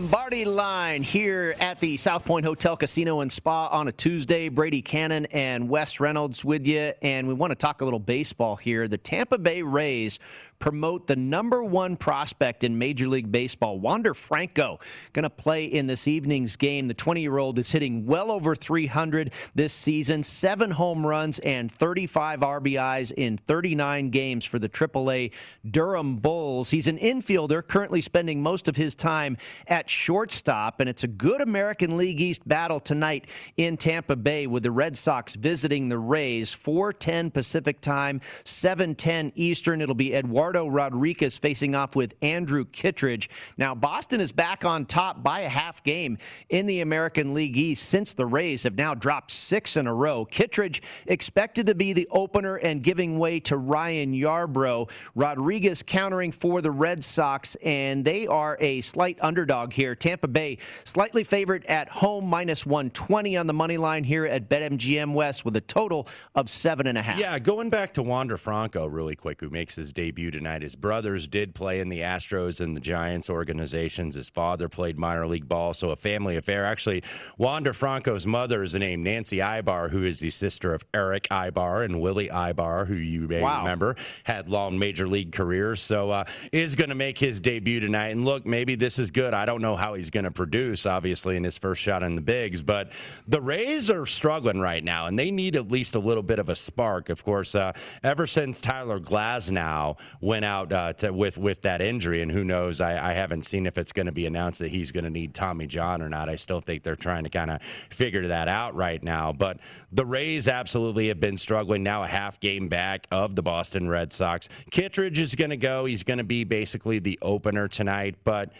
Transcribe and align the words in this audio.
Lombardi 0.00 0.46
line 0.46 1.02
here 1.02 1.54
at 1.60 1.78
the 1.78 1.98
South 1.98 2.24
Point 2.24 2.46
Hotel 2.46 2.74
Casino 2.74 3.20
and 3.20 3.30
Spa 3.30 3.66
on 3.66 3.86
a 3.86 3.92
Tuesday. 3.92 4.48
Brady 4.48 4.80
Cannon 4.80 5.26
and 5.26 5.68
Wes 5.68 6.00
Reynolds 6.00 6.42
with 6.42 6.66
you. 6.66 6.94
And 7.02 7.28
we 7.28 7.34
want 7.34 7.50
to 7.50 7.54
talk 7.54 7.82
a 7.82 7.84
little 7.84 8.00
baseball 8.00 8.56
here. 8.56 8.88
The 8.88 8.96
Tampa 8.96 9.36
Bay 9.36 9.60
Rays 9.60 10.18
promote 10.60 11.06
the 11.06 11.16
number 11.16 11.64
one 11.64 11.96
prospect 11.96 12.62
in 12.62 12.78
Major 12.78 13.08
League 13.08 13.32
Baseball, 13.32 13.80
Wander 13.80 14.14
Franco, 14.14 14.78
going 15.14 15.24
to 15.24 15.30
play 15.30 15.64
in 15.64 15.86
this 15.86 16.06
evening's 16.06 16.54
game. 16.54 16.86
The 16.86 16.94
20 16.94 17.22
year 17.22 17.38
old 17.38 17.58
is 17.58 17.70
hitting 17.70 18.06
well 18.06 18.30
over 18.30 18.54
300 18.54 19.32
this 19.54 19.72
season, 19.72 20.22
seven 20.22 20.70
home 20.70 21.04
runs 21.04 21.38
and 21.40 21.72
35 21.72 22.40
RBIs 22.40 23.12
in 23.12 23.38
39 23.38 24.10
games 24.10 24.44
for 24.44 24.58
the 24.58 24.68
AAA 24.68 25.32
Durham 25.68 26.16
Bulls. 26.16 26.70
He's 26.70 26.86
an 26.86 26.98
infielder, 26.98 27.66
currently 27.66 28.02
spending 28.02 28.42
most 28.42 28.68
of 28.68 28.76
his 28.76 28.94
time 28.94 29.38
at 29.66 29.88
shortstop, 29.88 30.80
and 30.80 30.88
it's 30.88 31.04
a 31.04 31.08
good 31.08 31.40
American 31.40 31.96
League 31.96 32.20
East 32.20 32.46
battle 32.46 32.80
tonight 32.80 33.28
in 33.56 33.78
Tampa 33.78 34.14
Bay 34.14 34.46
with 34.46 34.62
the 34.62 34.70
Red 34.70 34.96
Sox 34.96 35.34
visiting 35.34 35.88
the 35.88 35.98
Rays, 35.98 36.54
4:10 36.54 37.32
Pacific 37.32 37.80
time, 37.80 38.20
7:10 38.44 39.32
Eastern. 39.34 39.80
It'll 39.80 39.94
be 39.94 40.14
Eduardo 40.14 40.49
Eduardo 40.50 40.68
Rodriguez 40.68 41.36
facing 41.36 41.76
off 41.76 41.94
with 41.94 42.14
Andrew 42.22 42.64
Kittredge. 42.64 43.30
Now, 43.56 43.72
Boston 43.72 44.20
is 44.20 44.32
back 44.32 44.64
on 44.64 44.84
top 44.84 45.22
by 45.22 45.42
a 45.42 45.48
half 45.48 45.84
game 45.84 46.18
in 46.48 46.66
the 46.66 46.80
American 46.80 47.34
League 47.34 47.56
East 47.56 47.88
since 47.88 48.14
the 48.14 48.26
Rays 48.26 48.64
have 48.64 48.74
now 48.74 48.92
dropped 48.94 49.30
six 49.30 49.76
in 49.76 49.86
a 49.86 49.94
row. 49.94 50.24
Kittredge 50.24 50.82
expected 51.06 51.66
to 51.66 51.76
be 51.76 51.92
the 51.92 52.08
opener 52.10 52.56
and 52.56 52.82
giving 52.82 53.16
way 53.16 53.38
to 53.40 53.58
Ryan 53.58 54.12
Yarbrough. 54.12 54.90
Rodriguez 55.14 55.84
countering 55.84 56.32
for 56.32 56.60
the 56.60 56.72
Red 56.72 57.04
Sox, 57.04 57.56
and 57.62 58.04
they 58.04 58.26
are 58.26 58.58
a 58.60 58.80
slight 58.80 59.18
underdog 59.22 59.72
here. 59.72 59.94
Tampa 59.94 60.26
Bay 60.26 60.58
slightly 60.82 61.22
favored 61.22 61.64
at 61.66 61.88
home, 61.88 62.26
minus 62.26 62.66
120 62.66 63.36
on 63.36 63.46
the 63.46 63.52
money 63.52 63.76
line 63.76 64.02
here 64.02 64.26
at 64.26 64.48
BetMGM 64.48 65.14
West 65.14 65.44
with 65.44 65.54
a 65.54 65.60
total 65.60 66.08
of 66.34 66.48
seven 66.48 66.88
and 66.88 66.98
a 66.98 67.02
half. 67.02 67.20
Yeah, 67.20 67.38
going 67.38 67.70
back 67.70 67.94
to 67.94 68.02
Wander 68.02 68.36
Franco 68.36 68.88
really 68.88 69.14
quick, 69.14 69.40
who 69.40 69.48
makes 69.48 69.76
his 69.76 69.92
debut 69.92 70.32
tonight. 70.40 70.62
His 70.62 70.74
brothers 70.74 71.28
did 71.28 71.54
play 71.54 71.80
in 71.80 71.90
the 71.90 72.00
Astros 72.00 72.60
and 72.60 72.74
the 72.74 72.80
Giants 72.80 73.28
organizations. 73.28 74.14
His 74.14 74.30
father 74.30 74.70
played 74.70 74.98
minor 74.98 75.26
league 75.26 75.46
ball, 75.46 75.74
so 75.74 75.90
a 75.90 75.96
family 75.96 76.36
affair. 76.36 76.64
Actually, 76.64 77.02
Wander 77.36 77.74
Franco's 77.74 78.26
mother 78.26 78.62
is 78.62 78.74
named 78.74 79.04
Nancy 79.04 79.36
Aybar, 79.36 79.90
who 79.90 80.02
is 80.02 80.18
the 80.18 80.30
sister 80.30 80.72
of 80.72 80.82
Eric 80.94 81.28
Aybar 81.30 81.84
and 81.84 82.00
Willie 82.00 82.28
Aybar, 82.28 82.86
who 82.86 82.94
you 82.94 83.28
may 83.28 83.42
wow. 83.42 83.58
remember 83.58 83.96
had 84.24 84.48
long 84.48 84.78
major 84.78 85.06
league 85.06 85.32
careers. 85.32 85.80
So 85.80 86.10
uh, 86.10 86.24
is 86.52 86.74
going 86.74 86.88
to 86.88 86.94
make 86.94 87.18
his 87.18 87.38
debut 87.38 87.78
tonight. 87.78 88.08
And 88.08 88.24
look, 88.24 88.46
maybe 88.46 88.76
this 88.76 88.98
is 88.98 89.10
good. 89.10 89.34
I 89.34 89.44
don't 89.44 89.60
know 89.60 89.76
how 89.76 89.92
he's 89.92 90.08
going 90.08 90.24
to 90.24 90.30
produce, 90.30 90.86
obviously, 90.86 91.36
in 91.36 91.44
his 91.44 91.58
first 91.58 91.82
shot 91.82 92.02
in 92.02 92.14
the 92.14 92.22
bigs, 92.22 92.62
but 92.62 92.92
the 93.28 93.42
Rays 93.42 93.90
are 93.90 94.06
struggling 94.06 94.60
right 94.60 94.82
now, 94.82 95.06
and 95.06 95.18
they 95.18 95.30
need 95.30 95.54
at 95.54 95.70
least 95.70 95.94
a 95.94 95.98
little 95.98 96.22
bit 96.22 96.38
of 96.38 96.48
a 96.48 96.56
spark. 96.56 97.10
Of 97.10 97.22
course, 97.24 97.54
uh, 97.54 97.72
ever 98.02 98.26
since 98.26 98.58
Tyler 98.58 98.98
Glasnow 98.98 99.98
went 100.30 100.44
out 100.44 100.72
uh, 100.72 100.92
to, 100.92 101.12
with 101.12 101.36
with 101.36 101.60
that 101.62 101.80
injury, 101.80 102.22
and 102.22 102.30
who 102.30 102.44
knows? 102.44 102.80
I, 102.80 103.10
I 103.10 103.14
haven't 103.14 103.42
seen 103.42 103.66
if 103.66 103.76
it's 103.76 103.90
going 103.90 104.06
to 104.06 104.12
be 104.12 104.26
announced 104.26 104.60
that 104.60 104.70
he's 104.70 104.92
going 104.92 105.02
to 105.02 105.10
need 105.10 105.34
Tommy 105.34 105.66
John 105.66 106.00
or 106.00 106.08
not. 106.08 106.28
I 106.28 106.36
still 106.36 106.60
think 106.60 106.84
they're 106.84 106.94
trying 106.94 107.24
to 107.24 107.30
kind 107.30 107.50
of 107.50 107.60
figure 107.90 108.28
that 108.28 108.46
out 108.46 108.76
right 108.76 109.02
now. 109.02 109.32
But 109.32 109.58
the 109.90 110.06
Rays 110.06 110.46
absolutely 110.46 111.08
have 111.08 111.18
been 111.18 111.36
struggling 111.36 111.82
now, 111.82 112.04
a 112.04 112.06
half 112.06 112.38
game 112.38 112.68
back 112.68 113.08
of 113.10 113.34
the 113.34 113.42
Boston 113.42 113.88
Red 113.88 114.12
Sox. 114.12 114.48
Kittredge 114.70 115.18
is 115.18 115.34
going 115.34 115.50
to 115.50 115.56
go. 115.56 115.84
He's 115.84 116.04
going 116.04 116.18
to 116.18 116.24
be 116.24 116.44
basically 116.44 117.00
the 117.00 117.18
opener 117.20 117.66
tonight, 117.66 118.14
but. 118.22 118.52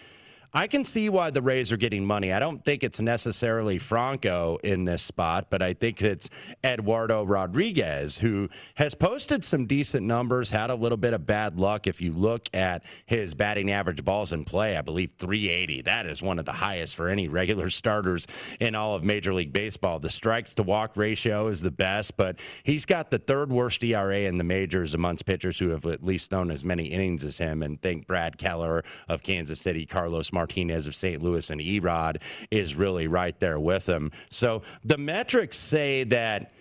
I 0.53 0.67
can 0.67 0.83
see 0.83 1.09
why 1.09 1.31
the 1.31 1.43
Rays 1.43 1.71
are 1.71 1.77
getting 1.77 2.05
money. 2.05 2.33
I 2.33 2.41
don't 2.41 2.65
think 2.65 2.83
it's 2.83 2.99
necessarily 2.99 3.79
Franco 3.79 4.59
in 4.65 4.85
this 4.85 5.01
spot, 5.01 5.47
but 5.49 5.63
I 5.63 5.75
think 5.75 6.03
it's 6.03 6.29
Eduardo 6.65 7.23
Rodriguez 7.23 8.19
who 8.19 8.49
has 8.75 8.97
posted 8.97 9.45
some 9.45 9.67
decent 9.67 10.05
numbers, 10.05 10.51
had 10.51 10.71
a 10.71 10.75
little 10.75 10.99
bit 10.99 11.15
of 11.15 11.25
bad 11.25 11.61
luck. 11.61 11.87
If 11.87 12.01
you 12.01 12.13
look 12.13 12.49
at 12.53 12.83
his 13.07 13.33
batting 13.35 13.71
average 13.71 14.05
balls 14.05 14.33
in 14.33 14.45
play, 14.45 14.77
I 14.77 14.83
believe 14.83 15.13
380. 15.19 15.83
That 15.83 16.07
is 16.07 16.21
one 16.21 16.41
of 16.41 16.47
the 16.47 16.53
highest 16.53 16.97
for 16.97 17.09
any 17.09 17.29
regular 17.29 17.71
starters 17.71 18.27
in 18.59 18.75
all 18.75 18.97
of 18.97 19.05
Major 19.05 19.33
League 19.33 19.53
Baseball. 19.53 20.01
The 20.01 20.11
strikes 20.11 20.55
to 20.55 20.65
walk 20.65 20.97
ratio 20.97 21.47
is 21.47 21.61
the 21.61 21.71
best, 21.71 22.17
but 22.17 22.41
he's 22.65 22.85
got 22.85 23.11
the 23.11 23.19
third 23.19 23.53
worst 23.53 23.85
ERA 23.85 24.23
in 24.23 24.39
the 24.39 24.45
majors 24.45 24.95
amongst 24.95 25.27
pitchers 25.27 25.61
who 25.61 25.69
have 25.69 25.87
at 25.87 26.03
least 26.03 26.31
thrown 26.31 26.51
as 26.51 26.65
many 26.65 26.87
innings 26.87 27.23
as 27.23 27.39
him. 27.39 27.63
And 27.63 27.81
think 27.81 28.09
Brad 28.09 28.37
Keller 28.37 28.83
of 29.09 29.23
Kansas 29.23 29.61
City, 29.61 29.87
Carlos 29.87 30.33
Martinez 30.41 30.87
of 30.87 30.95
St. 30.95 31.21
Louis 31.23 31.51
and 31.51 31.61
Erod 31.61 32.23
is 32.51 32.75
really 32.75 33.09
right 33.09 33.39
there 33.41 33.61
with 33.61 33.87
him. 33.87 34.11
So 34.31 34.63
the 34.83 34.97
metrics 34.97 35.59
say 35.59 36.05
that 36.05 36.53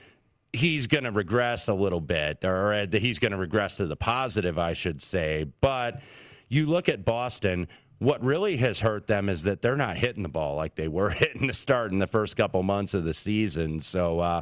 he's 0.51 0.87
going 0.87 1.05
to 1.05 1.11
regress 1.11 1.69
a 1.69 1.73
little 1.73 2.01
bit, 2.01 2.43
or 2.43 2.85
that 2.85 3.01
he's 3.01 3.19
going 3.19 3.31
to 3.31 3.37
regress 3.37 3.77
to 3.77 3.87
the 3.87 3.95
positive, 3.95 4.59
I 4.59 4.73
should 4.73 5.01
say. 5.01 5.45
But 5.61 6.01
you 6.49 6.65
look 6.65 6.89
at 6.89 7.05
Boston. 7.05 7.69
What 7.99 8.23
really 8.23 8.55
has 8.57 8.79
hurt 8.79 9.07
them 9.07 9.27
is 9.27 9.43
that 9.43 9.61
they're 9.61 9.75
not 9.75 9.97
hitting 9.97 10.23
the 10.23 10.29
ball 10.29 10.55
like 10.55 10.75
they 10.75 10.87
were 10.87 11.09
hitting 11.23 11.47
the 11.47 11.53
start 11.53 11.91
in 11.91 11.99
the 11.99 12.07
first 12.07 12.35
couple 12.35 12.61
months 12.63 12.93
of 12.93 13.05
the 13.05 13.13
season. 13.13 13.79
So 13.79 14.19
uh, 14.19 14.41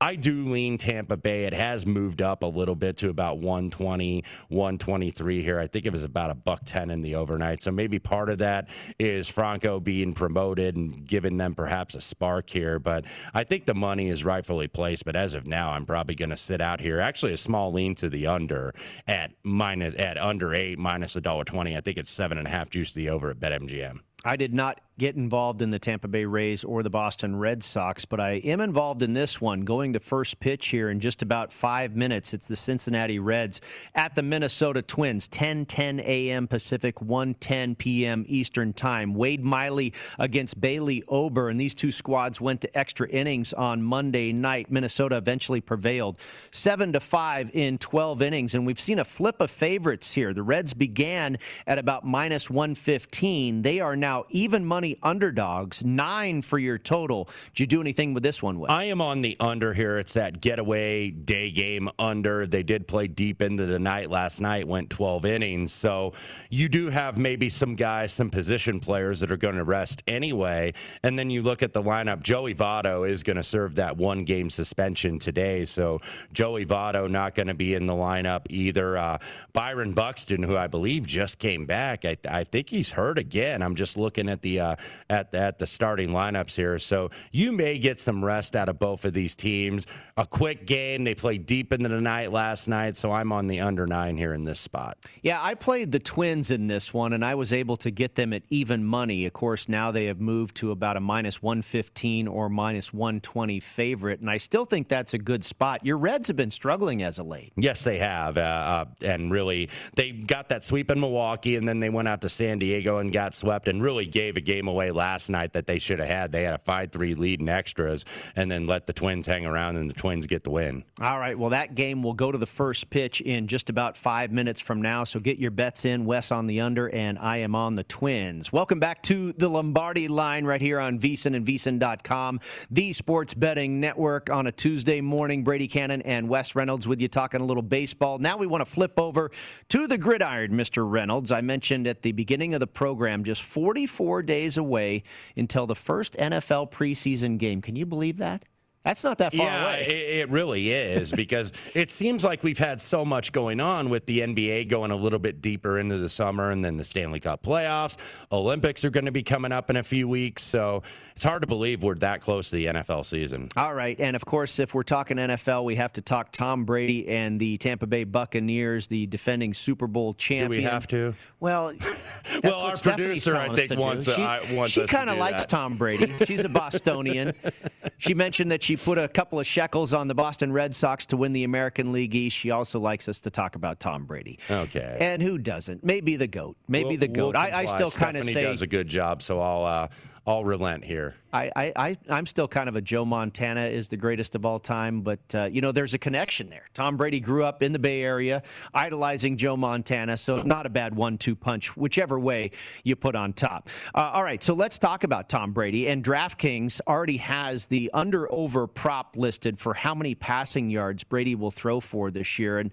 I 0.00 0.16
do 0.16 0.44
lean 0.44 0.76
Tampa 0.76 1.16
Bay. 1.16 1.44
It 1.44 1.54
has 1.54 1.86
moved 1.86 2.20
up 2.20 2.42
a 2.42 2.46
little 2.46 2.74
bit 2.74 2.98
to 2.98 3.08
about 3.08 3.38
120, 3.38 4.24
123 4.48 5.42
here. 5.42 5.58
I 5.58 5.66
think 5.66 5.86
it 5.86 5.92
was 5.92 6.04
about 6.04 6.30
a 6.30 6.34
buck 6.34 6.60
10 6.66 6.90
in 6.90 7.00
the 7.00 7.14
overnight. 7.14 7.62
So 7.62 7.70
maybe 7.70 7.98
part 7.98 8.28
of 8.28 8.38
that 8.38 8.68
is 8.98 9.26
Franco 9.26 9.80
being 9.80 10.12
promoted 10.12 10.76
and 10.76 11.06
giving 11.06 11.38
them 11.38 11.54
perhaps 11.54 11.94
a 11.94 12.02
spark 12.02 12.50
here. 12.50 12.78
But 12.78 13.06
I 13.32 13.44
think 13.44 13.64
the 13.64 13.74
money 13.74 14.08
is 14.08 14.22
rightfully 14.22 14.68
placed. 14.68 15.06
But 15.06 15.16
as 15.16 15.32
of 15.32 15.46
now, 15.46 15.70
I'm 15.70 15.86
probably 15.86 16.14
going 16.14 16.30
to 16.30 16.36
sit 16.36 16.60
out 16.60 16.80
here. 16.80 17.00
Actually, 17.00 17.32
a 17.32 17.38
small 17.38 17.72
lean 17.72 17.94
to 17.96 18.10
the 18.10 18.26
under 18.26 18.74
at 19.06 19.32
minus 19.44 19.94
at 19.94 20.18
under 20.18 20.54
eight 20.54 20.78
minus 20.78 21.16
a 21.16 21.20
dollar 21.22 21.44
twenty. 21.44 21.76
I 21.76 21.80
think 21.80 21.96
it's 21.96 22.10
seven 22.10 22.36
and 22.36 22.46
a 22.46 22.50
half 22.50 22.68
juice 22.68 22.92
the 22.92 23.08
over 23.08 23.30
at 23.30 23.38
BetMGM. 23.38 24.00
I 24.24 24.36
did 24.36 24.52
not 24.52 24.80
get 24.98 25.14
involved 25.14 25.60
in 25.60 25.70
the 25.70 25.78
Tampa 25.78 26.08
Bay 26.08 26.24
Rays 26.24 26.64
or 26.64 26.82
the 26.82 26.88
Boston 26.88 27.36
Red 27.36 27.62
Sox, 27.62 28.06
but 28.06 28.18
I 28.18 28.34
am 28.44 28.60
involved 28.60 29.02
in 29.02 29.12
this 29.12 29.40
one. 29.42 29.60
Going 29.60 29.92
to 29.92 30.00
first 30.00 30.40
pitch 30.40 30.68
here 30.68 30.88
in 30.88 31.00
just 31.00 31.20
about 31.20 31.52
five 31.52 31.94
minutes. 31.94 32.32
It's 32.32 32.46
the 32.46 32.56
Cincinnati 32.56 33.18
Reds 33.18 33.60
at 33.94 34.14
the 34.14 34.22
Minnesota 34.22 34.80
Twins, 34.80 35.28
10 35.28 35.66
10 35.66 36.00
a.m. 36.00 36.48
Pacific, 36.48 37.02
1 37.02 37.34
10 37.34 37.74
p.m. 37.74 38.24
Eastern 38.26 38.72
Time. 38.72 39.12
Wade 39.12 39.44
Miley 39.44 39.92
against 40.18 40.58
Bailey 40.60 41.02
Ober, 41.08 41.50
and 41.50 41.60
these 41.60 41.74
two 41.74 41.92
squads 41.92 42.40
went 42.40 42.62
to 42.62 42.78
extra 42.78 43.06
innings 43.08 43.52
on 43.52 43.82
Monday 43.82 44.32
night. 44.32 44.70
Minnesota 44.70 45.16
eventually 45.16 45.60
prevailed 45.60 46.18
7 46.52 46.94
to 46.94 47.00
5 47.00 47.50
in 47.54 47.76
12 47.76 48.22
innings, 48.22 48.54
and 48.54 48.64
we've 48.64 48.80
seen 48.80 48.98
a 48.98 49.04
flip 49.04 49.40
of 49.40 49.50
favorites 49.50 50.10
here. 50.10 50.32
The 50.32 50.42
Reds 50.42 50.72
began 50.72 51.36
at 51.66 51.78
about 51.78 52.06
minus 52.06 52.48
115. 52.48 53.60
They 53.60 53.80
are 53.80 53.94
now 53.94 54.24
even 54.30 54.64
money 54.64 54.85
underdogs, 55.02 55.84
nine 55.84 56.42
for 56.42 56.58
your 56.58 56.78
total. 56.78 57.28
Did 57.54 57.60
you 57.60 57.66
do 57.66 57.80
anything 57.80 58.14
with 58.14 58.22
this 58.22 58.42
one? 58.42 58.64
I 58.68 58.84
am 58.84 59.00
on 59.00 59.22
the 59.22 59.36
under 59.40 59.74
here. 59.74 59.98
It's 59.98 60.12
that 60.14 60.40
getaway 60.40 61.10
day 61.10 61.50
game 61.50 61.90
under. 61.98 62.46
They 62.46 62.62
did 62.62 62.86
play 62.86 63.08
deep 63.08 63.42
into 63.42 63.66
the 63.66 63.78
night 63.78 64.10
last 64.10 64.40
night, 64.40 64.68
went 64.68 64.90
12 64.90 65.24
innings. 65.24 65.72
So 65.72 66.12
you 66.50 66.68
do 66.68 66.90
have 66.90 67.18
maybe 67.18 67.48
some 67.48 67.74
guys, 67.74 68.12
some 68.12 68.30
position 68.30 68.80
players 68.80 69.20
that 69.20 69.30
are 69.30 69.36
going 69.36 69.56
to 69.56 69.64
rest 69.64 70.02
anyway. 70.06 70.74
And 71.02 71.18
then 71.18 71.30
you 71.30 71.42
look 71.42 71.62
at 71.62 71.72
the 71.72 71.82
lineup. 71.82 72.22
Joey 72.22 72.54
Votto 72.54 73.08
is 73.08 73.22
going 73.22 73.36
to 73.36 73.42
serve 73.42 73.76
that 73.76 73.96
one 73.96 74.24
game 74.24 74.50
suspension 74.50 75.18
today. 75.18 75.64
So 75.64 76.00
Joey 76.32 76.66
Votto 76.66 77.10
not 77.10 77.34
going 77.34 77.48
to 77.48 77.54
be 77.54 77.74
in 77.74 77.86
the 77.86 77.94
lineup 77.94 78.46
either. 78.50 78.96
Uh, 78.96 79.18
Byron 79.52 79.92
Buxton, 79.92 80.42
who 80.42 80.56
I 80.56 80.66
believe 80.66 81.06
just 81.06 81.38
came 81.38 81.66
back, 81.66 82.04
I, 82.04 82.16
I 82.28 82.44
think 82.44 82.68
he's 82.70 82.90
hurt 82.90 83.18
again. 83.18 83.62
I'm 83.62 83.74
just 83.74 83.96
looking 83.96 84.28
at 84.28 84.42
the 84.42 84.60
uh, 84.60 84.75
at 85.10 85.34
at 85.34 85.58
the 85.58 85.66
starting 85.66 86.10
lineups 86.10 86.54
here. 86.54 86.78
So 86.78 87.10
you 87.32 87.52
may 87.52 87.78
get 87.78 88.00
some 88.00 88.24
rest 88.24 88.56
out 88.56 88.68
of 88.68 88.78
both 88.78 89.04
of 89.04 89.12
these 89.12 89.34
teams. 89.34 89.86
A 90.16 90.26
quick 90.26 90.66
game. 90.66 91.04
They 91.04 91.14
played 91.14 91.46
deep 91.46 91.72
into 91.72 91.88
the 91.88 92.00
night 92.00 92.32
last 92.32 92.68
night, 92.68 92.96
so 92.96 93.12
I'm 93.12 93.32
on 93.32 93.46
the 93.46 93.60
under 93.60 93.86
nine 93.86 94.16
here 94.16 94.34
in 94.34 94.44
this 94.44 94.60
spot. 94.60 94.98
Yeah, 95.22 95.42
I 95.42 95.54
played 95.54 95.92
the 95.92 95.98
Twins 95.98 96.50
in 96.50 96.66
this 96.66 96.92
one, 96.92 97.12
and 97.12 97.24
I 97.24 97.34
was 97.34 97.52
able 97.52 97.76
to 97.78 97.90
get 97.90 98.14
them 98.14 98.32
at 98.32 98.42
even 98.48 98.84
money. 98.84 99.26
Of 99.26 99.32
course, 99.32 99.68
now 99.68 99.90
they 99.90 100.06
have 100.06 100.20
moved 100.20 100.56
to 100.56 100.70
about 100.70 100.96
a 100.96 101.00
minus 101.00 101.42
115 101.42 102.28
or 102.28 102.48
minus 102.48 102.92
120 102.92 103.60
favorite, 103.60 104.20
and 104.20 104.30
I 104.30 104.38
still 104.38 104.64
think 104.64 104.88
that's 104.88 105.14
a 105.14 105.18
good 105.18 105.44
spot. 105.44 105.84
Your 105.84 105.98
Reds 105.98 106.26
have 106.28 106.36
been 106.36 106.50
struggling 106.50 107.02
as 107.02 107.18
of 107.18 107.26
late. 107.26 107.52
Yes, 107.56 107.84
they 107.84 107.98
have, 107.98 108.36
uh, 108.36 108.40
uh, 108.40 108.84
and 109.02 109.30
really 109.30 109.70
they 109.94 110.12
got 110.12 110.48
that 110.48 110.64
sweep 110.64 110.90
in 110.90 111.00
Milwaukee, 111.00 111.56
and 111.56 111.68
then 111.68 111.80
they 111.80 111.90
went 111.90 112.08
out 112.08 112.20
to 112.22 112.28
San 112.28 112.58
Diego 112.58 112.98
and 112.98 113.12
got 113.12 113.34
swept, 113.34 113.68
and 113.68 113.82
really 113.82 114.06
gave 114.06 114.36
a 114.36 114.40
game 114.40 114.65
away 114.68 114.90
last 114.90 115.28
night 115.28 115.52
that 115.52 115.66
they 115.66 115.78
should 115.78 115.98
have 115.98 116.08
had. 116.08 116.32
They 116.32 116.42
had 116.42 116.54
a 116.54 116.58
5 116.58 116.92
3 116.92 117.14
lead 117.14 117.40
in 117.40 117.48
extras 117.48 118.04
and 118.34 118.50
then 118.50 118.66
let 118.66 118.86
the 118.86 118.92
Twins 118.92 119.26
hang 119.26 119.46
around 119.46 119.76
and 119.76 119.88
the 119.88 119.94
Twins 119.94 120.26
get 120.26 120.44
the 120.44 120.50
win. 120.50 120.84
All 121.00 121.18
right. 121.18 121.38
Well, 121.38 121.50
that 121.50 121.74
game 121.74 122.02
will 122.02 122.14
go 122.14 122.32
to 122.32 122.38
the 122.38 122.46
first 122.46 122.90
pitch 122.90 123.20
in 123.20 123.48
just 123.48 123.70
about 123.70 123.96
five 123.96 124.32
minutes 124.32 124.60
from 124.60 124.80
now. 124.82 125.04
So 125.04 125.20
get 125.20 125.38
your 125.38 125.50
bets 125.50 125.84
in. 125.84 126.04
Wes 126.04 126.30
on 126.30 126.46
the 126.46 126.60
under, 126.60 126.88
and 126.90 127.18
I 127.18 127.38
am 127.38 127.54
on 127.54 127.74
the 127.74 127.84
Twins. 127.84 128.52
Welcome 128.52 128.80
back 128.80 129.02
to 129.04 129.32
the 129.32 129.48
Lombardi 129.48 130.08
line 130.08 130.44
right 130.44 130.60
here 130.60 130.80
on 130.80 130.98
VSIN 130.98 131.36
and 131.36 131.46
VSIN.com, 131.46 132.40
the 132.70 132.92
sports 132.92 133.34
betting 133.34 133.80
network 133.80 134.30
on 134.30 134.46
a 134.46 134.52
Tuesday 134.52 135.00
morning. 135.00 135.44
Brady 135.44 135.68
Cannon 135.68 136.02
and 136.02 136.28
Wes 136.28 136.54
Reynolds 136.54 136.88
with 136.88 137.00
you 137.00 137.08
talking 137.08 137.40
a 137.40 137.44
little 137.44 137.62
baseball. 137.62 138.18
Now 138.18 138.36
we 138.36 138.46
want 138.46 138.64
to 138.64 138.70
flip 138.70 138.98
over 138.98 139.30
to 139.68 139.86
the 139.86 139.98
gridiron, 139.98 140.52
Mr. 140.52 140.88
Reynolds. 140.88 141.30
I 141.30 141.40
mentioned 141.40 141.86
at 141.86 142.02
the 142.02 142.12
beginning 142.12 142.54
of 142.54 142.60
the 142.60 142.66
program 142.66 143.24
just 143.24 143.42
44 143.42 144.22
days 144.22 144.55
away 144.56 145.02
until 145.36 145.66
the 145.66 145.74
first 145.74 146.14
NFL 146.14 146.70
preseason 146.70 147.38
game. 147.38 147.62
Can 147.62 147.76
you 147.76 147.86
believe 147.86 148.18
that? 148.18 148.44
That's 148.86 149.02
not 149.02 149.18
that 149.18 149.34
far 149.34 149.44
yeah, 149.44 149.64
away. 149.64 149.86
It, 149.88 150.18
it 150.18 150.30
really 150.30 150.70
is 150.70 151.10
because 151.10 151.50
it 151.74 151.90
seems 151.90 152.22
like 152.22 152.44
we've 152.44 152.56
had 152.56 152.80
so 152.80 153.04
much 153.04 153.32
going 153.32 153.58
on 153.58 153.90
with 153.90 154.06
the 154.06 154.20
NBA 154.20 154.68
going 154.68 154.92
a 154.92 154.96
little 154.96 155.18
bit 155.18 155.42
deeper 155.42 155.80
into 155.80 155.98
the 155.98 156.08
summer 156.08 156.52
and 156.52 156.64
then 156.64 156.76
the 156.76 156.84
Stanley 156.84 157.18
Cup 157.18 157.42
playoffs. 157.42 157.96
Olympics 158.30 158.84
are 158.84 158.90
going 158.90 159.06
to 159.06 159.10
be 159.10 159.24
coming 159.24 159.50
up 159.50 159.70
in 159.70 159.76
a 159.76 159.82
few 159.82 160.06
weeks. 160.06 160.44
So 160.44 160.84
it's 161.10 161.24
hard 161.24 161.42
to 161.42 161.48
believe 161.48 161.82
we're 161.82 161.96
that 161.96 162.20
close 162.20 162.50
to 162.50 162.56
the 162.56 162.66
NFL 162.66 163.04
season. 163.06 163.48
All 163.56 163.74
right. 163.74 163.98
And 163.98 164.14
of 164.14 164.24
course, 164.24 164.60
if 164.60 164.72
we're 164.72 164.84
talking 164.84 165.16
NFL, 165.16 165.64
we 165.64 165.74
have 165.74 165.92
to 165.94 166.00
talk 166.00 166.30
Tom 166.30 166.64
Brady 166.64 167.08
and 167.08 167.40
the 167.40 167.56
Tampa 167.56 167.88
Bay 167.88 168.04
Buccaneers, 168.04 168.86
the 168.86 169.06
defending 169.06 169.52
Super 169.52 169.88
Bowl 169.88 170.14
champion. 170.14 170.50
Do 170.50 170.56
we 170.58 170.62
have 170.62 170.86
to? 170.88 171.12
Well, 171.40 171.72
well, 172.44 172.60
our 172.60 172.76
producer, 172.76 173.36
I 173.36 173.52
think, 173.52 173.76
wants, 173.78 174.06
she, 174.06 174.22
uh, 174.22 174.40
wants 174.52 174.74
she 174.74 174.86
kind 174.86 175.10
of 175.10 175.18
likes 175.18 175.42
that. 175.42 175.48
Tom 175.48 175.76
Brady. 175.76 176.12
She's 176.24 176.44
a 176.44 176.48
Bostonian. 176.48 177.34
she 177.98 178.14
mentioned 178.14 178.52
that 178.52 178.62
she 178.62 178.75
put 178.76 178.98
a 178.98 179.08
couple 179.08 179.38
of 179.40 179.46
shekels 179.46 179.92
on 179.92 180.08
the 180.08 180.14
Boston 180.14 180.52
Red 180.52 180.74
Sox 180.74 181.06
to 181.06 181.16
win 181.16 181.32
the 181.32 181.44
American 181.44 181.92
League 181.92 182.14
East. 182.14 182.36
She 182.36 182.50
also 182.50 182.78
likes 182.80 183.08
us 183.08 183.20
to 183.20 183.30
talk 183.30 183.54
about 183.56 183.80
Tom 183.80 184.04
Brady. 184.04 184.38
Okay. 184.50 184.96
And 185.00 185.22
who 185.22 185.38
doesn't? 185.38 185.84
Maybe 185.84 186.16
the 186.16 186.26
GOAT. 186.26 186.56
Maybe 186.68 186.90
We'll- 186.90 186.98
the 186.98 187.08
GOAT. 187.08 187.34
we'll 187.34 187.36
I, 187.42 187.50
I 187.52 187.64
still 187.66 187.90
kind 187.90 188.16
of 188.16 188.24
say. 188.24 188.42
does 188.42 188.62
a 188.62 188.66
good 188.66 188.88
job, 188.88 189.22
so 189.22 189.40
I'll 189.40 189.64
uh, 189.64 189.88
I'll 190.26 190.44
relent 190.44 190.84
here. 190.84 191.14
I, 191.32 191.72
I, 191.76 191.96
I'm 192.08 192.26
still 192.26 192.48
kind 192.48 192.68
of 192.68 192.76
a 192.76 192.80
Joe 192.80 193.04
Montana 193.04 193.66
is 193.66 193.88
the 193.88 193.96
greatest 193.96 194.34
of 194.34 194.44
all 194.46 194.58
time, 194.58 195.02
but 195.02 195.20
uh, 195.34 195.44
you 195.44 195.60
know 195.60 195.70
there's 195.70 195.94
a 195.94 195.98
connection 195.98 196.48
there. 196.48 196.66
Tom 196.74 196.96
Brady 196.96 197.20
grew 197.20 197.44
up 197.44 197.62
in 197.62 197.72
the 197.72 197.78
Bay 197.78 198.02
Area, 198.02 198.42
idolizing 198.74 199.36
Joe 199.36 199.56
Montana, 199.56 200.16
so 200.16 200.42
not 200.42 200.66
a 200.66 200.70
bad 200.70 200.96
one-two 200.96 201.36
punch, 201.36 201.76
whichever 201.76 202.18
way 202.18 202.50
you 202.84 202.96
put 202.96 203.14
on 203.14 203.34
top. 203.34 203.68
Uh, 203.94 204.10
all 204.14 204.24
right, 204.24 204.42
so 204.42 204.54
let's 204.54 204.78
talk 204.78 205.04
about 205.04 205.28
Tom 205.28 205.52
Brady. 205.52 205.88
And 205.88 206.02
DraftKings 206.02 206.80
already 206.88 207.18
has 207.18 207.66
the 207.66 207.90
under/over 207.92 208.66
prop 208.66 209.16
listed 209.16 209.60
for 209.60 209.74
how 209.74 209.94
many 209.94 210.14
passing 210.14 210.70
yards 210.70 211.04
Brady 211.04 211.34
will 211.34 211.50
throw 211.50 211.80
for 211.80 212.10
this 212.10 212.38
year, 212.38 212.58
and 212.58 212.70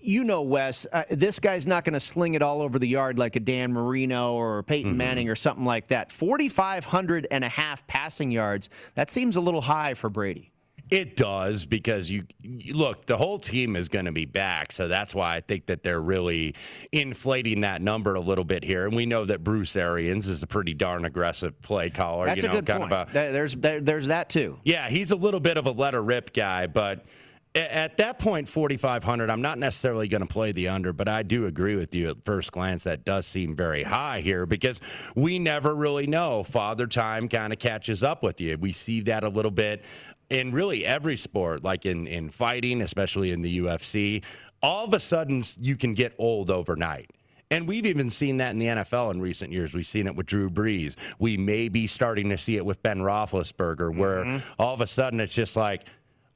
you 0.00 0.24
know, 0.24 0.42
Wes, 0.42 0.86
uh, 0.92 1.04
this 1.10 1.38
guy's 1.38 1.66
not 1.66 1.84
going 1.84 1.94
to 1.94 2.00
sling 2.00 2.34
it 2.34 2.42
all 2.42 2.62
over 2.62 2.78
the 2.78 2.88
yard 2.88 3.18
like 3.18 3.36
a 3.36 3.40
Dan 3.40 3.72
Marino 3.72 4.34
or 4.34 4.62
Peyton 4.62 4.96
Manning 4.96 5.28
or 5.28 5.34
something 5.34 5.64
like 5.64 5.88
that. 5.88 6.10
4,500 6.12 7.26
and 7.30 7.44
a 7.44 7.48
half 7.48 7.86
passing 7.86 8.30
yards. 8.30 8.70
That 8.94 9.10
seems 9.10 9.36
a 9.36 9.40
little 9.40 9.60
high 9.60 9.94
for 9.94 10.10
Brady. 10.10 10.52
It 10.90 11.16
does 11.16 11.64
because 11.64 12.10
you, 12.10 12.24
you 12.42 12.74
look, 12.74 13.06
the 13.06 13.16
whole 13.16 13.38
team 13.38 13.76
is 13.76 13.88
going 13.88 14.04
to 14.04 14.12
be 14.12 14.26
back, 14.26 14.72
so 14.72 14.88
that's 14.88 15.14
why 15.14 15.36
I 15.36 15.40
think 15.40 15.64
that 15.66 15.82
they're 15.82 16.02
really 16.02 16.54
inflating 16.90 17.62
that 17.62 17.80
number 17.80 18.14
a 18.14 18.20
little 18.20 18.44
bit 18.44 18.62
here. 18.62 18.84
And 18.86 18.94
we 18.94 19.06
know 19.06 19.24
that 19.24 19.42
Bruce 19.42 19.74
Arians 19.74 20.28
is 20.28 20.42
a 20.42 20.46
pretty 20.46 20.74
darn 20.74 21.06
aggressive 21.06 21.62
play 21.62 21.88
caller. 21.88 22.26
That's 22.26 22.42
you 22.42 22.50
know, 22.50 22.56
a 22.56 22.56
good 22.58 22.66
kind 22.66 22.80
point. 22.82 22.92
Of 22.92 23.08
a, 23.08 23.32
there's, 23.32 23.54
there, 23.54 23.80
there's 23.80 24.08
that 24.08 24.28
too. 24.28 24.58
yeah, 24.64 24.90
he's 24.90 25.12
a 25.12 25.16
little 25.16 25.40
bit 25.40 25.56
of 25.56 25.64
a 25.64 25.70
letter 25.70 26.02
rip 26.02 26.34
guy, 26.34 26.66
but 26.66 27.06
at 27.54 27.98
that 27.98 28.18
point, 28.18 28.48
4,500, 28.48 29.30
I'm 29.30 29.42
not 29.42 29.58
necessarily 29.58 30.08
going 30.08 30.22
to 30.22 30.28
play 30.28 30.52
the 30.52 30.68
under, 30.68 30.92
but 30.92 31.06
I 31.06 31.22
do 31.22 31.44
agree 31.44 31.76
with 31.76 31.94
you 31.94 32.08
at 32.08 32.24
first 32.24 32.50
glance. 32.50 32.84
That 32.84 33.04
does 33.04 33.26
seem 33.26 33.54
very 33.54 33.82
high 33.82 34.20
here 34.20 34.46
because 34.46 34.80
we 35.14 35.38
never 35.38 35.74
really 35.74 36.06
know. 36.06 36.44
Father 36.44 36.86
time 36.86 37.28
kind 37.28 37.52
of 37.52 37.58
catches 37.58 38.02
up 38.02 38.22
with 38.22 38.40
you. 38.40 38.56
We 38.56 38.72
see 38.72 39.02
that 39.02 39.22
a 39.22 39.28
little 39.28 39.50
bit 39.50 39.84
in 40.30 40.52
really 40.52 40.86
every 40.86 41.18
sport, 41.18 41.62
like 41.62 41.84
in, 41.84 42.06
in 42.06 42.30
fighting, 42.30 42.80
especially 42.80 43.32
in 43.32 43.42
the 43.42 43.58
UFC. 43.60 44.24
All 44.62 44.86
of 44.86 44.94
a 44.94 45.00
sudden, 45.00 45.42
you 45.60 45.76
can 45.76 45.92
get 45.92 46.14
old 46.16 46.48
overnight. 46.48 47.10
And 47.50 47.68
we've 47.68 47.84
even 47.84 48.08
seen 48.08 48.38
that 48.38 48.52
in 48.52 48.58
the 48.58 48.66
NFL 48.68 49.10
in 49.10 49.20
recent 49.20 49.52
years. 49.52 49.74
We've 49.74 49.86
seen 49.86 50.06
it 50.06 50.16
with 50.16 50.24
Drew 50.24 50.48
Brees. 50.48 50.96
We 51.18 51.36
may 51.36 51.68
be 51.68 51.86
starting 51.86 52.30
to 52.30 52.38
see 52.38 52.56
it 52.56 52.64
with 52.64 52.82
Ben 52.82 53.00
Roethlisberger, 53.00 53.94
where 53.94 54.24
mm-hmm. 54.24 54.52
all 54.58 54.72
of 54.72 54.80
a 54.80 54.86
sudden 54.86 55.20
it's 55.20 55.34
just 55.34 55.54
like, 55.54 55.84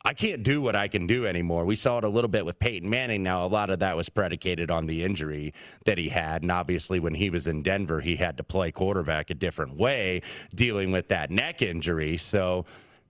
I 0.06 0.14
can't 0.14 0.44
do 0.44 0.62
what 0.62 0.76
I 0.76 0.86
can 0.86 1.08
do 1.08 1.26
anymore. 1.26 1.64
We 1.64 1.74
saw 1.74 1.98
it 1.98 2.04
a 2.04 2.08
little 2.08 2.28
bit 2.28 2.46
with 2.46 2.60
Peyton 2.60 2.88
Manning. 2.88 3.24
Now, 3.24 3.44
a 3.44 3.48
lot 3.48 3.70
of 3.70 3.80
that 3.80 3.96
was 3.96 4.08
predicated 4.08 4.70
on 4.70 4.86
the 4.86 5.02
injury 5.02 5.52
that 5.84 5.98
he 5.98 6.08
had. 6.08 6.42
And 6.42 6.52
obviously, 6.52 7.00
when 7.00 7.12
he 7.12 7.28
was 7.28 7.48
in 7.48 7.60
Denver, 7.60 8.00
he 8.00 8.14
had 8.14 8.36
to 8.36 8.44
play 8.44 8.70
quarterback 8.70 9.30
a 9.30 9.34
different 9.34 9.76
way, 9.76 10.22
dealing 10.54 10.92
with 10.92 11.08
that 11.08 11.32
neck 11.32 11.60
injury. 11.60 12.16
So, 12.18 12.66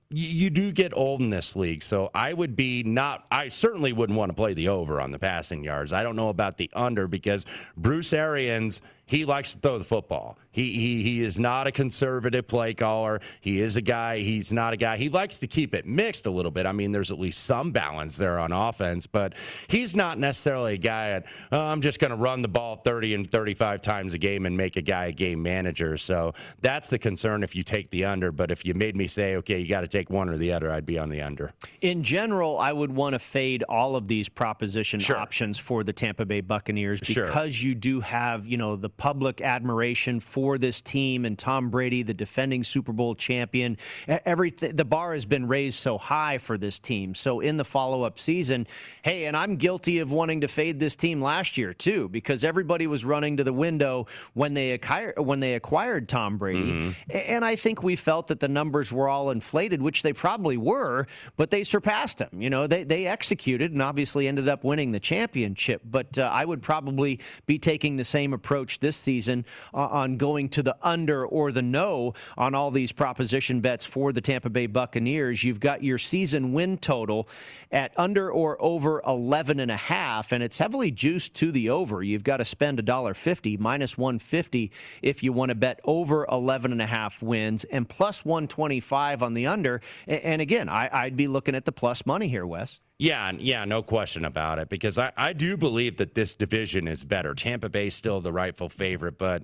you, 0.09 0.51
do 0.51 0.73
get 0.73 0.97
old 0.97 1.21
in 1.21 1.31
this 1.31 1.57
league. 1.57 1.83
So 1.83 2.11
I 2.15 2.33
would 2.33 2.55
be 2.55 2.85
not, 2.85 3.27
I 3.31 3.49
certainly 3.49 3.93
wouldn't 3.93 4.17
want 4.17 4.31
to 4.31 4.35
play 4.35 4.55
the 4.55 4.69
over 4.69 5.01
on 5.01 5.11
the 5.11 5.19
passing 5.19 5.65
yards. 5.65 5.93
I 5.93 6.03
don't 6.05 6.17
know 6.17 6.29
about 6.29 6.59
the 6.59 6.71
under 6.75 7.09
because 7.09 7.45
Bruce 7.77 8.13
Arians 8.13 8.81
he 9.07 9.25
likes 9.25 9.53
to 9.53 9.59
throw 9.59 9.79
the 9.79 9.85
football. 9.85 10.37
He, 10.51 10.73
he, 10.73 11.03
he 11.03 11.23
is 11.23 11.39
not 11.39 11.69
a 11.69 11.73
conservative 11.73 12.49
play 12.49 12.75
caller. 12.75 13.21
He 13.41 13.61
is 13.61 13.77
a 13.77 13.83
guy, 13.83 14.19
he's 14.19 14.51
not 14.51 14.73
a 14.73 14.77
guy. 14.77 14.97
He 14.97 15.09
likes 15.09 15.39
to 15.39 15.47
keep 15.47 15.75
it 15.75 15.87
mixed 15.87 16.27
a 16.27 16.31
little 16.31 16.51
bit. 16.51 16.67
I 16.67 16.73
mean, 16.73 16.91
there's 16.91 17.13
at 17.13 17.19
least 17.19 17.45
some 17.45 17.71
balance 17.71 18.17
there 18.17 18.39
on 18.39 18.51
offense, 18.51 19.07
but 19.07 19.35
he's 19.69 19.95
not 19.95 20.19
necessarily 20.19 20.75
a 20.75 20.79
guy 20.79 21.11
at, 21.11 21.27
oh, 21.53 21.61
I'm 21.61 21.83
just 21.83 22.01
going 22.01 22.11
to 22.11 22.17
run 22.17 22.43
the 22.43 22.49
ball 22.49 22.77
30 22.77 23.15
and 23.15 23.31
35 23.31 23.81
times 23.81 24.15
a 24.15 24.19
game 24.19 24.45
and 24.45 24.57
make 24.57 24.77
a 24.77 24.83
guy 24.83 25.07
a 25.07 25.13
game 25.13 25.41
manager. 25.41 25.97
So 25.99 26.33
that's 26.61 26.89
the 26.89 26.99
concern 26.99 27.45
if 27.45 27.55
you 27.55 27.63
take 27.63 27.91
the 27.91 28.07
under. 28.07 28.33
But 28.33 28.51
if 28.51 28.65
you 28.65 28.75
made 28.75 28.97
me 28.97 29.07
say, 29.07 29.37
okay, 29.37 29.61
you 29.61 29.69
got 29.69 29.83
to 29.83 29.89
take 29.89 30.11
one 30.11 30.29
or 30.29 30.37
the 30.37 30.53
other, 30.53 30.73
I'd 30.73 30.87
be 30.87 30.99
on 30.99 31.11
the 31.11 31.23
under. 31.23 31.53
In 31.81 32.03
general, 32.03 32.59
I 32.59 32.73
would 32.73 32.91
want 32.91 33.13
to 33.13 33.21
fade 33.21 33.63
all 33.69 33.95
of 33.95 34.09
these 34.09 34.29
proposition 34.29 34.99
sure. 34.99 35.17
options 35.17 35.59
for 35.59 35.85
the 35.85 35.93
Tampa 35.93 36.25
Bay 36.25 36.41
Buccaneers 36.41 36.99
because 36.99 37.55
sure. 37.55 37.69
you 37.69 37.75
do 37.77 38.01
have, 38.01 38.47
you 38.47 38.57
know, 38.57 38.75
the 38.75 38.96
public 38.97 39.41
admiration 39.41 40.21
for 40.21 40.59
this 40.59 40.81
team 40.81 41.25
and 41.25 41.39
Tom 41.39 41.71
Brady, 41.71 42.03
the 42.03 42.15
defending 42.15 42.65
Super 42.65 42.93
Bowl 42.93 43.15
champion. 43.15 43.77
Everything 44.09 44.75
the 44.75 44.85
bar 44.85 45.13
has 45.13 45.27
been 45.27 45.47
raised 45.49 45.79
so 45.79 45.99
high 45.99 46.39
for 46.39 46.59
this 46.59 46.79
team. 46.79 47.15
So 47.15 47.41
in 47.41 47.57
the 47.57 47.65
follow-up 47.65 48.19
season, 48.19 48.67
hey, 49.03 49.27
and 49.27 49.37
I'm 49.37 49.57
guilty 49.57 49.99
of 49.99 50.13
wanting 50.13 50.41
to 50.43 50.49
fade 50.49 50.79
this 50.79 50.97
team 50.97 51.21
last 51.21 51.57
year 51.57 51.75
too 51.75 52.09
because 52.09 52.45
everybody 52.45 52.87
was 52.87 53.05
running 53.05 53.37
to 53.37 53.45
the 53.45 53.53
window 53.53 54.07
when 54.35 54.55
they 54.55 54.73
acquired 54.73 55.19
when 55.19 55.41
they 55.41 55.55
acquired 55.55 56.09
Tom 56.09 56.39
Brady. 56.39 56.73
Mm-hmm. 56.73 57.17
And 57.27 57.45
I 57.45 57.57
think 57.57 57.83
we 57.83 57.97
felt 57.97 58.29
that 58.29 58.41
the 58.41 58.49
numbers 58.49 58.93
were 58.93 59.09
all 59.09 59.31
inflated, 59.31 59.83
which 59.83 60.03
they 60.03 60.13
probably 60.13 60.57
were, 60.57 61.07
but 61.37 61.51
they 61.51 61.65
surpassed 61.65 62.21
him. 62.21 62.41
You 62.41 62.51
know, 62.51 62.67
they 62.67 62.85
they 62.85 63.07
executed 63.07 63.73
and 63.73 63.83
obviously 63.83 64.29
ended 64.29 64.49
up 64.49 64.65
winning 64.65 64.93
the 64.93 65.01
championship. 65.01 65.83
But 65.85 66.19
uh, 66.19 66.31
I 66.33 66.45
would 66.45 66.63
probably 66.63 67.21
be 67.47 67.59
taking 67.59 67.97
the 67.97 68.05
same 68.05 68.33
approach 68.33 68.81
this 68.87 68.97
season 68.97 69.45
uh, 69.75 69.79
on 69.79 70.17
going 70.17 70.49
to 70.49 70.63
the 70.63 70.77
under 70.81 71.27
or 71.27 71.51
the 71.51 71.61
no 71.61 72.15
on 72.39 72.55
all 72.55 72.71
these 72.71 72.93
proposition 72.93 73.61
bets 73.61 73.85
for 73.85 74.13
the 74.13 74.21
Tampa 74.21 74.49
Bay 74.49 74.67
Buccaneers. 74.67 75.43
You've 75.43 75.59
got 75.59 75.83
your 75.83 75.99
season 75.99 76.53
win 76.53 76.79
total 76.79 77.29
at 77.73 77.93
under 77.97 78.31
or 78.31 78.57
over 78.63 79.03
11 79.05 79.59
and 79.59 79.73
a 79.73 79.77
half, 79.77 80.31
and 80.31 80.41
it's 80.41 80.59
heavily 80.59 80.93
juiced 80.93 81.35
to 81.35 81.51
the 81.51 81.69
over. 81.69 82.01
You've 82.01 82.23
got 82.23 82.37
to 82.37 82.45
spend 82.45 82.79
$1.50 82.79 83.59
minus 83.59 83.99
150 83.99 84.71
if 85.03 85.25
you 85.25 85.33
want 85.33 85.49
to 85.49 85.57
bet 85.57 85.81
over 85.83 86.25
11 86.31 86.71
and 86.71 86.81
a 86.81 86.87
half 86.87 87.21
wins 87.21 87.65
and 87.65 87.89
plus 87.89 88.25
125 88.25 89.25
on 89.25 89.35
the 89.35 89.49
under. 89.49 89.81
And 90.07 90.41
again, 90.41 90.69
I, 90.69 91.07
would 91.07 91.17
be 91.17 91.27
looking 91.27 91.57
at 91.57 91.65
the 91.65 91.73
plus 91.73 92.07
money 92.07 92.29
here, 92.29 92.47
Wes. 92.47 92.79
Yeah, 92.99 93.33
yeah, 93.39 93.65
no 93.67 93.83
question 93.83 94.25
about 94.25 94.59
it. 94.59 94.69
Because 94.69 94.99
I, 94.99 95.13
I 95.17 95.33
do 95.35 95.57
believe 95.57 95.99
that 95.99 96.15
this 96.15 96.35
division 96.35 96.89
is 96.89 97.05
better. 97.05 97.35
Tampa 97.35 97.69
Bay 97.69 97.91
still 97.91 98.21
the 98.21 98.33
rightful 98.33 98.69
favorite, 98.69 99.19
but 99.19 99.43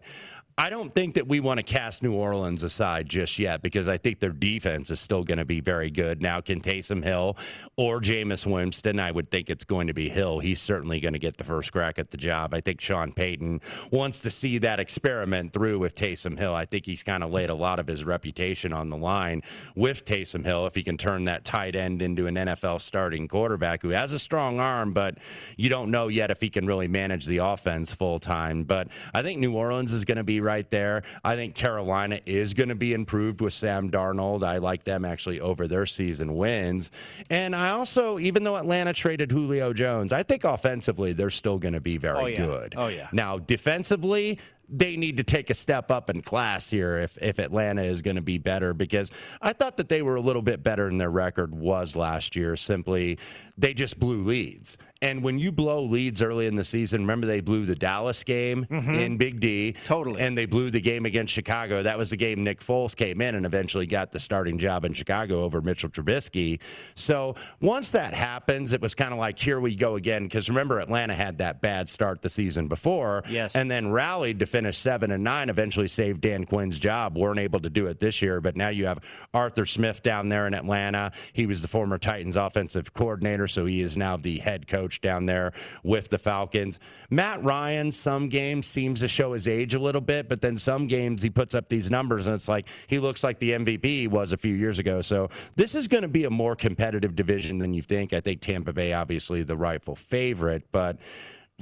I 0.59 0.69
don't 0.69 0.95
think 0.95 1.15
that 1.15 1.27
we 1.27 1.41
want 1.41 1.59
to 1.59 1.63
cast 1.63 2.03
New 2.03 2.13
Orleans 2.13 2.63
aside 2.63 3.09
just 3.09 3.39
yet 3.39 3.63
because 3.63 3.89
I 3.89 3.97
think 3.97 4.21
their 4.21 4.33
defense 4.33 4.91
is 4.91 5.01
still 5.01 5.25
going 5.25 5.39
to 5.39 5.47
be 5.47 5.61
very 5.61 5.91
good. 5.91 6.21
Now, 6.21 6.43
can 6.43 6.61
Taysom 6.61 7.03
Hill 7.03 7.39
or 7.77 8.01
Jameis 8.01 8.45
Winston? 8.45 9.01
I 9.01 9.13
would 9.13 9.31
think 9.31 9.49
it's 9.49 9.65
going 9.65 9.87
to 9.87 9.95
be 9.95 10.11
Hill. 10.11 10.41
He's 10.41 10.61
certainly 10.61 11.01
going 11.01 11.15
to 11.15 11.19
get 11.19 11.39
the 11.39 11.45
first 11.45 11.73
crack 11.73 11.99
at 11.99 12.11
the 12.11 12.19
job. 12.19 12.53
I 12.53 12.61
think 12.61 12.83
Sean 12.83 13.13
Payton 13.13 13.63
wants 13.91 14.21
to 14.21 14.31
see 14.31 14.59
that 14.59 14.79
experiment 14.79 15.55
through 15.55 15.79
with 15.79 15.95
Taysom 15.95 16.39
Hill. 16.39 16.55
I 16.55 16.67
think 16.67 16.85
he's 16.85 17.03
kind 17.03 17.25
of 17.25 17.31
laid 17.31 17.49
a 17.49 17.55
lot 17.55 17.79
of 17.79 17.87
his 17.87 18.05
reputation 18.05 18.75
on 18.75 18.91
the 18.91 18.97
line 18.97 19.43
with 19.75 20.05
Taysom 20.05 20.45
Hill 20.45 20.67
if 20.67 20.75
he 20.75 20.83
can 20.83 20.99
turn 20.99 21.25
that 21.25 21.45
tight 21.45 21.75
end 21.75 22.03
into 22.03 22.27
an 22.27 22.35
NFL 22.35 22.83
starting 22.83 23.27
quarterback 23.27 23.81
who 23.81 23.89
has 23.89 24.13
a 24.13 24.19
strong 24.19 24.61
arm, 24.61 24.93
but 24.93 25.17
you 25.57 25.71
don't 25.71 25.91
know 25.91 26.09
yet 26.09 26.31
if 26.31 26.43
he 26.43 26.51
can 26.51 26.67
really 26.67 26.89
manage 26.89 27.25
the 27.25 27.39
offense 27.39 27.95
full 27.95 28.19
time. 28.19 28.65
But 28.65 28.89
I 29.15 29.23
think 29.23 29.41
New 29.41 29.55
Orleans 29.55 29.95
is 29.95 30.05
going 30.05 30.19
to 30.19 30.25
be 30.25 30.42
right 30.43 30.69
there. 30.71 31.03
I 31.25 31.37
think 31.37 31.55
Carolina 31.55 32.21
is 32.27 32.55
going 32.55 32.69
to 32.69 32.75
be 32.75 32.93
improved 32.93 33.41
with 33.41 33.53
Sam 33.53 33.91
Darnold. 33.91 34.43
I 34.43 34.59
like 34.59 34.85
them 34.85 35.05
actually 35.05 35.41
over 35.41 35.69
their 35.69 35.87
season 35.87 36.37
wins. 36.37 36.91
And 37.31 37.55
I 37.55 37.71
also, 37.71 38.19
even 38.19 38.45
though 38.45 38.57
Atlanta 38.57 38.93
traded 38.93 39.31
Julio 39.31 39.73
Jones, 39.73 40.13
I 40.13 40.23
think 40.23 40.45
offensively 40.45 41.13
they're 41.13 41.31
still 41.31 41.59
going 41.59 41.75
to 41.75 41.81
be 41.81 41.97
very 41.97 42.23
oh, 42.23 42.27
yeah. 42.27 42.37
good. 42.37 42.75
Oh, 42.77 42.89
yeah. 42.89 43.09
Now, 43.13 43.39
defensively, 43.39 44.39
they 44.69 44.97
need 44.97 45.19
to 45.19 45.25
take 45.25 45.51
a 45.51 45.55
step 45.55 45.91
up 45.91 46.09
in 46.09 46.23
class 46.23 46.69
here 46.69 46.99
if, 46.99 47.19
if 47.19 47.39
Atlanta 47.39 47.83
is 47.83 48.03
going 48.03 48.17
to 48.17 48.23
be 48.23 48.39
better 48.39 48.73
because 48.73 49.11
I 49.41 49.53
thought 49.53 49.77
that 49.77 49.89
they 49.89 50.03
were 50.03 50.17
a 50.17 50.21
little 50.21 50.43
bit 50.43 50.63
better 50.63 50.89
than 50.89 50.99
their 50.99 51.11
record 51.11 51.55
was 51.55 51.95
last 51.95 52.37
year. 52.37 52.57
Simply, 52.57 53.19
they 53.59 53.75
just 53.75 53.99
blew 53.99 54.23
leads. 54.23 54.77
And 55.03 55.21
when 55.25 55.37
you 55.37 55.51
blow 55.51 55.83
leads 55.83 56.23
early 56.23 56.47
in 56.47 56.55
the 56.55 56.63
season, 56.63 57.01
remember 57.01 57.27
they 57.27 57.41
blew 57.41 57.67
the 57.67 57.75
Dallas 57.75 58.23
game 58.23 58.65
mm-hmm. 58.71 58.95
in 58.95 59.17
Big 59.17 59.41
D. 59.41 59.75
Totally. 59.85 60.23
And 60.23 60.39
they 60.39 60.47
blew 60.47 60.71
the 60.71 60.81
game 60.81 61.07
against 61.07 61.35
Chicago. 61.35 61.83
That 61.83 61.99
was 61.99 62.11
the 62.11 62.17
game 62.17 62.45
Nick 62.45 62.61
Foles 62.61 62.95
came 62.95 63.21
in 63.21 63.35
and 63.35 63.45
eventually 63.45 63.85
got 63.85 64.13
the 64.13 64.21
starting 64.21 64.59
job 64.59 64.85
in 64.85 64.93
Chicago 64.93 65.43
over 65.43 65.61
Mitchell 65.61 65.91
Trubisky. 65.91 66.61
So 66.95 67.35
once 67.61 67.89
that 67.89 68.15
happens, 68.15 68.73
it 68.73 68.81
was 68.81 68.95
kind 68.95 69.13
of 69.13 69.19
like, 69.19 69.41
here 69.41 69.59
we 69.59 69.75
go 69.75 69.97
again. 69.97 70.23
Because 70.23 70.49
remember, 70.49 70.79
Atlanta 70.79 71.15
had 71.15 71.39
that 71.39 71.61
bad 71.61 71.89
start 71.89 72.23
the 72.23 72.29
season 72.29 72.69
before. 72.69 73.25
Yes. 73.29 73.57
And 73.57 73.69
then 73.69 73.91
rallied 73.91 74.39
to 74.39 74.47
finish 74.53 74.77
seven 74.77 75.11
and 75.11 75.25
nine, 75.25 75.49
eventually 75.49 75.89
saved 75.89 76.21
Dan 76.21 76.45
Quinn's 76.45 76.79
job. 76.79 77.17
Weren't 77.17 77.41
able 77.41 77.61
to 77.61 77.71
do 77.71 77.87
it 77.87 77.99
this 77.99 78.23
year, 78.23 78.41
but 78.41 78.55
now 78.55 78.69
you 78.69 78.87
have 78.87 79.01
Arthur 79.33 79.67
Smith 79.67 80.03
down 80.03 80.29
there 80.29 80.47
in 80.47 80.55
Atlanta. 80.55 81.11
He 81.33 81.47
was 81.47 81.63
the 81.63 81.69
former 81.69 81.99
Titans 81.99 82.37
offensive 82.37 82.93
coordinator, 82.93 83.49
so 83.49 83.67
he 83.67 83.81
is 83.81 83.97
now 83.97 84.17
the 84.17 84.39
head 84.39 84.69
coach 84.69 85.01
down 85.01 85.25
there 85.25 85.53
with 85.83 86.11
the 86.11 86.19
Falcons. 86.19 86.79
Matt 87.11 87.43
Ryan, 87.43 87.91
some 87.91 88.29
games 88.29 88.67
seems 88.67 89.01
to 89.01 89.09
show 89.09 89.33
his 89.33 89.49
age 89.49 89.75
a 89.75 89.79
little 89.79 90.01
bit, 90.01 90.29
but 90.29 90.43
then 90.43 90.59
some 90.59 90.87
games 90.87 91.23
he 91.23 91.31
puts 91.31 91.55
up 91.55 91.69
these 91.69 91.91
numbers 91.91 92.27
and 92.27 92.37
it's 92.37 92.49
like 92.49 92.69
he 92.87 92.99
looks 92.99 93.25
like 93.25 93.39
the 93.39 93.53
MVP 93.53 94.09
was 94.09 94.33
a 94.33 94.37
few 94.37 94.55
years 94.55 94.79
ago. 94.79 95.01
So 95.01 95.31
this 95.57 95.75
is 95.75 95.89
going 95.89 96.03
to 96.03 96.09
be 96.09 96.25
a 96.25 96.31
more 96.31 96.55
competitive 96.55 97.17
division 97.17 97.59
than 97.59 97.73
you 97.73 97.83
think. 97.83 98.13
I 98.13 98.21
think 98.21 98.43
Tampa 98.43 98.73
Bay, 98.73 98.93
obviously, 98.93 99.43
the 99.43 99.57
rightful 99.57 99.97
favorite, 99.97 100.65
but 100.71 100.99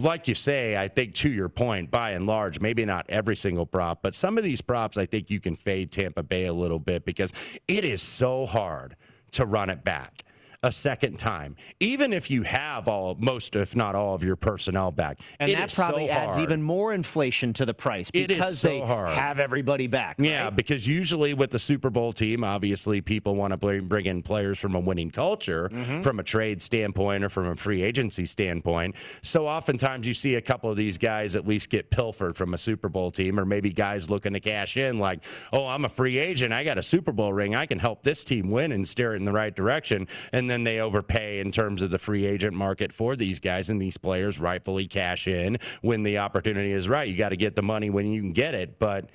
like 0.01 0.29
you 0.29 0.35
say, 0.35 0.77
I 0.77 0.89
think 0.89 1.15
to 1.17 1.31
your 1.31 1.49
point, 1.49 1.91
by 1.91 2.13
and 2.13 2.27
large, 2.27 2.61
maybe 2.61 2.85
not 2.85 3.07
every 3.09 3.37
single 3.37 3.67
prop, 3.67 4.03
but 4.03 4.15
some 4.15 4.39
of 4.39 4.45
these 4.45 4.61
props, 4.61 4.97
I 4.97 5.07
think 5.07 5.31
you 5.31 5.41
can 5.41 5.55
fade 5.55 5.93
Tampa 5.93 6.23
Bay 6.23 6.47
a 6.47 6.53
little 6.53 6.79
bit 6.79 7.05
because 7.05 7.33
it 7.69 7.85
is 7.85 8.03
so 8.03 8.47
hard 8.47 8.97
to 9.33 9.47
run 9.47 9.71
it 9.71 9.85
back 9.85 10.25
a 10.63 10.71
second 10.71 11.19
time, 11.19 11.57
even 11.81 12.13
if 12.13 12.31
you 12.31 12.43
have 12.43 12.87
all 12.87 13.17
most, 13.19 13.57
if 13.57 13.75
not 13.75 13.95
all, 13.95 14.15
of 14.15 14.23
your 14.23 14.37
personnel 14.37 14.91
back. 14.91 15.19
And 15.39 15.51
that 15.53 15.73
probably 15.73 16.09
so 16.09 16.13
adds 16.13 16.39
even 16.39 16.63
more 16.63 16.93
inflation 16.93 17.55
to 17.55 17.65
the 17.65 17.73
price 17.73 18.11
because 18.11 18.59
so 18.59 18.69
they 18.69 18.81
hard. 18.81 19.17
have 19.17 19.39
everybody 19.39 19.87
back. 19.87 20.17
Yeah, 20.19 20.51
because 20.51 20.87
usually 20.87 21.33
with 21.33 21.51
the 21.51 21.59
Super 21.59 21.89
Bowl 21.89 22.13
team, 22.13 22.45
obviously 22.45 23.01
people 23.01 23.37
want 23.37 23.59
to 23.59 23.81
bring 23.83 24.07
in 24.07 24.23
players 24.23 24.59
from 24.59 24.75
a 24.75 24.81
winning 24.81 25.11
culture, 25.11 25.71
mm-hmm. 25.73 26.03
from 26.03 26.21
a 26.21 26.23
trade 26.23 26.61
standpoint 26.61 27.25
or 27.25 27.31
from 27.31 27.47
a 27.47 27.57
free 27.57 27.83
agency 27.83 28.27
standpoint. 28.27 28.97
So 29.23 29.47
oftentimes 29.47 30.07
you 30.07 30.13
see 30.13 30.35
a 30.35 30.43
couple 30.43 30.71
of 30.71 30.77
these 30.77 30.99
guys 30.99 31.37
at 31.37 31.47
least 31.47 31.71
get 31.71 31.91
pilfered 31.91 32.37
from 32.37 32.53
a 32.53 32.59
Super 32.59 32.91
Bowl 32.91 33.11
team, 33.11 33.41
or 33.41 33.47
maybe 33.47 33.71
guys 33.71 34.11
looking 34.11 34.35
to 34.35 34.41
cash 34.41 34.77
in, 34.77 34.99
like, 34.99 35.25
oh, 35.55 35.67
I'm 35.67 35.87
a 35.87 35.89
free 35.89 36.19
agent, 36.19 36.53
I 36.53 36.65
got 36.65 36.77
a 36.77 36.83
Super 36.83 37.13
Bowl 37.13 37.33
ring, 37.33 37.55
I 37.55 37.65
can 37.65 37.79
help 37.79 38.03
this 38.03 38.25
team 38.25 38.51
win 38.51 38.73
and 38.73 38.87
steer 38.87 39.15
it 39.15 39.17
in 39.17 39.25
the 39.25 39.33
right 39.33 39.55
direction, 39.55 40.07
and 40.33 40.50
then 40.51 40.65
they 40.65 40.81
overpay 40.81 41.41
in 41.41 41.53
terms 41.53 41.81
of 41.83 41.91
the 41.91 41.99
free 41.99 42.27
agent 42.27 42.55
market 42.55 42.93
for 42.93 43.17
these 43.17 43.41
guys, 43.41 43.71
and 43.71 43.81
these 43.81 43.97
players 43.97 44.39
rightfully 44.41 44.87
cash 44.87 45.29
in 45.29 45.59
when 45.83 46.03
the 46.03 46.19
opportunity 46.19 46.73
is 46.73 46.89
right. 46.89 47.09
You 47.09 47.17
got 47.17 47.31
to 47.31 47.37
get 47.37 47.57
the 47.57 47.63
money 47.63 47.91
when 47.91 48.07
you 48.07 48.21
can 48.21 48.33
get 48.33 48.55
it, 48.55 48.79
but 48.79 49.11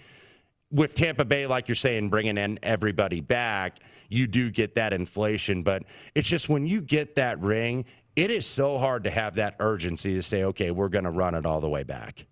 with 0.71 0.93
Tampa 0.93 1.25
Bay, 1.25 1.47
like 1.47 1.67
you're 1.67 1.75
saying, 1.75 2.09
bringing 2.09 2.37
in 2.37 2.59
everybody 2.63 3.21
back, 3.21 3.79
you 4.09 4.27
do 4.27 4.49
get 4.49 4.75
that 4.75 4.93
inflation. 4.93 5.63
But 5.63 5.83
it's 6.15 6.27
just 6.27 6.49
when 6.49 6.65
you 6.65 6.81
get 6.81 7.15
that 7.15 7.39
ring, 7.39 7.85
it 8.15 8.31
is 8.31 8.45
so 8.45 8.77
hard 8.77 9.03
to 9.03 9.09
have 9.09 9.35
that 9.35 9.55
urgency 9.59 10.15
to 10.15 10.23
say, 10.23 10.43
okay, 10.45 10.71
we're 10.71 10.89
going 10.89 11.03
to 11.03 11.11
run 11.11 11.35
it 11.35 11.45
all 11.45 11.59
the 11.59 11.69
way 11.69 11.83
back. 11.83 12.25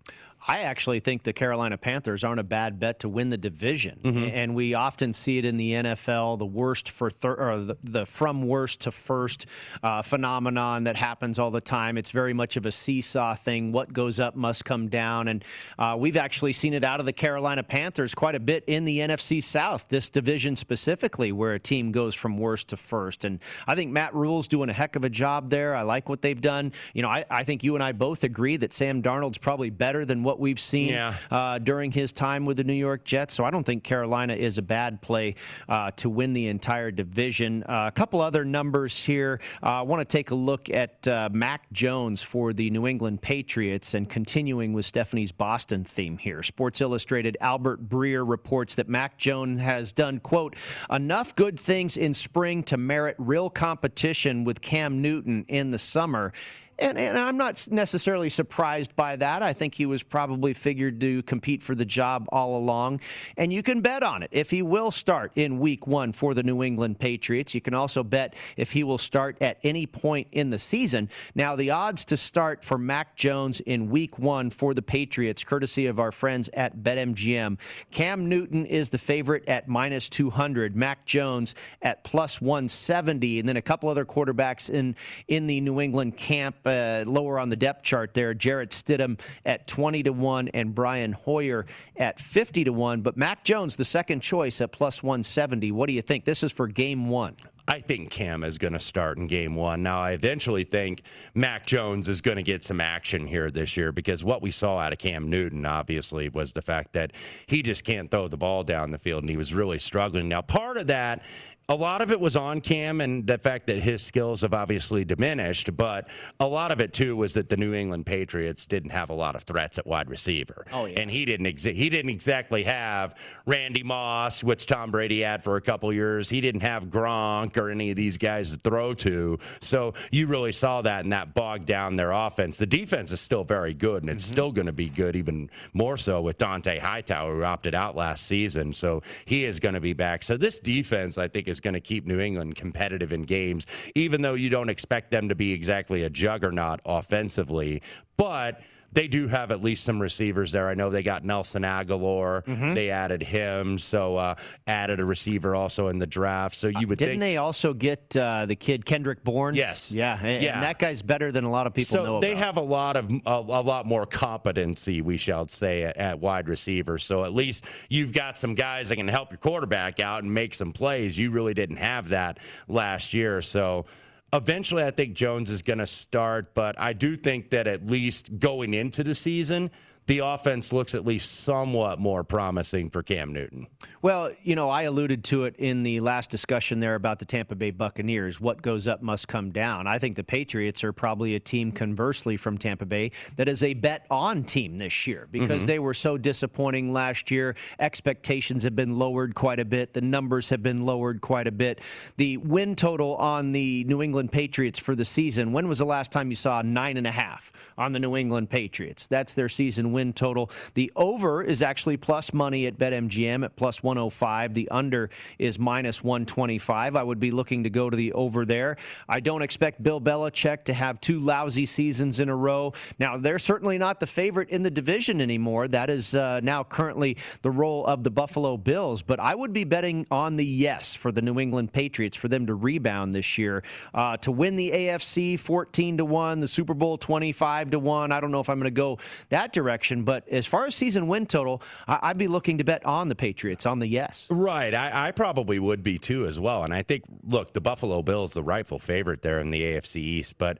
I 0.46 0.60
actually 0.60 1.00
think 1.00 1.22
the 1.22 1.32
Carolina 1.32 1.78
Panthers 1.78 2.22
aren't 2.22 2.40
a 2.40 2.44
bad 2.44 2.78
bet 2.78 3.00
to 3.00 3.08
win 3.08 3.30
the 3.30 3.38
division, 3.38 3.98
mm-hmm. 4.02 4.24
and 4.24 4.54
we 4.54 4.74
often 4.74 5.14
see 5.14 5.38
it 5.38 5.46
in 5.46 5.56
the 5.56 5.72
NFL, 5.72 6.38
the 6.38 6.44
worst 6.44 6.90
for 6.90 7.10
or 7.22 7.56
the, 7.56 7.78
the, 7.80 8.04
from 8.04 8.46
worst 8.46 8.80
to 8.80 8.92
first 8.92 9.46
uh, 9.82 10.02
phenomenon 10.02 10.84
that 10.84 10.96
happens 10.96 11.38
all 11.38 11.50
the 11.50 11.62
time. 11.62 11.96
It's 11.96 12.10
very 12.10 12.34
much 12.34 12.58
of 12.58 12.66
a 12.66 12.72
seesaw 12.72 13.34
thing. 13.36 13.72
What 13.72 13.94
goes 13.94 14.20
up 14.20 14.36
must 14.36 14.66
come 14.66 14.88
down, 14.88 15.28
and 15.28 15.42
uh, 15.78 15.96
we've 15.98 16.16
actually 16.16 16.52
seen 16.52 16.74
it 16.74 16.84
out 16.84 17.00
of 17.00 17.06
the 17.06 17.12
Carolina 17.14 17.62
Panthers 17.62 18.14
quite 18.14 18.34
a 18.34 18.40
bit 18.40 18.64
in 18.66 18.84
the 18.84 18.98
NFC 18.98 19.42
South, 19.42 19.88
this 19.88 20.10
division 20.10 20.56
specifically, 20.56 21.32
where 21.32 21.54
a 21.54 21.60
team 21.60 21.90
goes 21.90 22.14
from 22.14 22.36
worst 22.36 22.68
to 22.68 22.76
first. 22.76 23.24
And 23.24 23.40
I 23.66 23.74
think 23.74 23.92
Matt 23.92 24.14
Rhule's 24.14 24.46
doing 24.46 24.68
a 24.68 24.74
heck 24.74 24.94
of 24.94 25.04
a 25.04 25.10
job 25.10 25.48
there. 25.48 25.74
I 25.74 25.82
like 25.82 26.10
what 26.10 26.20
they've 26.20 26.40
done. 26.40 26.72
You 26.92 27.00
know, 27.00 27.08
I, 27.08 27.24
I 27.30 27.44
think 27.44 27.64
you 27.64 27.74
and 27.76 27.82
I 27.82 27.92
both 27.92 28.24
agree 28.24 28.58
that 28.58 28.74
Sam 28.74 29.02
Darnold's 29.02 29.38
probably 29.38 29.70
better 29.70 30.04
than 30.04 30.22
what 30.22 30.33
what 30.34 30.40
we've 30.40 30.58
seen 30.58 30.88
Yeah. 30.88 31.14
uh, 31.30 31.58
during 31.60 31.92
his 31.92 32.12
time 32.12 32.44
with 32.44 32.56
the 32.56 32.64
New 32.64 32.72
York 32.72 33.04
Jets. 33.04 33.34
So 33.34 33.44
I 33.44 33.50
don't 33.52 33.64
think 33.64 33.84
Carolina 33.84 34.34
is 34.34 34.58
a 34.58 34.62
bad 34.62 35.00
play 35.00 35.36
uh, 35.68 35.92
to 35.92 36.10
win 36.10 36.32
the 36.32 36.48
entire 36.48 36.90
division. 36.90 37.62
Uh, 37.62 37.84
a 37.86 37.92
couple 37.92 38.20
other 38.20 38.44
numbers 38.44 38.96
here. 38.96 39.40
Uh, 39.62 39.66
I 39.66 39.82
want 39.82 40.00
to 40.00 40.04
take 40.04 40.32
a 40.32 40.34
look 40.34 40.68
at 40.70 41.06
uh, 41.06 41.28
Mac 41.32 41.70
Jones 41.72 42.20
for 42.20 42.52
the 42.52 42.68
New 42.70 42.88
England 42.88 43.22
Patriots 43.22 43.94
and 43.94 44.10
continuing 44.10 44.72
with 44.72 44.84
Stephanie's 44.86 45.30
Boston 45.30 45.84
theme 45.84 46.18
here. 46.18 46.42
Sports 46.42 46.80
Illustrated 46.80 47.36
Albert 47.40 47.88
Breer 47.88 48.28
reports 48.28 48.74
that 48.74 48.88
Mac 48.88 49.16
Jones 49.18 49.60
has 49.60 49.92
done, 49.92 50.18
quote, 50.18 50.56
enough 50.90 51.36
good 51.36 51.60
things 51.60 51.96
in 51.96 52.12
spring 52.12 52.64
to 52.64 52.76
merit 52.76 53.14
real 53.18 53.48
competition 53.48 54.42
with 54.42 54.60
Cam 54.60 55.00
Newton 55.00 55.44
in 55.46 55.70
the 55.70 55.78
summer. 55.78 56.32
And, 56.78 56.98
and 56.98 57.16
I'm 57.16 57.36
not 57.36 57.68
necessarily 57.70 58.28
surprised 58.28 58.96
by 58.96 59.16
that. 59.16 59.42
I 59.42 59.52
think 59.52 59.74
he 59.74 59.86
was 59.86 60.02
probably 60.02 60.54
figured 60.54 61.00
to 61.02 61.22
compete 61.22 61.62
for 61.62 61.74
the 61.74 61.84
job 61.84 62.26
all 62.30 62.56
along. 62.56 63.00
And 63.36 63.52
you 63.52 63.62
can 63.62 63.80
bet 63.80 64.02
on 64.02 64.22
it 64.22 64.30
if 64.32 64.50
he 64.50 64.62
will 64.62 64.90
start 64.90 65.30
in 65.36 65.60
week 65.60 65.86
one 65.86 66.10
for 66.10 66.34
the 66.34 66.42
New 66.42 66.62
England 66.62 66.98
Patriots. 66.98 67.54
You 67.54 67.60
can 67.60 67.74
also 67.74 68.02
bet 68.02 68.34
if 68.56 68.72
he 68.72 68.82
will 68.82 68.98
start 68.98 69.40
at 69.40 69.58
any 69.62 69.86
point 69.86 70.26
in 70.32 70.50
the 70.50 70.58
season. 70.58 71.08
Now, 71.34 71.54
the 71.54 71.70
odds 71.70 72.04
to 72.06 72.16
start 72.16 72.64
for 72.64 72.76
Mac 72.76 73.14
Jones 73.14 73.60
in 73.60 73.88
week 73.88 74.18
one 74.18 74.50
for 74.50 74.74
the 74.74 74.82
Patriots, 74.82 75.44
courtesy 75.44 75.86
of 75.86 76.00
our 76.00 76.10
friends 76.10 76.50
at 76.54 76.78
BetMGM, 76.78 77.58
Cam 77.92 78.28
Newton 78.28 78.66
is 78.66 78.90
the 78.90 78.98
favorite 78.98 79.48
at 79.48 79.68
minus 79.68 80.08
200, 80.08 80.74
Mac 80.74 81.06
Jones 81.06 81.54
at 81.82 82.02
plus 82.02 82.40
170, 82.40 83.38
and 83.38 83.48
then 83.48 83.56
a 83.56 83.62
couple 83.62 83.88
other 83.88 84.04
quarterbacks 84.04 84.68
in, 84.68 84.96
in 85.28 85.46
the 85.46 85.60
New 85.60 85.80
England 85.80 86.16
camp 86.16 86.63
uh, 86.64 87.04
lower 87.06 87.38
on 87.38 87.48
the 87.48 87.56
depth 87.56 87.82
chart 87.82 88.14
there. 88.14 88.34
Jarrett 88.34 88.70
Stidham 88.70 89.18
at 89.44 89.66
20 89.66 90.04
to 90.04 90.10
1 90.12 90.48
and 90.48 90.74
Brian 90.74 91.12
Hoyer 91.12 91.66
at 91.96 92.20
50 92.20 92.64
to 92.64 92.72
1. 92.72 93.02
But 93.02 93.16
Mac 93.16 93.44
Jones, 93.44 93.76
the 93.76 93.84
second 93.84 94.20
choice 94.20 94.60
at 94.60 94.72
plus 94.72 95.02
170. 95.02 95.72
What 95.72 95.86
do 95.86 95.92
you 95.92 96.02
think? 96.02 96.24
This 96.24 96.42
is 96.42 96.52
for 96.52 96.66
game 96.66 97.08
one. 97.08 97.36
I 97.66 97.80
think 97.80 98.10
Cam 98.10 98.44
is 98.44 98.58
going 98.58 98.74
to 98.74 98.80
start 98.80 99.16
in 99.16 99.26
game 99.26 99.54
one. 99.54 99.82
Now, 99.82 100.00
I 100.00 100.10
eventually 100.10 100.64
think 100.64 101.00
Mac 101.34 101.64
Jones 101.64 102.08
is 102.08 102.20
going 102.20 102.36
to 102.36 102.42
get 102.42 102.62
some 102.62 102.78
action 102.78 103.26
here 103.26 103.50
this 103.50 103.74
year 103.74 103.90
because 103.90 104.22
what 104.22 104.42
we 104.42 104.50
saw 104.50 104.76
out 104.78 104.92
of 104.92 104.98
Cam 104.98 105.30
Newton, 105.30 105.64
obviously, 105.64 106.28
was 106.28 106.52
the 106.52 106.60
fact 106.60 106.92
that 106.92 107.12
he 107.46 107.62
just 107.62 107.82
can't 107.82 108.10
throw 108.10 108.28
the 108.28 108.36
ball 108.36 108.64
down 108.64 108.90
the 108.90 108.98
field 108.98 109.22
and 109.22 109.30
he 109.30 109.38
was 109.38 109.54
really 109.54 109.78
struggling. 109.78 110.28
Now, 110.28 110.42
part 110.42 110.76
of 110.76 110.88
that 110.88 111.22
a 111.68 111.74
lot 111.74 112.02
of 112.02 112.10
it 112.10 112.20
was 112.20 112.36
on 112.36 112.60
Cam 112.60 113.00
and 113.00 113.26
the 113.26 113.38
fact 113.38 113.66
that 113.68 113.78
his 113.80 114.02
skills 114.02 114.42
have 114.42 114.52
obviously 114.52 115.04
diminished, 115.04 115.74
but 115.76 116.08
a 116.38 116.46
lot 116.46 116.70
of 116.70 116.80
it 116.80 116.92
too 116.92 117.16
was 117.16 117.32
that 117.34 117.48
the 117.48 117.56
New 117.56 117.72
England 117.72 118.04
Patriots 118.04 118.66
didn't 118.66 118.90
have 118.90 119.08
a 119.08 119.14
lot 119.14 119.34
of 119.34 119.44
threats 119.44 119.78
at 119.78 119.86
wide 119.86 120.10
receiver. 120.10 120.66
Oh, 120.72 120.84
yeah. 120.84 121.00
And 121.00 121.10
he 121.10 121.24
didn't 121.24 121.46
he 121.46 121.88
didn't 121.88 122.10
exactly 122.10 122.64
have 122.64 123.14
Randy 123.46 123.82
Moss, 123.82 124.44
which 124.44 124.66
Tom 124.66 124.90
Brady 124.90 125.22
had 125.22 125.42
for 125.42 125.56
a 125.56 125.60
couple 125.60 125.90
years. 125.92 126.28
He 126.28 126.42
didn't 126.42 126.60
have 126.60 126.86
Gronk 126.86 127.56
or 127.56 127.70
any 127.70 127.90
of 127.90 127.96
these 127.96 128.18
guys 128.18 128.50
to 128.50 128.56
throw 128.58 128.92
to. 128.94 129.38
So 129.60 129.94
you 130.10 130.26
really 130.26 130.52
saw 130.52 130.82
that 130.82 131.04
and 131.04 131.12
that 131.14 131.34
bogged 131.34 131.66
down 131.66 131.96
their 131.96 132.12
offense. 132.12 132.58
The 132.58 132.66
defense 132.66 133.10
is 133.10 133.20
still 133.20 133.44
very 133.44 133.72
good 133.72 134.02
and 134.02 134.10
it's 134.10 134.24
mm-hmm. 134.24 134.32
still 134.32 134.52
going 134.52 134.66
to 134.66 134.72
be 134.72 134.90
good 134.90 135.16
even 135.16 135.48
more 135.72 135.96
so 135.96 136.20
with 136.20 136.36
Dante 136.36 136.78
Hightower 136.78 137.36
who 137.36 137.42
opted 137.42 137.74
out 137.74 137.96
last 137.96 138.26
season. 138.26 138.74
So 138.74 139.02
he 139.24 139.44
is 139.44 139.60
going 139.60 139.74
to 139.74 139.80
be 139.80 139.94
back. 139.94 140.22
So 140.22 140.36
this 140.36 140.58
defense 140.58 141.16
I 141.16 141.26
think 141.28 141.48
is 141.48 141.53
going 141.60 141.74
to 141.74 141.80
keep 141.80 142.06
New 142.06 142.20
England 142.20 142.56
competitive 142.56 143.12
in 143.12 143.22
games 143.22 143.66
even 143.94 144.22
though 144.22 144.34
you 144.34 144.48
don't 144.48 144.68
expect 144.68 145.10
them 145.10 145.28
to 145.28 145.34
be 145.34 145.52
exactly 145.52 146.04
a 146.04 146.10
juggernaut 146.10 146.80
offensively. 146.84 147.82
But 148.16 148.60
they 148.94 149.08
do 149.08 149.28
have 149.28 149.50
at 149.50 149.62
least 149.62 149.84
some 149.84 150.00
receivers 150.00 150.52
there. 150.52 150.68
I 150.68 150.74
know 150.74 150.88
they 150.88 151.02
got 151.02 151.24
Nelson 151.24 151.62
Agholor. 151.62 152.44
Mm-hmm. 152.44 152.74
They 152.74 152.90
added 152.90 153.22
him, 153.22 153.78
so 153.78 154.16
uh, 154.16 154.34
added 154.66 155.00
a 155.00 155.04
receiver 155.04 155.54
also 155.54 155.88
in 155.88 155.98
the 155.98 156.06
draft. 156.06 156.56
So 156.56 156.68
you 156.68 156.86
would 156.88 156.98
Didn't 156.98 157.12
think 157.14 157.20
they 157.20 157.36
also 157.36 157.74
get 157.74 158.16
uh, 158.16 158.46
the 158.46 158.56
kid 158.56 158.86
Kendrick 158.86 159.22
Bourne? 159.24 159.54
Yes. 159.54 159.90
Yeah. 159.90 160.18
And, 160.22 160.42
Yeah. 160.42 160.54
and 160.54 160.62
that 160.62 160.78
guy's 160.78 161.02
better 161.02 161.32
than 161.32 161.44
a 161.44 161.50
lot 161.50 161.66
of 161.66 161.74
people 161.74 161.96
so 161.96 162.04
know 162.04 162.20
they 162.20 162.32
about. 162.32 162.44
have 162.44 162.56
a 162.56 162.60
lot 162.62 162.96
of 162.96 163.10
a, 163.10 163.20
a 163.26 163.62
lot 163.62 163.84
more 163.86 164.06
competency, 164.06 165.02
we 165.02 165.16
shall 165.16 165.48
say, 165.48 165.82
at, 165.82 165.96
at 165.96 166.20
wide 166.20 166.48
receiver. 166.48 166.98
So 166.98 167.24
at 167.24 167.32
least 167.34 167.64
you've 167.88 168.12
got 168.12 168.38
some 168.38 168.54
guys 168.54 168.88
that 168.90 168.96
can 168.96 169.08
help 169.08 169.30
your 169.30 169.38
quarterback 169.38 170.00
out 170.00 170.22
and 170.22 170.32
make 170.32 170.54
some 170.54 170.72
plays. 170.72 171.18
You 171.18 171.30
really 171.30 171.54
didn't 171.54 171.76
have 171.78 172.10
that 172.10 172.38
last 172.68 173.12
year. 173.12 173.42
So 173.42 173.86
eventually, 174.32 174.82
I 174.82 174.90
think 174.90 175.14
Jones 175.14 175.50
is 175.50 175.62
going 175.62 175.78
to 175.78 175.86
start, 175.86 176.54
but 176.54 176.78
I 176.80 176.92
do 176.92 177.16
think 177.16 177.50
that 177.50 177.66
at 177.66 177.86
least 177.86 178.38
going 178.38 178.74
into 178.74 179.04
the 179.04 179.14
season. 179.14 179.70
The 180.06 180.18
offense 180.18 180.70
looks 180.70 180.94
at 180.94 181.06
least 181.06 181.40
somewhat 181.44 181.98
more 181.98 182.24
promising 182.24 182.90
for 182.90 183.02
Cam 183.02 183.32
Newton. 183.32 183.66
Well, 184.02 184.30
you 184.42 184.54
know, 184.54 184.68
I 184.68 184.82
alluded 184.82 185.24
to 185.24 185.44
it 185.44 185.56
in 185.56 185.82
the 185.82 186.00
last 186.00 186.28
discussion 186.28 186.78
there 186.78 186.94
about 186.94 187.20
the 187.20 187.24
Tampa 187.24 187.54
Bay 187.54 187.70
Buccaneers. 187.70 188.38
What 188.38 188.60
goes 188.60 188.86
up 188.86 189.00
must 189.00 189.28
come 189.28 189.50
down. 189.50 189.86
I 189.86 189.98
think 189.98 190.16
the 190.16 190.22
Patriots 190.22 190.84
are 190.84 190.92
probably 190.92 191.36
a 191.36 191.40
team, 191.40 191.72
conversely, 191.72 192.36
from 192.36 192.58
Tampa 192.58 192.84
Bay 192.84 193.12
that 193.36 193.48
is 193.48 193.62
a 193.62 193.72
bet 193.72 194.04
on 194.10 194.44
team 194.44 194.76
this 194.76 195.06
year 195.06 195.26
because 195.32 195.62
Mhm. 195.62 195.66
they 195.68 195.78
were 195.78 195.94
so 195.94 196.18
disappointing 196.18 196.92
last 196.92 197.30
year. 197.30 197.56
Expectations 197.78 198.62
have 198.62 198.76
been 198.76 198.98
lowered 198.98 199.34
quite 199.34 199.58
a 199.58 199.64
bit, 199.64 199.94
the 199.94 200.02
numbers 200.02 200.50
have 200.50 200.62
been 200.62 200.84
lowered 200.84 201.22
quite 201.22 201.46
a 201.46 201.52
bit. 201.52 201.80
The 202.18 202.36
win 202.36 202.76
total 202.76 203.16
on 203.16 203.52
the 203.52 203.84
New 203.84 204.02
England 204.02 204.32
Patriots 204.32 204.78
for 204.78 204.94
the 204.94 205.06
season 205.06 205.52
when 205.54 205.66
was 205.66 205.78
the 205.78 205.86
last 205.86 206.12
time 206.12 206.28
you 206.28 206.36
saw 206.36 206.60
nine 206.60 206.98
and 206.98 207.06
a 207.06 207.10
half 207.10 207.50
on 207.78 207.92
the 207.92 207.98
New 207.98 208.16
England 208.16 208.50
Patriots? 208.50 209.06
That's 209.06 209.32
their 209.32 209.48
season 209.48 209.93
win 209.94 210.12
total. 210.12 210.50
The 210.74 210.92
over 210.96 211.42
is 211.42 211.62
actually 211.62 211.96
plus 211.96 212.34
money 212.34 212.66
at 212.66 212.76
BetMGM 212.76 213.44
at 213.44 213.56
plus 213.56 213.82
105. 213.82 214.52
The 214.52 214.68
under 214.68 215.08
is 215.38 215.58
minus 215.58 216.04
125. 216.04 216.96
I 216.96 217.02
would 217.02 217.20
be 217.20 217.30
looking 217.30 217.62
to 217.62 217.70
go 217.70 217.88
to 217.88 217.96
the 217.96 218.12
over 218.12 218.44
there. 218.44 218.76
I 219.08 219.20
don't 219.20 219.40
expect 219.40 219.82
Bill 219.82 220.00
Belichick 220.00 220.64
to 220.64 220.74
have 220.74 221.00
two 221.00 221.18
lousy 221.20 221.64
seasons 221.64 222.20
in 222.20 222.28
a 222.28 222.36
row. 222.36 222.72
Now, 222.98 223.16
they're 223.16 223.38
certainly 223.38 223.78
not 223.78 224.00
the 224.00 224.06
favorite 224.06 224.50
in 224.50 224.62
the 224.62 224.70
division 224.70 225.20
anymore. 225.20 225.68
That 225.68 225.88
is 225.88 226.14
uh, 226.14 226.40
now 226.42 226.64
currently 226.64 227.16
the 227.42 227.50
role 227.50 227.86
of 227.86 228.02
the 228.02 228.10
Buffalo 228.10 228.56
Bills. 228.56 229.02
But 229.02 229.20
I 229.20 229.34
would 229.34 229.52
be 229.52 229.64
betting 229.64 230.06
on 230.10 230.36
the 230.36 230.44
yes 230.44 230.94
for 230.94 231.12
the 231.12 231.22
New 231.22 231.38
England 231.38 231.72
Patriots 231.72 232.16
for 232.16 232.28
them 232.28 232.46
to 232.46 232.54
rebound 232.54 233.14
this 233.14 233.38
year. 233.38 233.62
Uh, 233.94 234.16
to 234.18 234.32
win 234.32 234.56
the 234.56 234.70
AFC 234.72 235.38
14 235.38 235.98
to 235.98 236.04
1, 236.04 236.40
the 236.40 236.48
Super 236.48 236.74
Bowl 236.74 236.98
25 236.98 237.70
to 237.70 237.78
1. 237.78 238.12
I 238.12 238.20
don't 238.20 238.30
know 238.30 238.40
if 238.40 238.48
I'm 238.48 238.58
going 238.58 238.64
to 238.64 238.70
go 238.70 238.98
that 239.28 239.52
direction, 239.52 239.83
but 240.04 240.28
as 240.28 240.46
far 240.46 240.66
as 240.66 240.74
season 240.74 241.06
win 241.06 241.26
total, 241.26 241.62
I- 241.86 241.98
I'd 242.02 242.18
be 242.18 242.28
looking 242.28 242.58
to 242.58 242.64
bet 242.64 242.84
on 242.84 243.08
the 243.08 243.14
Patriots, 243.14 243.66
on 243.66 243.78
the 243.78 243.86
yes. 243.86 244.26
Right. 244.30 244.72
I, 244.74 245.08
I 245.08 245.10
probably 245.12 245.58
would 245.58 245.82
be 245.82 245.98
too 245.98 246.26
as 246.26 246.38
well. 246.40 246.64
And 246.64 246.72
I 246.72 246.82
think, 246.82 247.04
look, 247.26 247.52
the 247.52 247.60
Buffalo 247.60 248.02
Bills, 248.02 248.32
the 248.32 248.42
rightful 248.42 248.78
favorite 248.78 249.22
there 249.22 249.40
in 249.40 249.50
the 249.50 249.62
AFC 249.62 249.96
East, 249.96 250.34
but 250.38 250.58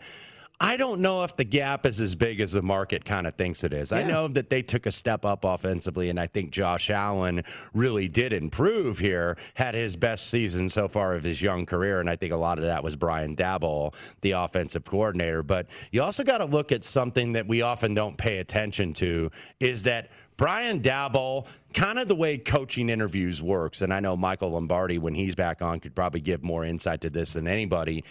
I 0.61 0.77
don't 0.77 1.01
know 1.01 1.25
if 1.25 1.37
the 1.37 1.45
gap 1.45 1.85
is 1.85 2.01
as 2.01 2.15
big 2.15 2.41
as 2.41 2.53
the 2.53 2.63
market 2.63 3.05
kind 3.05 3.27
of 3.27 3.35
thinks 3.35 3.65
it 3.65 3.73
is. 3.73 3.91
I 3.91 4.05
know 4.05 4.29
that 4.29 4.51
they 4.51 4.63
took 4.63 4.87
a 4.87 4.93
step 4.93 5.25
up 5.25 5.45
offensively, 5.45 6.11
and 6.11 6.21
I 6.21 6.29
think 6.29 6.53
Josh 6.53 6.91
Allen 6.91 7.43
really 7.73 8.09
did 8.09 8.33
improve 8.33 8.99
here, 8.99 9.37
had 9.55 9.75
his 9.75 9.97
best 9.97 10.29
season 10.31 10.71
so 10.71 10.87
far 10.87 11.15
of 11.15 11.25
his 11.25 11.43
young 11.43 11.67
career. 11.67 11.99
And 11.99 12.09
I 12.09 12.15
think 12.15 12.33
a 12.33 12.37
lot 12.37 12.59
of 12.59 12.65
that 12.65 12.85
was 12.85 12.95
Brian 12.95 13.35
Daboll, 13.35 13.95
the 14.21 14.33
offensive 14.33 14.85
coordinator. 14.85 15.43
But 15.43 15.67
you 15.91 16.03
also 16.03 16.23
got 16.23 16.39
to 16.39 16.45
look 16.45 16.71
at 16.71 16.85
something 16.85 17.33
that 17.33 17.49
we 17.49 17.63
often 17.63 17.93
don't 17.93 18.17
pay 18.17 18.39
attention 18.39 18.95
to 18.95 19.33
is 19.59 19.83
that 19.83 20.11
Brian 20.37 20.81
Daboll, 20.81 21.47
kind 21.75 21.99
of 21.99 22.07
the 22.07 22.15
way 22.15 22.39
coaching 22.39 22.91
interviews 22.91 23.43
works, 23.43 23.83
and 23.83 23.93
I 23.93 24.01
know 24.01 24.17
Michael 24.17 24.51
Lombardi, 24.51 24.99
when 24.99 25.15
he's 25.15 25.35
back 25.35 25.63
on, 25.63 25.81
could 25.81 25.95
probably 25.95 26.21
give 26.21 26.43
more 26.43 26.65
insight 26.65 27.01
to 27.03 27.11
this 27.11 27.35
than 27.35 27.47
anybody. 27.47 28.05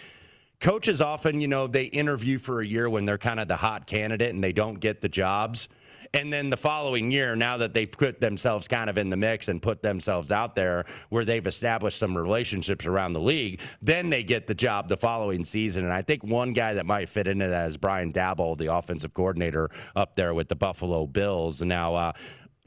Coaches 0.60 1.00
often, 1.00 1.40
you 1.40 1.48
know, 1.48 1.66
they 1.66 1.84
interview 1.84 2.38
for 2.38 2.60
a 2.60 2.66
year 2.66 2.88
when 2.88 3.04
they're 3.04 3.18
kind 3.18 3.40
of 3.40 3.48
the 3.48 3.56
hot 3.56 3.86
candidate 3.86 4.32
and 4.32 4.42
they 4.42 4.52
don't 4.52 4.80
get 4.80 5.00
the 5.00 5.08
jobs. 5.08 5.68
And 6.14 6.32
then 6.32 6.48
the 6.48 6.56
following 6.56 7.10
year, 7.10 7.34
now 7.34 7.56
that 7.56 7.74
they've 7.74 7.90
put 7.90 8.20
themselves 8.20 8.68
kind 8.68 8.88
of 8.88 8.96
in 8.96 9.10
the 9.10 9.16
mix 9.16 9.48
and 9.48 9.60
put 9.60 9.82
themselves 9.82 10.30
out 10.30 10.54
there 10.54 10.84
where 11.08 11.24
they've 11.24 11.44
established 11.44 11.98
some 11.98 12.16
relationships 12.16 12.86
around 12.86 13.14
the 13.14 13.20
league, 13.20 13.60
then 13.82 14.10
they 14.10 14.22
get 14.22 14.46
the 14.46 14.54
job 14.54 14.88
the 14.88 14.96
following 14.96 15.44
season. 15.44 15.82
And 15.82 15.92
I 15.92 16.02
think 16.02 16.22
one 16.22 16.52
guy 16.52 16.74
that 16.74 16.86
might 16.86 17.08
fit 17.08 17.26
into 17.26 17.48
that 17.48 17.68
is 17.68 17.76
Brian 17.76 18.12
Daboll, 18.12 18.56
the 18.56 18.72
offensive 18.72 19.12
coordinator 19.12 19.70
up 19.96 20.14
there 20.14 20.34
with 20.34 20.48
the 20.48 20.54
Buffalo 20.54 21.08
Bills. 21.08 21.60
Now, 21.62 21.96
uh, 21.96 22.12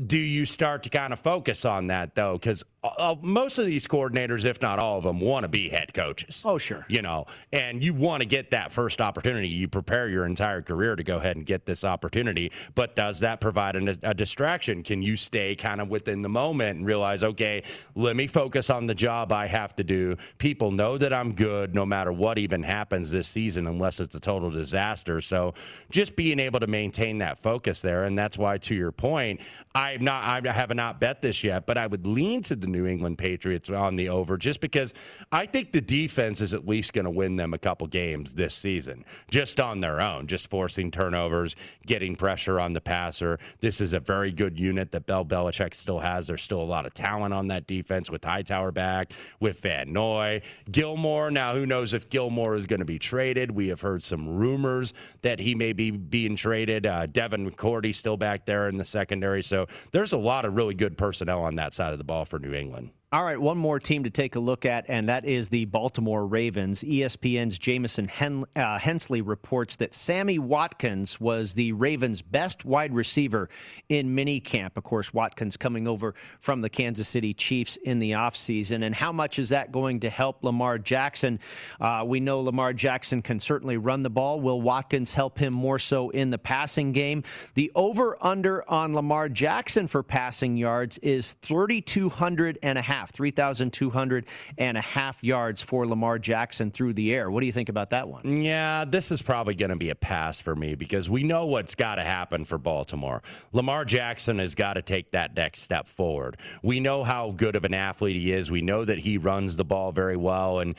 do 0.06 0.18
you 0.18 0.46
start 0.46 0.84
to 0.84 0.90
kind 0.90 1.14
of 1.14 1.20
focus 1.20 1.64
on 1.64 1.88
that 1.88 2.16
though? 2.16 2.34
Because 2.34 2.66
uh, 2.98 3.16
most 3.22 3.58
of 3.58 3.66
these 3.66 3.88
coordinators, 3.88 4.46
if 4.46 4.62
not 4.62 4.80
all 4.80 4.98
of 4.98 5.04
them, 5.04 5.20
want 5.20 5.44
to 5.44 5.48
be 5.48 5.70
head 5.70 5.94
coaches. 5.94 6.42
Oh, 6.46 6.58
sure. 6.58 6.86
You 6.88 7.02
know, 7.02 7.26
and 7.52 7.84
you 7.84 7.94
want 7.94 8.22
to 8.22 8.28
get 8.28 8.52
that 8.52 8.72
first 8.72 9.02
opportunity. 9.02 9.48
You 9.48 9.68
prepare 9.68 10.10
your 10.10 10.26
entire 10.26 10.62
career 10.62 10.96
to 10.96 11.04
go 11.04 11.18
ahead 11.18 11.38
and 11.38 11.46
get 11.46 11.66
this 11.66 11.84
opportunity. 11.84 12.52
But 12.76 12.96
does 12.96 13.20
that 13.22 13.42
provide 13.42 13.76
a, 13.76 13.98
a 14.04 14.14
distraction? 14.14 14.84
Can 14.84 15.02
you 15.02 15.16
stay 15.16 15.56
kind 15.56 15.82
of 15.82 15.90
within 15.90 16.22
the 16.22 16.30
moment 16.30 16.78
and 16.78 16.86
realize, 16.86 17.24
okay, 17.24 17.64
let 17.96 18.16
me 18.16 18.28
focus 18.28 18.70
on 18.70 18.88
the 18.88 18.96
job 18.96 19.32
I 19.32 19.48
have 19.48 19.76
to 19.78 19.84
do? 19.84 20.16
People 20.38 20.72
know 20.72 20.98
that 20.98 21.14
I'm 21.14 21.34
good 21.34 21.74
no 21.74 21.86
matter 21.86 22.12
what 22.12 22.38
even 22.38 22.64
happens 22.64 23.12
this 23.12 23.28
season, 23.28 23.68
unless 23.68 24.00
it's 24.00 24.16
a 24.16 24.20
total 24.20 24.52
disaster. 24.52 25.22
So 25.22 25.54
just 25.90 26.16
being 26.16 26.40
able 26.40 26.60
to 26.60 26.68
maintain 26.68 27.18
that 27.20 27.42
focus 27.42 27.82
there. 27.82 28.04
And 28.04 28.18
that's 28.18 28.38
why, 28.38 28.58
to 28.60 28.76
your 28.76 28.92
point, 28.92 29.42
I'm 29.74 30.04
not, 30.04 30.46
I 30.46 30.52
have 30.52 30.74
not 30.74 31.00
bet 31.00 31.22
this 31.22 31.44
yet, 31.44 31.66
but 31.66 31.78
I 31.78 31.88
would 31.88 32.08
lean 32.08 32.42
to 32.44 32.56
the 32.56 32.68
New 32.78 32.86
England 32.86 33.18
Patriots 33.18 33.70
on 33.70 33.96
the 33.96 34.10
over 34.10 34.38
just 34.38 34.62
because 34.62 34.94
I 35.32 35.48
think 35.48 35.72
the 35.72 35.82
defense 35.82 36.42
is 36.42 36.54
at 36.54 36.68
least 36.68 36.94
going 36.94 37.06
to 37.06 37.12
win 37.12 37.36
them 37.36 37.54
a 37.56 37.58
couple 37.58 37.88
games 37.88 38.34
this 38.34 38.54
season, 38.54 39.04
just 39.32 39.60
on 39.60 39.82
their 39.82 40.00
own, 40.00 40.28
just 40.28 40.50
forcing 40.50 40.92
turnovers, 40.92 41.56
getting 41.88 42.16
pressure 42.16 42.60
on 42.60 42.74
the 42.74 42.82
passer. 42.82 43.40
This 43.62 43.82
is 43.82 43.94
a 43.94 44.00
very 44.00 44.32
good 44.32 44.60
unit 44.60 44.92
that 44.92 45.08
Bill 45.08 45.26
Belichick 45.26 45.74
still 45.74 46.00
has. 46.00 46.28
There's 46.28 46.44
still 46.44 46.62
a 46.62 46.64
lot 46.64 46.86
of 46.86 46.94
talent 46.94 47.34
on 47.34 47.48
that 47.48 47.66
defense 47.66 48.12
with 48.12 48.24
Hightower 48.24 48.72
back, 48.72 49.12
with 49.40 49.60
Van 49.62 49.92
Noy, 49.92 50.42
Gilmore. 50.72 51.32
Now, 51.32 51.56
who 51.56 51.66
knows 51.66 51.94
if 51.94 52.10
Gilmore 52.10 52.56
is 52.56 52.68
going 52.68 52.82
to 52.82 52.86
be 52.86 53.00
traded? 53.00 53.50
We 53.50 53.70
have 53.70 53.82
heard 53.82 54.04
some 54.04 54.30
rumors 54.30 54.94
that 55.24 55.40
he 55.40 55.56
may 55.56 55.74
be 55.74 55.90
being 55.90 56.36
traded. 56.36 56.86
Uh, 56.86 57.08
Devin 57.08 57.50
McCourty 57.50 57.96
still 57.96 58.18
back 58.18 58.46
there 58.46 58.70
in 58.70 58.78
the 58.78 58.86
secondary. 58.86 59.42
So 59.42 59.66
there's 59.92 60.14
a 60.14 60.18
lot 60.18 60.46
of 60.46 60.56
really 60.56 60.76
good 60.76 60.96
personnel 60.96 61.42
on 61.42 61.56
that 61.56 61.74
side 61.74 61.92
of 61.92 61.98
the 61.98 62.04
ball 62.04 62.26
for 62.26 62.38
New 62.38 62.54
England. 62.54 62.67
England. 62.68 62.90
All 63.14 63.24
right, 63.24 63.40
one 63.40 63.58
more 63.58 63.80
team 63.80 64.04
to 64.04 64.10
take 64.10 64.36
a 64.36 64.40
look 64.42 64.66
at, 64.66 64.84
and 64.90 65.08
that 65.08 65.24
is 65.24 65.48
the 65.48 65.64
Baltimore 65.64 66.28
Ravens. 66.28 66.84
ESPN's 66.84 67.58
Jamison 67.58 68.06
Hen- 68.06 68.44
uh, 68.54 68.78
Hensley 68.78 69.22
reports 69.22 69.78
that 69.78 69.94
Sammy 69.94 70.40
Watkins 70.40 71.18
was 71.18 71.54
the 71.54 71.72
Ravens' 71.72 72.22
best 72.22 72.66
wide 72.66 72.94
receiver 72.94 73.48
in 73.88 74.14
minicamp. 74.14 74.72
Of 74.76 74.84
course, 74.84 75.14
Watkins 75.14 75.56
coming 75.56 75.88
over 75.88 76.16
from 76.42 76.60
the 76.60 76.70
Kansas 76.70 77.08
City 77.08 77.34
Chiefs 77.34 77.78
in 77.78 78.00
the 78.00 78.12
offseason. 78.12 78.84
And 78.84 78.94
how 78.94 79.14
much 79.14 79.40
is 79.40 79.48
that 79.50 79.72
going 79.72 80.02
to 80.02 80.10
help 80.10 80.44
Lamar 80.44 80.78
Jackson? 80.78 81.40
Uh, 81.80 82.04
we 82.06 82.20
know 82.20 82.42
Lamar 82.42 82.74
Jackson 82.74 83.22
can 83.22 83.40
certainly 83.40 83.78
run 83.78 84.04
the 84.04 84.10
ball. 84.10 84.42
Will 84.42 84.60
Watkins 84.60 85.14
help 85.14 85.40
him 85.40 85.54
more 85.54 85.80
so 85.80 86.10
in 86.10 86.30
the 86.30 86.38
passing 86.38 86.92
game? 86.92 87.24
The 87.54 87.72
over 87.74 88.18
under 88.20 88.70
on 88.70 88.92
Lamar 88.92 89.30
Jackson 89.30 89.88
for 89.88 90.04
passing 90.04 90.58
yards 90.58 90.98
is 90.98 91.36
3,200 91.44 92.60
and 92.62 92.78
a 92.78 92.82
half 92.82 92.97
half, 92.98 93.12
3,200 93.12 94.26
and 94.58 94.78
a 94.78 94.82
half 94.82 95.24
yards 95.24 95.62
for 95.62 95.86
Lamar 95.86 96.18
Jackson 96.18 96.72
through 96.72 96.94
the 96.94 97.14
air. 97.14 97.30
What 97.30 97.42
do 97.42 97.46
you 97.46 97.52
think 97.52 97.70
about 97.70 97.92
that 97.92 98.08
one? 98.08 98.42
Yeah, 98.42 98.86
this 98.86 99.12
is 99.12 99.22
probably 99.22 99.54
going 99.54 99.70
to 99.70 99.78
be 99.78 99.92
a 99.92 99.96
pass 99.96 100.40
for 100.40 100.56
me 100.56 100.74
because 100.76 101.10
we 101.10 101.24
know 101.24 101.46
what's 101.46 101.76
got 101.76 101.96
to 101.96 102.04
happen 102.04 102.44
for 102.44 102.58
Baltimore. 102.58 103.22
Lamar 103.54 103.86
Jackson 103.86 104.40
has 104.40 104.56
got 104.56 104.74
to 104.74 104.82
take 104.82 105.12
that 105.12 105.36
next 105.36 105.62
step 105.62 105.88
forward. 105.88 106.38
We 106.64 106.80
know 106.80 107.04
how 107.04 107.32
good 107.32 107.56
of 107.56 107.66
an 107.66 107.74
athlete 107.74 108.16
he 108.16 108.32
is. 108.32 108.50
We 108.50 108.62
know 108.62 108.84
that 108.84 109.00
he 109.00 109.18
runs 109.18 109.58
the 109.58 109.66
ball 109.66 109.92
very 109.92 110.18
well 110.18 110.60
and 110.60 110.76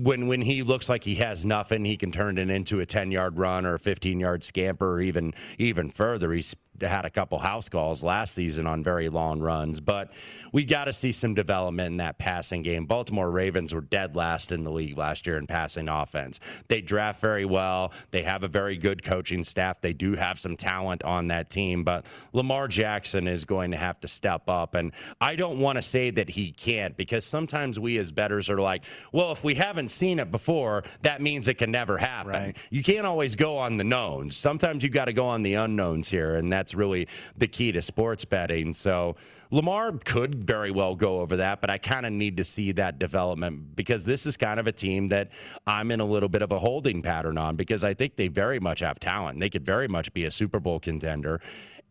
when 0.00 0.28
when 0.28 0.40
he 0.40 0.62
looks 0.62 0.88
like 0.88 1.02
he 1.02 1.16
has 1.16 1.44
nothing, 1.44 1.84
he 1.84 1.96
can 1.96 2.12
turn 2.12 2.38
it 2.38 2.50
into 2.50 2.78
a 2.78 2.86
10 2.86 3.10
yard 3.10 3.36
run 3.36 3.66
or 3.66 3.74
a 3.74 3.78
15 3.80 4.20
yard 4.20 4.44
scamper 4.44 4.94
or 4.94 5.00
even 5.00 5.34
even 5.58 5.90
further. 5.90 6.32
He's 6.32 6.54
had 6.80 7.04
a 7.04 7.10
couple 7.10 7.38
house 7.38 7.68
calls 7.68 8.02
last 8.02 8.34
season 8.34 8.66
on 8.66 8.82
very 8.84 9.08
long 9.08 9.40
runs, 9.40 9.80
but 9.80 10.12
we 10.52 10.64
got 10.64 10.84
to 10.84 10.92
see 10.92 11.12
some 11.12 11.34
development 11.34 11.92
in 11.92 11.96
that 11.98 12.18
passing 12.18 12.62
game. 12.62 12.86
Baltimore 12.86 13.30
Ravens 13.30 13.74
were 13.74 13.80
dead 13.80 14.16
last 14.16 14.52
in 14.52 14.64
the 14.64 14.70
league 14.70 14.96
last 14.96 15.26
year 15.26 15.36
in 15.36 15.46
passing 15.46 15.88
offense. 15.88 16.40
They 16.68 16.80
draft 16.80 17.20
very 17.20 17.44
well. 17.44 17.92
They 18.10 18.22
have 18.22 18.42
a 18.42 18.48
very 18.48 18.76
good 18.76 19.02
coaching 19.02 19.44
staff. 19.44 19.80
They 19.80 19.92
do 19.92 20.14
have 20.14 20.38
some 20.38 20.56
talent 20.56 21.04
on 21.04 21.28
that 21.28 21.50
team, 21.50 21.84
but 21.84 22.06
Lamar 22.32 22.68
Jackson 22.68 23.28
is 23.28 23.44
going 23.44 23.70
to 23.72 23.76
have 23.76 24.00
to 24.00 24.08
step 24.08 24.48
up. 24.48 24.74
And 24.74 24.92
I 25.20 25.36
don't 25.36 25.60
want 25.60 25.76
to 25.76 25.82
say 25.82 26.10
that 26.10 26.30
he 26.30 26.52
can't 26.52 26.96
because 26.96 27.24
sometimes 27.24 27.78
we 27.78 27.98
as 27.98 28.12
bettors 28.12 28.48
are 28.50 28.60
like, 28.60 28.84
well, 29.12 29.32
if 29.32 29.44
we 29.44 29.54
haven't 29.54 29.90
seen 29.90 30.18
it 30.18 30.30
before, 30.30 30.84
that 31.02 31.20
means 31.20 31.48
it 31.48 31.54
can 31.54 31.70
never 31.70 31.96
happen. 31.98 32.32
Right. 32.32 32.56
You 32.70 32.82
can't 32.82 33.06
always 33.06 33.36
go 33.36 33.58
on 33.58 33.76
the 33.76 33.84
knowns. 33.84 34.36
Sometimes 34.36 34.82
you've 34.82 34.92
got 34.92 35.06
to 35.06 35.12
go 35.12 35.26
on 35.26 35.42
the 35.42 35.54
unknowns 35.54 36.08
here, 36.10 36.36
and 36.36 36.52
that's 36.52 36.67
that's 36.68 36.74
really 36.74 37.08
the 37.34 37.48
key 37.48 37.72
to 37.72 37.80
sports 37.80 38.26
betting. 38.26 38.74
So 38.74 39.16
Lamar 39.50 39.92
could 40.04 40.44
very 40.44 40.70
well 40.70 40.94
go 40.94 41.20
over 41.20 41.36
that, 41.38 41.62
but 41.62 41.70
I 41.70 41.78
kind 41.78 42.04
of 42.04 42.12
need 42.12 42.36
to 42.36 42.44
see 42.44 42.72
that 42.72 42.98
development 42.98 43.74
because 43.74 44.04
this 44.04 44.26
is 44.26 44.36
kind 44.36 44.60
of 44.60 44.66
a 44.66 44.72
team 44.72 45.08
that 45.08 45.30
I'm 45.66 45.90
in 45.90 46.00
a 46.00 46.04
little 46.04 46.28
bit 46.28 46.42
of 46.42 46.52
a 46.52 46.58
holding 46.58 47.00
pattern 47.00 47.38
on 47.38 47.56
because 47.56 47.84
I 47.84 47.94
think 47.94 48.16
they 48.16 48.28
very 48.28 48.60
much 48.60 48.80
have 48.80 49.00
talent. 49.00 49.40
They 49.40 49.48
could 49.48 49.64
very 49.64 49.88
much 49.88 50.12
be 50.12 50.26
a 50.26 50.30
Super 50.30 50.60
Bowl 50.60 50.78
contender 50.78 51.40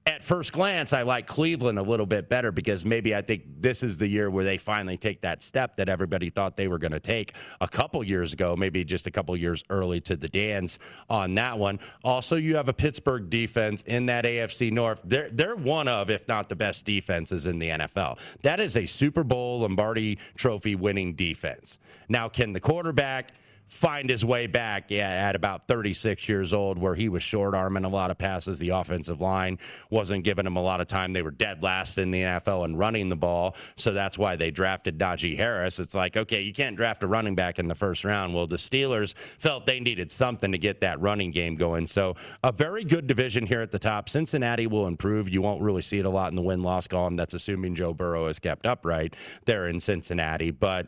at 0.08 0.24
first 0.24 0.54
glance, 0.54 0.94
I 0.94 1.02
like 1.02 1.28
Cleveland 1.28 1.78
a 1.78 1.82
little 1.82 2.06
bit 2.06 2.30
better 2.30 2.54
because 2.54 2.86
maybe 2.86 3.14
I 3.14 3.22
think 3.22 3.44
this 3.60 3.84
is 3.84 3.98
the 3.98 4.08
year 4.08 4.30
where 4.30 4.46
they 4.46 4.58
finally 4.58 4.96
take 4.96 5.20
that 5.22 5.42
step 5.44 5.76
that 5.78 5.90
everybody 5.90 6.30
thought 6.30 6.56
they 6.56 6.70
were 6.70 6.78
going 6.78 6.94
to 6.94 7.00
take 7.02 7.34
a 7.60 7.68
couple 7.68 8.02
years 8.06 8.32
ago, 8.32 8.56
maybe 8.56 8.86
just 8.86 9.06
a 9.06 9.12
couple 9.12 9.36
years 9.36 9.66
early 9.70 10.00
to 10.02 10.16
the 10.16 10.30
dance 10.30 10.80
on 11.10 11.36
that 11.36 11.60
one. 11.60 11.78
Also, 12.06 12.38
you 12.38 12.56
have 12.56 12.70
a 12.70 12.74
Pittsburgh 12.74 13.30
defense 13.30 13.82
in 13.84 14.06
that 14.06 14.24
AFC 14.24 14.72
North. 14.72 15.02
They're 15.04 15.30
they're 15.30 15.58
one 15.58 15.90
of, 15.90 16.10
if 16.10 16.26
not 16.30 16.48
the 16.48 16.56
best 16.56 16.86
defenses 16.86 17.46
in 17.46 17.60
the 17.60 17.68
NFL. 17.68 18.18
That 18.44 18.62
is 18.62 18.78
a 18.78 18.86
Super 18.86 19.26
Bowl 19.26 19.60
Lombardi 19.60 20.20
Trophy 20.36 20.76
winning 20.76 21.16
defense. 21.16 21.80
Now, 22.08 22.30
can 22.30 22.54
the 22.54 22.62
quarterback? 22.62 23.34
Find 23.68 24.10
his 24.10 24.24
way 24.24 24.48
back 24.48 24.90
yeah, 24.90 25.10
at 25.10 25.36
about 25.36 25.68
36 25.68 26.28
years 26.30 26.54
old, 26.54 26.78
where 26.78 26.96
he 26.96 27.10
was 27.10 27.22
short 27.24 27.54
arming 27.54 27.84
a 27.84 27.90
lot 27.90 28.12
of 28.12 28.18
passes. 28.18 28.60
The 28.60 28.70
offensive 28.70 29.22
line 29.22 29.60
wasn't 29.90 30.24
giving 30.24 30.46
him 30.46 30.56
a 30.56 30.62
lot 30.62 30.82
of 30.82 30.88
time. 30.88 31.14
They 31.14 31.22
were 31.22 31.32
dead 31.32 31.64
last 31.64 31.98
in 31.98 32.12
the 32.12 32.22
NFL 32.22 32.66
and 32.66 32.80
running 32.80 33.10
the 33.10 33.16
ball. 33.16 33.56
So 33.76 33.92
that's 33.92 34.18
why 34.18 34.36
they 34.36 34.52
drafted 34.52 34.98
Najee 34.98 35.36
Harris. 35.36 35.80
It's 35.80 35.96
like, 35.96 36.16
okay, 36.16 36.42
you 36.42 36.54
can't 36.54 36.76
draft 36.76 37.04
a 37.04 37.08
running 37.08 37.36
back 37.36 37.60
in 37.60 37.68
the 37.68 37.76
first 37.76 38.04
round. 38.04 38.34
Well, 38.34 38.48
the 38.48 38.56
Steelers 38.56 39.16
felt 39.40 39.66
they 39.66 39.80
needed 39.80 40.12
something 40.12 40.52
to 40.52 40.58
get 40.58 40.82
that 40.82 41.00
running 41.02 41.32
game 41.32 41.56
going. 41.56 41.88
So 41.88 42.16
a 42.44 42.52
very 42.52 42.84
good 42.84 43.08
division 43.08 43.46
here 43.46 43.62
at 43.62 43.72
the 43.72 43.80
top. 43.80 44.10
Cincinnati 44.10 44.68
will 44.68 44.88
improve. 44.88 45.30
You 45.30 45.42
won't 45.42 45.62
really 45.62 45.82
see 45.82 46.00
it 46.00 46.06
a 46.06 46.10
lot 46.10 46.32
in 46.32 46.36
the 46.36 46.42
win 46.42 46.62
loss 46.64 46.88
column. 46.88 47.16
That's 47.16 47.34
assuming 47.34 47.76
Joe 47.76 47.94
Burrow 47.94 48.28
is 48.28 48.40
kept 48.40 48.66
upright 48.66 49.16
there 49.46 49.68
in 49.68 49.80
Cincinnati. 49.80 50.52
But 50.52 50.88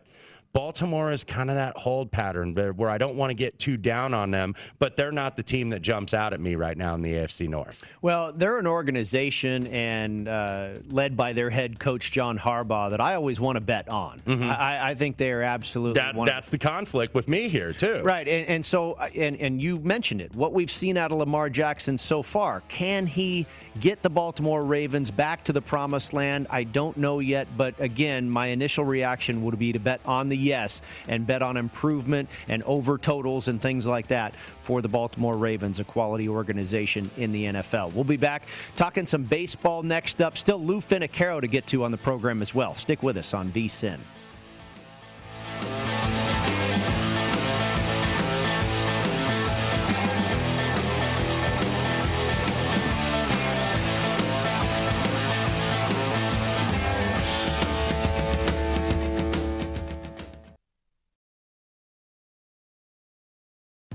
Baltimore 0.52 1.12
is 1.12 1.24
kind 1.24 1.50
of 1.50 1.56
that 1.58 1.78
hold 1.78 2.12
pattern 2.12 2.56
where 2.56 2.90
I 2.90 2.98
don't 2.98 3.16
want 3.16 3.30
to 3.30 3.36
get 3.36 3.60
too 3.60 3.78
down 3.78 4.14
on 4.14 4.32
them, 4.32 4.56
but 4.80 4.96
they're 4.96 5.12
not 5.12 5.36
the 5.36 5.44
team 5.44 5.70
that 5.70 5.82
jumps 5.82 6.14
out 6.14 6.34
at 6.34 6.40
me 6.40 6.56
right 6.56 6.76
now 6.76 6.96
in 6.96 7.02
the 7.02 7.14
AFC 7.14 7.48
North. 7.48 7.84
Well, 8.02 8.34
they're 8.34 8.58
an 8.58 8.66
organization 8.66 9.68
and 9.68 10.28
uh, 10.28 10.70
led 10.90 11.16
by 11.16 11.34
their 11.34 11.50
head 11.50 11.80
coach 11.80 12.12
John 12.12 12.40
Harbaugh 12.40 12.90
that 12.90 13.02
I 13.02 13.16
always 13.16 13.40
want 13.40 13.58
to 13.58 13.62
bet 13.62 13.90
on. 13.90 14.22
Mm-hmm. 14.26 14.50
I, 14.50 14.90
I, 14.90 14.96
think 14.96 15.18
they 15.18 15.32
are 15.32 15.44
absolutely 15.44 16.00
that, 16.02 16.16
that's 16.26 16.50
the 16.50 16.58
conflict 16.58 17.14
with 17.14 17.28
me 17.28 17.48
here 17.48 17.72
too. 17.72 18.02
Right, 18.04 18.28
and, 18.28 18.48
and 18.48 18.66
so 18.66 18.94
uh, 18.94 19.10
and 19.16 19.36
and 19.38 19.62
you 19.62 19.80
mentioned 19.80 20.22
it. 20.22 20.36
What 20.36 20.54
we've 20.54 20.72
seen 20.72 20.98
out 20.98 21.12
of 21.12 21.20
Lamar 21.20 21.50
Jackson 21.50 21.98
so 21.98 22.24
far, 22.24 22.62
can 22.68 23.06
he 23.06 23.46
get 23.80 24.02
the 24.02 24.10
Baltimore 24.10 24.64
Ravens 24.64 25.12
back 25.12 25.44
to 25.46 25.54
the 25.54 25.62
promised 25.62 26.14
land? 26.14 26.48
I 26.50 26.64
don't 26.64 26.98
know 26.98 27.20
yet, 27.20 27.48
but 27.56 27.80
again, 27.80 28.30
my 28.30 28.48
initial 28.48 28.84
reaction 28.84 29.44
would 29.44 29.60
be 29.60 29.74
to 29.74 29.80
bet 29.80 30.02
on 30.06 30.30
the 30.30 30.38
yes 30.39 30.82
and 31.08 31.28
bet 31.28 31.41
on 31.41 31.58
improvement 31.58 32.30
and 32.47 32.63
over 32.63 32.97
totals 32.97 33.47
and 33.47 33.62
things 33.62 33.86
like 33.86 34.08
that 34.08 34.34
for 34.62 34.82
the 34.82 34.88
Baltimore 34.88 35.38
Ravens, 35.38 35.80
a 35.80 35.84
quality 35.84 36.30
organization 36.30 37.10
in 37.17 37.32
the 37.32 37.45
NFL. 37.45 37.93
We'll 37.93 38.04
be 38.04 38.17
back 38.17 38.47
talking 38.75 39.06
some 39.06 39.23
baseball 39.23 39.84
next 39.84 40.21
up. 40.21 40.38
Still 40.38 40.62
Lou 40.62 40.80
Finocchiaro 40.80 41.41
to 41.41 41.47
get 41.47 41.67
to 41.67 41.84
on 41.84 41.91
the 41.91 41.97
program 41.97 42.41
as 42.41 42.56
well. 42.56 42.75
Stick 42.75 43.04
with 43.04 43.17
us 43.17 43.34
on 43.34 43.52
VSIN. 43.52 43.99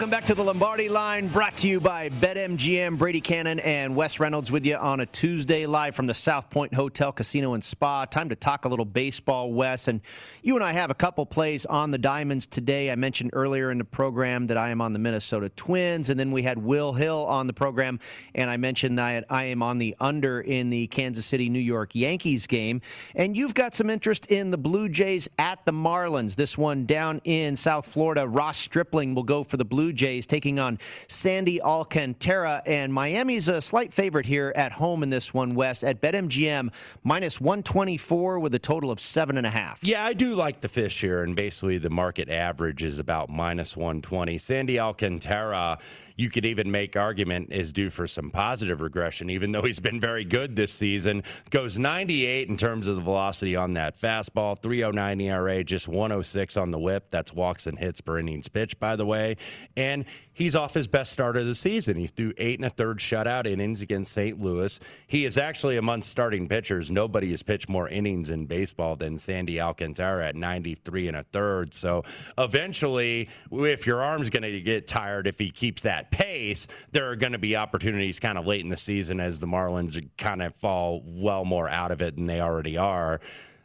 Welcome 0.00 0.12
back 0.12 0.24
to 0.24 0.34
the 0.34 0.42
Lombardi 0.42 0.88
line, 0.88 1.28
brought 1.28 1.58
to 1.58 1.68
you 1.68 1.78
by 1.78 2.08
BetMGM. 2.08 2.96
Brady 2.96 3.20
Cannon 3.20 3.60
and 3.60 3.94
Wes 3.94 4.18
Reynolds 4.18 4.50
with 4.50 4.64
you 4.64 4.76
on 4.76 5.00
a 5.00 5.04
Tuesday 5.04 5.66
live 5.66 5.94
from 5.94 6.06
the 6.06 6.14
South 6.14 6.48
Point 6.48 6.72
Hotel, 6.72 7.12
Casino, 7.12 7.52
and 7.52 7.62
Spa. 7.62 8.06
Time 8.06 8.30
to 8.30 8.34
talk 8.34 8.64
a 8.64 8.68
little 8.70 8.86
baseball, 8.86 9.52
Wes. 9.52 9.88
And 9.88 10.00
you 10.42 10.54
and 10.54 10.64
I 10.64 10.72
have 10.72 10.90
a 10.90 10.94
couple 10.94 11.26
plays 11.26 11.66
on 11.66 11.90
the 11.90 11.98
Diamonds 11.98 12.46
today. 12.46 12.90
I 12.90 12.94
mentioned 12.94 13.32
earlier 13.34 13.70
in 13.70 13.76
the 13.76 13.84
program 13.84 14.46
that 14.46 14.56
I 14.56 14.70
am 14.70 14.80
on 14.80 14.94
the 14.94 14.98
Minnesota 14.98 15.50
Twins, 15.50 16.08
and 16.08 16.18
then 16.18 16.32
we 16.32 16.42
had 16.42 16.56
Will 16.56 16.94
Hill 16.94 17.26
on 17.26 17.46
the 17.46 17.52
program, 17.52 18.00
and 18.34 18.48
I 18.48 18.56
mentioned 18.56 18.98
that 18.98 19.26
I 19.28 19.44
am 19.44 19.62
on 19.62 19.76
the 19.76 19.94
under 20.00 20.40
in 20.40 20.70
the 20.70 20.86
Kansas 20.86 21.26
City, 21.26 21.50
New 21.50 21.58
York 21.58 21.94
Yankees 21.94 22.46
game. 22.46 22.80
And 23.16 23.36
you've 23.36 23.52
got 23.52 23.74
some 23.74 23.90
interest 23.90 24.24
in 24.28 24.50
the 24.50 24.56
Blue 24.56 24.88
Jays 24.88 25.28
at 25.38 25.62
the 25.66 25.72
Marlins. 25.72 26.36
This 26.36 26.56
one 26.56 26.86
down 26.86 27.20
in 27.24 27.54
South 27.54 27.86
Florida. 27.86 28.26
Ross 28.26 28.56
Stripling 28.56 29.14
will 29.14 29.24
go 29.24 29.44
for 29.44 29.58
the 29.58 29.66
Blue 29.90 29.96
Jays 29.96 30.24
taking 30.24 30.60
on 30.60 30.78
Sandy 31.08 31.60
Alcantara. 31.60 32.62
And 32.64 32.94
Miami's 32.94 33.48
a 33.48 33.60
slight 33.60 33.92
favorite 33.92 34.24
here 34.24 34.52
at 34.54 34.70
home 34.70 35.02
in 35.02 35.10
this 35.10 35.34
one, 35.34 35.54
Wes, 35.56 35.82
at 35.82 36.00
BetMGM, 36.00 36.70
minus 37.02 37.40
124 37.40 38.38
with 38.38 38.54
a 38.54 38.58
total 38.60 38.92
of 38.92 39.00
seven 39.00 39.36
and 39.36 39.46
a 39.46 39.50
half. 39.50 39.80
Yeah, 39.82 40.04
I 40.04 40.12
do 40.12 40.34
like 40.36 40.60
the 40.60 40.68
fish 40.68 41.00
here, 41.00 41.24
and 41.24 41.34
basically 41.34 41.78
the 41.78 41.90
market 41.90 42.28
average 42.28 42.84
is 42.84 43.00
about 43.00 43.30
minus 43.30 43.76
120. 43.76 44.38
Sandy 44.38 44.78
Alcantara 44.78 45.78
you 46.20 46.28
could 46.28 46.44
even 46.44 46.70
make 46.70 46.96
argument 46.96 47.50
is 47.50 47.72
due 47.72 47.88
for 47.88 48.06
some 48.06 48.30
positive 48.30 48.82
regression, 48.82 49.30
even 49.30 49.52
though 49.52 49.62
he's 49.62 49.80
been 49.80 49.98
very 49.98 50.22
good 50.22 50.54
this 50.54 50.70
season. 50.70 51.24
Goes 51.48 51.78
98 51.78 52.46
in 52.46 52.58
terms 52.58 52.86
of 52.88 52.96
the 52.96 53.02
velocity 53.02 53.56
on 53.56 53.72
that 53.74 53.98
fastball, 53.98 54.60
309 54.60 55.18
ERA, 55.22 55.64
just 55.64 55.88
106 55.88 56.58
on 56.58 56.72
the 56.72 56.78
whip. 56.78 57.06
That's 57.10 57.32
walks 57.32 57.66
and 57.66 57.78
hits 57.78 58.02
per 58.02 58.18
innings 58.18 58.48
pitch, 58.48 58.78
by 58.78 58.96
the 58.96 59.06
way. 59.06 59.38
And 59.78 60.04
he's 60.40 60.56
off 60.56 60.72
his 60.72 60.88
best 60.88 61.12
start 61.12 61.36
of 61.36 61.44
the 61.44 61.54
season. 61.54 61.96
He 61.96 62.06
threw 62.06 62.32
eight 62.38 62.58
and 62.58 62.64
a 62.64 62.70
third 62.70 62.98
shutout 62.98 63.46
innings 63.46 63.82
against 63.82 64.12
St. 64.12 64.40
Louis. 64.40 64.80
He 65.06 65.26
is 65.26 65.36
actually 65.36 65.76
among 65.76 66.02
starting 66.02 66.48
pitchers. 66.48 66.90
Nobody 66.90 67.30
has 67.30 67.42
pitched 67.42 67.68
more 67.68 67.88
innings 67.90 68.30
in 68.30 68.46
baseball 68.46 68.96
than 68.96 69.18
Sandy 69.18 69.60
Alcantara 69.60 70.28
at 70.28 70.36
93 70.36 71.08
and 71.08 71.16
a 71.18 71.24
third. 71.24 71.74
So 71.74 72.04
eventually, 72.38 73.28
if 73.52 73.86
your 73.86 74.02
arm's 74.02 74.30
going 74.30 74.50
to 74.50 74.60
get 74.62 74.86
tired, 74.86 75.26
if 75.26 75.38
he 75.38 75.50
keeps 75.50 75.82
that 75.82 76.10
pace, 76.10 76.66
there 76.90 77.10
are 77.10 77.16
going 77.16 77.32
to 77.32 77.38
be 77.38 77.54
opportunities 77.56 78.18
kind 78.18 78.38
of 78.38 78.46
late 78.46 78.62
in 78.62 78.70
the 78.70 78.78
season 78.78 79.20
as 79.20 79.40
the 79.40 79.46
Marlins 79.46 80.02
kind 80.16 80.40
of 80.40 80.56
fall 80.56 81.02
well 81.04 81.44
more 81.44 81.68
out 81.68 81.90
of 81.90 82.00
it 82.00 82.16
than 82.16 82.24
they 82.24 82.40
already 82.40 82.78
are 82.78 83.20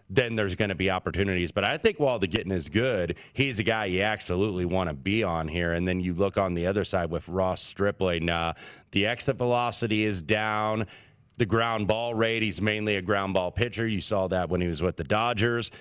then 0.09 0.35
there's 0.35 0.55
going 0.55 0.69
to 0.69 0.75
be 0.75 0.89
opportunities. 0.89 1.51
But 1.51 1.63
I 1.63 1.77
think 1.77 1.99
while 1.99 2.19
the 2.19 2.27
getting 2.27 2.51
is 2.51 2.69
good, 2.69 3.15
he's 3.33 3.59
a 3.59 3.63
guy 3.63 3.85
you 3.85 4.01
absolutely 4.01 4.65
want 4.65 4.89
to 4.89 4.95
be 4.95 5.23
on 5.23 5.47
here. 5.47 5.73
And 5.73 5.87
then 5.87 5.99
you 5.99 6.13
look 6.13 6.37
on 6.37 6.53
the 6.53 6.67
other 6.67 6.83
side 6.83 7.09
with 7.09 7.27
Ross 7.27 7.61
Stripling. 7.61 8.29
Uh, 8.29 8.53
the 8.91 9.07
exit 9.07 9.37
velocity 9.37 10.03
is 10.03 10.21
down. 10.21 10.87
The 11.37 11.45
ground 11.45 11.87
ball 11.87 12.13
rate, 12.13 12.43
he's 12.43 12.61
mainly 12.61 12.95
a 12.95 13.01
ground 13.01 13.33
ball 13.33 13.51
pitcher. 13.51 13.87
You 13.87 13.99
saw 13.99 14.27
that 14.27 14.49
when 14.49 14.61
he 14.61 14.67
was 14.67 14.81
with 14.81 14.95
the 14.95 15.03
Dodgers 15.03 15.71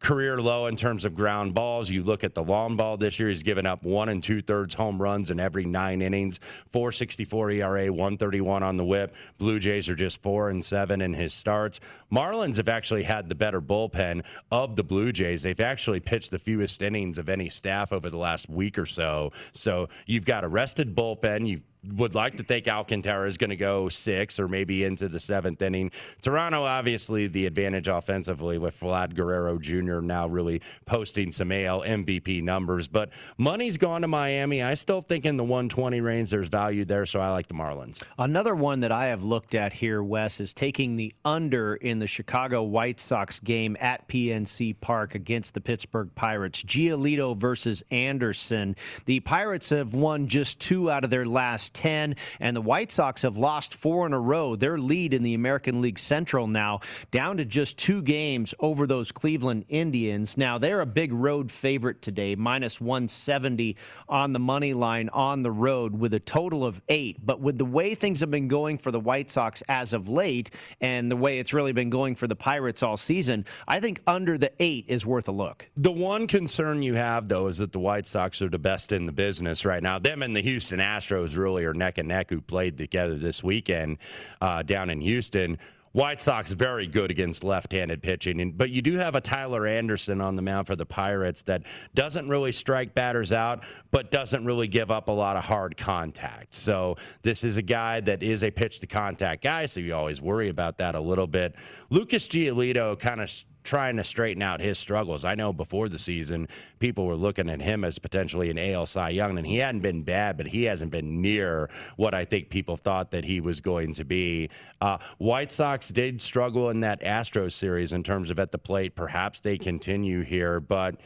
career 0.00 0.40
low 0.40 0.66
in 0.66 0.76
terms 0.76 1.04
of 1.04 1.14
ground 1.14 1.54
balls. 1.54 1.90
You 1.90 2.02
look 2.02 2.24
at 2.24 2.34
the 2.34 2.42
long 2.42 2.76
ball 2.76 2.96
this 2.96 3.18
year, 3.18 3.28
he's 3.28 3.42
given 3.42 3.66
up 3.66 3.82
one 3.82 4.08
and 4.08 4.22
two 4.22 4.42
thirds 4.42 4.74
home 4.74 5.00
runs 5.00 5.30
in 5.30 5.40
every 5.40 5.64
nine 5.64 6.02
innings, 6.02 6.40
464 6.70 7.50
ERA, 7.52 7.92
131 7.92 8.62
on 8.62 8.76
the 8.76 8.84
whip. 8.84 9.14
Blue 9.38 9.58
Jays 9.58 9.88
are 9.88 9.94
just 9.94 10.22
four 10.22 10.50
and 10.50 10.64
seven 10.64 11.00
in 11.00 11.14
his 11.14 11.32
starts. 11.32 11.80
Marlins 12.12 12.56
have 12.56 12.68
actually 12.68 13.02
had 13.02 13.28
the 13.28 13.34
better 13.34 13.60
bullpen 13.60 14.24
of 14.50 14.76
the 14.76 14.84
Blue 14.84 15.12
Jays. 15.12 15.42
They've 15.42 15.58
actually 15.60 16.00
pitched 16.00 16.30
the 16.30 16.38
fewest 16.38 16.82
innings 16.82 17.18
of 17.18 17.28
any 17.28 17.48
staff 17.48 17.92
over 17.92 18.10
the 18.10 18.18
last 18.18 18.48
week 18.48 18.78
or 18.78 18.86
so. 18.86 19.32
So 19.52 19.88
you've 20.06 20.24
got 20.24 20.44
a 20.44 20.48
rested 20.48 20.94
bullpen. 20.94 21.48
You've 21.48 21.62
would 21.92 22.14
like 22.14 22.36
to 22.36 22.42
think 22.42 22.68
Alcantara 22.68 23.26
is 23.28 23.36
going 23.36 23.50
to 23.50 23.56
go 23.56 23.88
six 23.88 24.38
or 24.38 24.48
maybe 24.48 24.84
into 24.84 25.08
the 25.08 25.20
seventh 25.20 25.60
inning. 25.62 25.90
Toronto, 26.22 26.64
obviously, 26.64 27.26
the 27.26 27.46
advantage 27.46 27.88
offensively 27.88 28.58
with 28.58 28.78
Vlad 28.80 29.14
Guerrero 29.14 29.58
Jr. 29.58 30.00
now 30.00 30.26
really 30.26 30.62
posting 30.86 31.32
some 31.32 31.52
AL 31.52 31.82
MVP 31.82 32.42
numbers. 32.42 32.88
But 32.88 33.10
money's 33.38 33.76
gone 33.76 34.02
to 34.02 34.08
Miami. 34.08 34.62
I 34.62 34.74
still 34.74 35.02
think 35.02 35.26
in 35.26 35.36
the 35.36 35.44
120 35.44 36.00
range 36.00 36.30
there's 36.30 36.48
value 36.48 36.84
there, 36.84 37.06
so 37.06 37.20
I 37.20 37.30
like 37.30 37.46
the 37.48 37.54
Marlins. 37.54 38.02
Another 38.18 38.54
one 38.54 38.80
that 38.80 38.92
I 38.92 39.06
have 39.06 39.22
looked 39.22 39.54
at 39.54 39.72
here, 39.72 40.02
Wes, 40.02 40.40
is 40.40 40.52
taking 40.52 40.96
the 40.96 41.12
under 41.24 41.76
in 41.76 41.98
the 41.98 42.06
Chicago 42.06 42.62
White 42.62 43.00
Sox 43.00 43.40
game 43.40 43.76
at 43.80 44.08
PNC 44.08 44.80
Park 44.80 45.14
against 45.14 45.54
the 45.54 45.60
Pittsburgh 45.60 46.10
Pirates. 46.14 46.62
Giolito 46.62 47.36
versus 47.36 47.82
Anderson. 47.90 48.76
The 49.06 49.20
Pirates 49.20 49.70
have 49.70 49.94
won 49.94 50.28
just 50.28 50.60
two 50.60 50.90
out 50.90 51.04
of 51.04 51.10
their 51.10 51.26
last 51.26 51.73
10, 51.74 52.16
and 52.40 52.56
the 52.56 52.60
White 52.60 52.90
Sox 52.90 53.22
have 53.22 53.36
lost 53.36 53.74
four 53.74 54.06
in 54.06 54.12
a 54.12 54.18
row. 54.20 54.56
Their 54.56 54.78
lead 54.78 55.12
in 55.12 55.22
the 55.22 55.34
American 55.34 55.80
League 55.80 55.98
Central 55.98 56.46
now 56.46 56.80
down 57.10 57.36
to 57.36 57.44
just 57.44 57.76
two 57.76 58.02
games 58.02 58.54
over 58.60 58.86
those 58.86 59.12
Cleveland 59.12 59.64
Indians. 59.68 60.36
Now, 60.36 60.58
they're 60.58 60.80
a 60.80 60.86
big 60.86 61.12
road 61.12 61.50
favorite 61.50 62.02
today, 62.02 62.34
minus 62.34 62.80
170 62.80 63.76
on 64.08 64.32
the 64.32 64.38
money 64.38 64.72
line 64.72 65.08
on 65.12 65.42
the 65.42 65.50
road 65.50 65.98
with 65.98 66.14
a 66.14 66.20
total 66.20 66.64
of 66.64 66.80
eight. 66.88 67.18
But 67.24 67.40
with 67.40 67.58
the 67.58 67.64
way 67.64 67.94
things 67.94 68.20
have 68.20 68.30
been 68.30 68.48
going 68.48 68.78
for 68.78 68.90
the 68.90 69.00
White 69.00 69.30
Sox 69.30 69.62
as 69.68 69.92
of 69.92 70.08
late 70.08 70.50
and 70.80 71.10
the 71.10 71.16
way 71.16 71.38
it's 71.38 71.52
really 71.52 71.72
been 71.72 71.90
going 71.90 72.14
for 72.14 72.26
the 72.26 72.36
Pirates 72.36 72.82
all 72.82 72.96
season, 72.96 73.44
I 73.66 73.80
think 73.80 74.00
under 74.06 74.38
the 74.38 74.52
eight 74.60 74.86
is 74.88 75.04
worth 75.04 75.28
a 75.28 75.32
look. 75.32 75.68
The 75.76 75.92
one 75.92 76.26
concern 76.26 76.82
you 76.82 76.94
have, 76.94 77.28
though, 77.28 77.48
is 77.48 77.58
that 77.58 77.72
the 77.72 77.78
White 77.78 78.06
Sox 78.06 78.40
are 78.42 78.48
the 78.48 78.58
best 78.58 78.92
in 78.92 79.06
the 79.06 79.12
business 79.12 79.64
right 79.64 79.82
now. 79.82 79.98
Them 79.98 80.22
and 80.22 80.34
the 80.34 80.42
Houston 80.42 80.78
Astros 80.78 81.36
really 81.36 81.63
are 81.64 81.74
neck 81.74 81.98
and 81.98 82.08
neck 82.08 82.30
who 82.30 82.40
played 82.40 82.78
together 82.78 83.16
this 83.16 83.42
weekend 83.42 83.98
uh, 84.40 84.62
down 84.62 84.90
in 84.90 85.00
Houston. 85.00 85.58
White 85.92 86.20
Sox 86.20 86.50
very 86.50 86.88
good 86.88 87.12
against 87.12 87.44
left-handed 87.44 88.02
pitching, 88.02 88.40
and, 88.40 88.58
but 88.58 88.70
you 88.70 88.82
do 88.82 88.96
have 88.96 89.14
a 89.14 89.20
Tyler 89.20 89.64
Anderson 89.64 90.20
on 90.20 90.34
the 90.34 90.42
mound 90.42 90.66
for 90.66 90.74
the 90.74 90.84
Pirates 90.84 91.42
that 91.42 91.62
doesn't 91.94 92.28
really 92.28 92.50
strike 92.50 92.94
batters 92.94 93.30
out, 93.30 93.62
but 93.92 94.10
doesn't 94.10 94.44
really 94.44 94.66
give 94.66 94.90
up 94.90 95.06
a 95.06 95.12
lot 95.12 95.36
of 95.36 95.44
hard 95.44 95.76
contact. 95.76 96.52
So 96.52 96.96
this 97.22 97.44
is 97.44 97.58
a 97.58 97.62
guy 97.62 98.00
that 98.00 98.24
is 98.24 98.42
a 98.42 98.50
pitch 98.50 98.80
to 98.80 98.88
contact 98.88 99.44
guy, 99.44 99.66
so 99.66 99.78
you 99.78 99.94
always 99.94 100.20
worry 100.20 100.48
about 100.48 100.78
that 100.78 100.96
a 100.96 101.00
little 101.00 101.28
bit. 101.28 101.54
Lucas 101.90 102.26
Giolito 102.26 102.98
kind 102.98 103.20
of 103.20 103.32
trying 103.64 103.96
to 103.96 104.04
straighten 104.04 104.42
out 104.42 104.60
his 104.60 104.78
struggles. 104.78 105.24
I 105.24 105.34
know 105.34 105.52
before 105.52 105.88
the 105.88 105.98
season, 105.98 106.48
people 106.78 107.06
were 107.06 107.16
looking 107.16 107.50
at 107.50 107.60
him 107.60 107.82
as 107.82 107.98
potentially 107.98 108.50
an 108.50 108.58
AL 108.58 108.86
Cy 108.86 109.10
Young, 109.10 109.38
and 109.38 109.46
he 109.46 109.56
hadn't 109.56 109.80
been 109.80 110.02
bad, 110.02 110.36
but 110.36 110.46
he 110.46 110.64
hasn't 110.64 110.90
been 110.90 111.20
near 111.20 111.70
what 111.96 112.14
I 112.14 112.24
think 112.24 112.50
people 112.50 112.76
thought 112.76 113.10
that 113.10 113.24
he 113.24 113.40
was 113.40 113.60
going 113.60 113.94
to 113.94 114.04
be. 114.04 114.50
Uh, 114.80 114.98
White 115.18 115.50
Sox 115.50 115.88
did 115.88 116.20
struggle 116.20 116.70
in 116.70 116.80
that 116.80 117.00
Astros 117.00 117.52
series 117.52 117.92
in 117.92 118.02
terms 118.02 118.30
of 118.30 118.38
at 118.38 118.52
the 118.52 118.58
plate. 118.58 118.94
Perhaps 118.94 119.40
they 119.40 119.56
continue 119.58 120.22
here, 120.22 120.60
but 120.60 120.96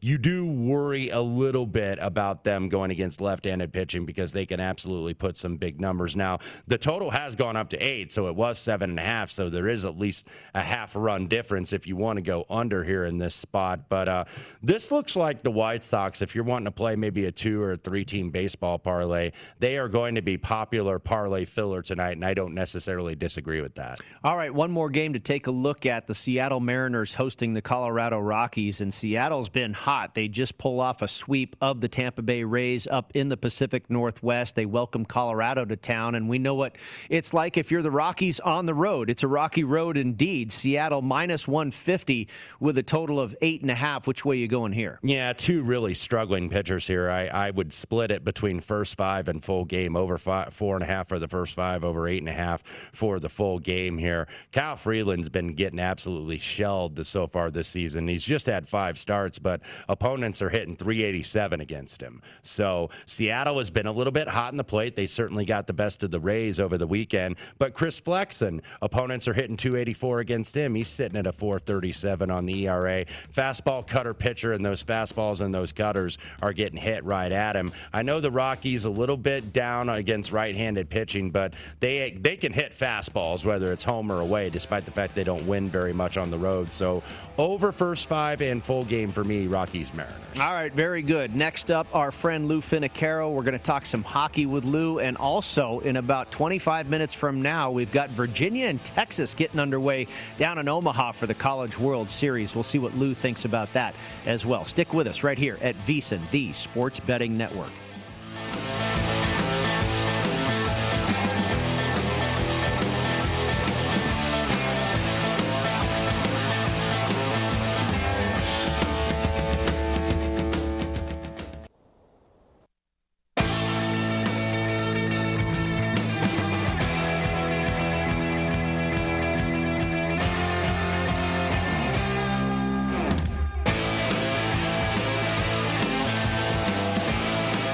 you 0.00 0.18
do 0.18 0.46
worry 0.46 1.08
a 1.08 1.20
little 1.20 1.66
bit 1.66 1.98
about 2.00 2.44
them 2.44 2.68
going 2.68 2.90
against 2.90 3.20
left-handed 3.20 3.72
pitching 3.72 4.06
because 4.06 4.32
they 4.32 4.46
can 4.46 4.60
absolutely 4.60 5.14
put 5.14 5.36
some 5.36 5.56
big 5.56 5.80
numbers. 5.80 6.16
Now 6.16 6.38
the 6.66 6.78
total 6.78 7.10
has 7.10 7.34
gone 7.34 7.56
up 7.56 7.70
to 7.70 7.76
eight, 7.78 8.12
so 8.12 8.26
it 8.28 8.36
was 8.36 8.58
seven 8.58 8.90
and 8.90 8.98
a 8.98 9.02
half. 9.02 9.30
So 9.30 9.50
there 9.50 9.68
is 9.68 9.84
at 9.84 9.98
least 9.98 10.26
a 10.54 10.60
half 10.60 10.94
run 10.94 11.26
difference 11.26 11.72
if 11.72 11.86
you 11.86 11.96
want 11.96 12.16
to 12.18 12.22
go 12.22 12.46
under 12.48 12.84
here 12.84 13.04
in 13.04 13.18
this 13.18 13.34
spot. 13.34 13.88
But 13.88 14.08
uh, 14.08 14.24
this 14.62 14.90
looks 14.90 15.16
like 15.16 15.42
the 15.42 15.50
White 15.50 15.82
Sox. 15.82 16.22
If 16.22 16.34
you're 16.34 16.44
wanting 16.44 16.66
to 16.66 16.70
play 16.70 16.96
maybe 16.96 17.26
a 17.26 17.32
two 17.32 17.60
or 17.62 17.76
three-team 17.76 18.30
baseball 18.30 18.78
parlay, 18.78 19.32
they 19.58 19.78
are 19.78 19.88
going 19.88 20.14
to 20.14 20.22
be 20.22 20.38
popular 20.38 20.98
parlay 20.98 21.44
filler 21.44 21.82
tonight, 21.82 22.12
and 22.12 22.24
I 22.24 22.34
don't 22.34 22.54
necessarily 22.54 23.14
disagree 23.14 23.60
with 23.60 23.74
that. 23.74 23.98
All 24.22 24.36
right, 24.36 24.52
one 24.52 24.70
more 24.70 24.90
game 24.90 25.12
to 25.14 25.20
take 25.20 25.46
a 25.46 25.50
look 25.50 25.86
at: 25.86 26.06
the 26.06 26.14
Seattle 26.14 26.60
Mariners 26.60 27.14
hosting 27.14 27.52
the 27.52 27.62
Colorado 27.62 28.18
Rockies, 28.18 28.80
and 28.80 28.92
Seattle's 28.92 29.48
been 29.48 29.72
hot. 29.88 30.14
They 30.14 30.28
just 30.28 30.58
pull 30.58 30.80
off 30.80 31.00
a 31.00 31.08
sweep 31.08 31.56
of 31.62 31.80
the 31.80 31.88
Tampa 31.88 32.20
Bay 32.20 32.44
Rays 32.44 32.86
up 32.86 33.10
in 33.14 33.30
the 33.30 33.38
Pacific 33.38 33.88
Northwest. 33.88 34.54
They 34.54 34.66
welcome 34.66 35.06
Colorado 35.06 35.64
to 35.64 35.76
town, 35.76 36.14
and 36.14 36.28
we 36.28 36.38
know 36.38 36.54
what 36.54 36.76
it's 37.08 37.32
like 37.32 37.56
if 37.56 37.70
you're 37.70 37.80
the 37.80 37.90
Rockies 37.90 38.38
on 38.38 38.66
the 38.66 38.74
road. 38.74 39.08
It's 39.08 39.22
a 39.22 39.28
rocky 39.28 39.64
road 39.64 39.96
indeed. 39.96 40.52
Seattle 40.52 41.00
minus 41.00 41.48
150 41.48 42.28
with 42.60 42.76
a 42.76 42.82
total 42.82 43.18
of 43.18 43.34
eight 43.40 43.62
and 43.62 43.70
a 43.70 43.74
half. 43.74 44.06
Which 44.06 44.26
way 44.26 44.36
you 44.36 44.46
going 44.46 44.72
here? 44.72 44.98
Yeah, 45.02 45.32
two 45.32 45.62
really 45.62 45.94
struggling 45.94 46.50
pitchers 46.50 46.86
here. 46.86 47.08
I, 47.08 47.24
I 47.28 47.50
would 47.50 47.72
split 47.72 48.10
it 48.10 48.26
between 48.26 48.60
first 48.60 48.94
five 48.94 49.26
and 49.26 49.42
full 49.42 49.64
game 49.64 49.96
over 49.96 50.18
five, 50.18 50.52
four 50.52 50.74
and 50.76 50.82
a 50.82 50.86
half 50.86 51.08
for 51.08 51.18
the 51.18 51.28
first 51.28 51.54
five, 51.54 51.82
over 51.82 52.06
eight 52.06 52.20
and 52.20 52.28
a 52.28 52.32
half 52.32 52.62
for 52.92 53.18
the 53.18 53.30
full 53.30 53.58
game 53.58 53.96
here. 53.96 54.28
Kyle 54.52 54.76
Freeland's 54.76 55.30
been 55.30 55.54
getting 55.54 55.78
absolutely 55.78 56.36
shelled 56.36 57.06
so 57.06 57.26
far 57.26 57.50
this 57.50 57.68
season. 57.68 58.06
He's 58.06 58.22
just 58.22 58.44
had 58.44 58.68
five 58.68 58.98
starts, 58.98 59.38
but 59.38 59.62
opponents 59.88 60.42
are 60.42 60.48
hitting 60.48 60.76
387 60.76 61.60
against 61.60 62.00
him. 62.00 62.22
So 62.42 62.90
Seattle 63.06 63.58
has 63.58 63.70
been 63.70 63.86
a 63.86 63.92
little 63.92 64.12
bit 64.12 64.28
hot 64.28 64.52
in 64.52 64.56
the 64.56 64.64
plate. 64.64 64.96
They 64.96 65.06
certainly 65.06 65.44
got 65.44 65.66
the 65.66 65.72
best 65.72 66.02
of 66.02 66.10
the 66.10 66.20
Rays 66.20 66.60
over 66.60 66.78
the 66.78 66.86
weekend. 66.86 67.36
But 67.58 67.74
Chris 67.74 67.98
Flexen, 67.98 68.62
opponents 68.82 69.28
are 69.28 69.32
hitting 69.32 69.56
284 69.56 70.20
against 70.20 70.56
him. 70.56 70.74
He's 70.74 70.88
sitting 70.88 71.18
at 71.18 71.26
a 71.26 71.32
437 71.32 72.30
on 72.30 72.46
the 72.46 72.66
ERA. 72.68 73.04
Fastball 73.32 73.86
cutter 73.86 74.14
pitcher, 74.14 74.52
and 74.52 74.64
those 74.64 74.82
fastballs 74.84 75.40
and 75.40 75.54
those 75.54 75.72
cutters 75.72 76.18
are 76.42 76.52
getting 76.52 76.78
hit 76.78 77.04
right 77.04 77.32
at 77.32 77.56
him. 77.56 77.72
I 77.92 78.02
know 78.02 78.20
the 78.20 78.30
Rockies 78.30 78.84
a 78.84 78.90
little 78.90 79.16
bit 79.16 79.52
down 79.52 79.88
against 79.88 80.32
right-handed 80.32 80.90
pitching, 80.90 81.30
but 81.30 81.54
they 81.80 82.10
they 82.10 82.36
can 82.36 82.52
hit 82.52 82.72
fastballs 82.72 83.44
whether 83.44 83.72
it's 83.72 83.84
home 83.84 84.10
or 84.12 84.20
away, 84.20 84.50
despite 84.50 84.84
the 84.84 84.90
fact 84.90 85.14
they 85.14 85.24
don't 85.24 85.46
win 85.46 85.68
very 85.68 85.92
much 85.92 86.16
on 86.16 86.30
the 86.30 86.38
road. 86.38 86.72
So 86.72 87.02
over 87.36 87.72
first 87.72 88.08
five 88.08 88.40
and 88.40 88.64
full 88.64 88.84
game 88.84 89.10
for 89.10 89.24
me, 89.24 89.46
Rockies 89.46 89.67
Mariners. 89.72 90.14
All 90.40 90.52
right, 90.52 90.72
very 90.72 91.02
good. 91.02 91.34
Next 91.34 91.70
up, 91.70 91.86
our 91.92 92.10
friend 92.10 92.48
Lou 92.48 92.60
Finocchiaro. 92.60 93.32
We're 93.32 93.42
going 93.42 93.52
to 93.52 93.58
talk 93.58 93.84
some 93.86 94.02
hockey 94.02 94.46
with 94.46 94.64
Lou, 94.64 94.98
and 94.98 95.16
also 95.16 95.80
in 95.80 95.96
about 95.96 96.30
25 96.30 96.88
minutes 96.88 97.12
from 97.12 97.42
now, 97.42 97.70
we've 97.70 97.92
got 97.92 98.08
Virginia 98.10 98.66
and 98.66 98.82
Texas 98.84 99.34
getting 99.34 99.60
underway 99.60 100.06
down 100.36 100.58
in 100.58 100.68
Omaha 100.68 101.12
for 101.12 101.26
the 101.26 101.34
College 101.34 101.78
World 101.78 102.10
Series. 102.10 102.54
We'll 102.54 102.62
see 102.62 102.78
what 102.78 102.96
Lou 102.96 103.14
thinks 103.14 103.44
about 103.44 103.72
that 103.72 103.94
as 104.26 104.46
well. 104.46 104.64
Stick 104.64 104.94
with 104.94 105.06
us 105.06 105.22
right 105.22 105.38
here 105.38 105.58
at 105.60 105.76
VSiN, 105.86 106.20
the 106.30 106.52
Sports 106.52 107.00
Betting 107.00 107.36
Network. 107.36 107.70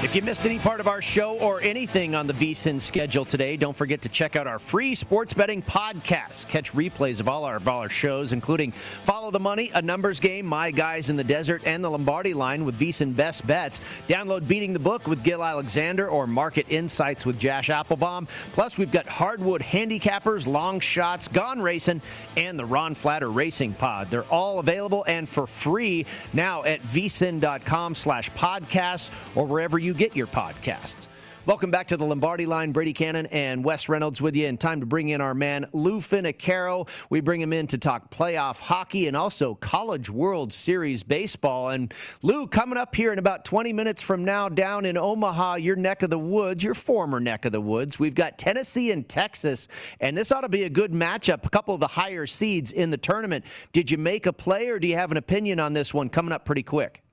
If 0.05 0.13
you 0.13 0.21
missed 0.21 0.45
any 0.45 0.59
part 0.59 0.79
of 0.79 0.87
our 0.87 1.01
show 1.01 1.31
or 1.39 1.59
anything 1.61 2.13
on 2.13 2.27
the 2.27 2.33
VSIN 2.33 2.79
schedule 2.79 3.25
today, 3.25 3.57
don't 3.57 3.75
forget 3.75 4.03
to 4.03 4.09
check 4.09 4.35
out 4.35 4.45
our 4.45 4.59
free 4.59 4.93
sports 4.93 5.33
betting 5.33 5.63
podcast. 5.63 6.47
Catch 6.47 6.71
replays 6.73 7.19
of 7.19 7.27
all 7.27 7.43
our, 7.43 7.55
of 7.55 7.67
our 7.67 7.89
shows, 7.89 8.31
including 8.31 8.71
Follow 8.71 9.31
the 9.31 9.39
Money, 9.39 9.71
A 9.73 9.81
Numbers 9.81 10.19
Game, 10.19 10.45
My 10.45 10.69
Guys 10.69 11.09
in 11.09 11.15
the 11.17 11.23
Desert, 11.23 11.63
and 11.65 11.83
The 11.83 11.89
Lombardi 11.89 12.35
Line 12.35 12.65
with 12.65 12.79
VSIN 12.79 13.15
Best 13.15 13.47
Bets. 13.47 13.81
Download 14.07 14.47
Beating 14.47 14.73
the 14.73 14.79
Book 14.79 15.07
with 15.07 15.23
Gil 15.23 15.43
Alexander 15.43 16.07
or 16.07 16.27
Market 16.27 16.67
Insights 16.69 17.25
with 17.25 17.39
Josh 17.39 17.69
Appelbaum. 17.69 18.27
Plus, 18.53 18.77
we've 18.77 18.91
got 18.91 19.07
Hardwood 19.07 19.61
Handicappers, 19.61 20.45
Long 20.45 20.79
Shots, 20.79 21.27
Gone 21.27 21.63
Racing, 21.63 21.99
and 22.37 22.59
the 22.59 22.65
Ron 22.65 22.93
Flatter 22.93 23.31
Racing 23.31 23.73
Pod. 23.73 24.11
They're 24.11 24.23
all 24.25 24.59
available 24.59 25.03
and 25.07 25.27
for 25.27 25.47
free 25.47 26.05
now 26.31 26.63
at 26.63 26.83
vsin.com 26.83 27.95
slash 27.95 28.29
podcast 28.31 29.09
or 29.33 29.47
wherever 29.47 29.79
you 29.79 29.94
get 29.95 30.15
your 30.15 30.27
podcasts. 30.27 31.07
Welcome 31.45 31.69
back 31.69 31.89
to 31.89 31.97
the 31.97 32.03
Lombardi 32.03 32.47
line. 32.47 32.71
Brady 32.71 32.91
Cannon 32.91 33.27
and 33.27 33.63
Wes 33.63 33.87
Reynolds 33.87 34.19
with 34.19 34.35
you. 34.35 34.47
And 34.47 34.59
time 34.59 34.79
to 34.79 34.87
bring 34.87 35.09
in 35.09 35.21
our 35.21 35.35
man, 35.35 35.67
Lou 35.73 35.99
Finocchiaro. 35.99 36.89
We 37.11 37.21
bring 37.21 37.39
him 37.39 37.53
in 37.53 37.67
to 37.67 37.77
talk 37.77 38.09
playoff 38.09 38.59
hockey 38.59 39.07
and 39.07 39.15
also 39.15 39.53
College 39.53 40.09
World 40.09 40.51
Series 40.51 41.03
baseball. 41.03 41.69
And 41.69 41.93
Lou, 42.23 42.47
coming 42.47 42.79
up 42.79 42.95
here 42.95 43.13
in 43.13 43.19
about 43.19 43.45
20 43.45 43.73
minutes 43.73 44.01
from 44.01 44.25
now 44.25 44.49
down 44.49 44.85
in 44.85 44.97
Omaha, 44.97 45.57
your 45.57 45.75
neck 45.75 46.01
of 46.01 46.09
the 46.09 46.17
woods, 46.17 46.63
your 46.63 46.73
former 46.73 47.19
neck 47.19 47.45
of 47.45 47.51
the 47.51 47.61
woods, 47.61 47.99
we've 47.99 48.15
got 48.15 48.39
Tennessee 48.39 48.91
and 48.91 49.07
Texas. 49.07 49.67
And 49.99 50.17
this 50.17 50.31
ought 50.31 50.41
to 50.41 50.49
be 50.49 50.63
a 50.63 50.69
good 50.69 50.93
matchup, 50.93 51.45
a 51.45 51.49
couple 51.51 51.75
of 51.75 51.79
the 51.79 51.85
higher 51.85 52.25
seeds 52.25 52.71
in 52.71 52.89
the 52.89 52.97
tournament. 52.97 53.45
Did 53.71 53.91
you 53.91 53.99
make 53.99 54.25
a 54.25 54.33
play 54.33 54.69
or 54.69 54.79
do 54.79 54.87
you 54.87 54.95
have 54.95 55.11
an 55.11 55.17
opinion 55.17 55.59
on 55.59 55.73
this 55.73 55.93
one 55.93 56.09
coming 56.09 56.31
up 56.31 56.43
pretty 56.43 56.63
quick? 56.63 57.04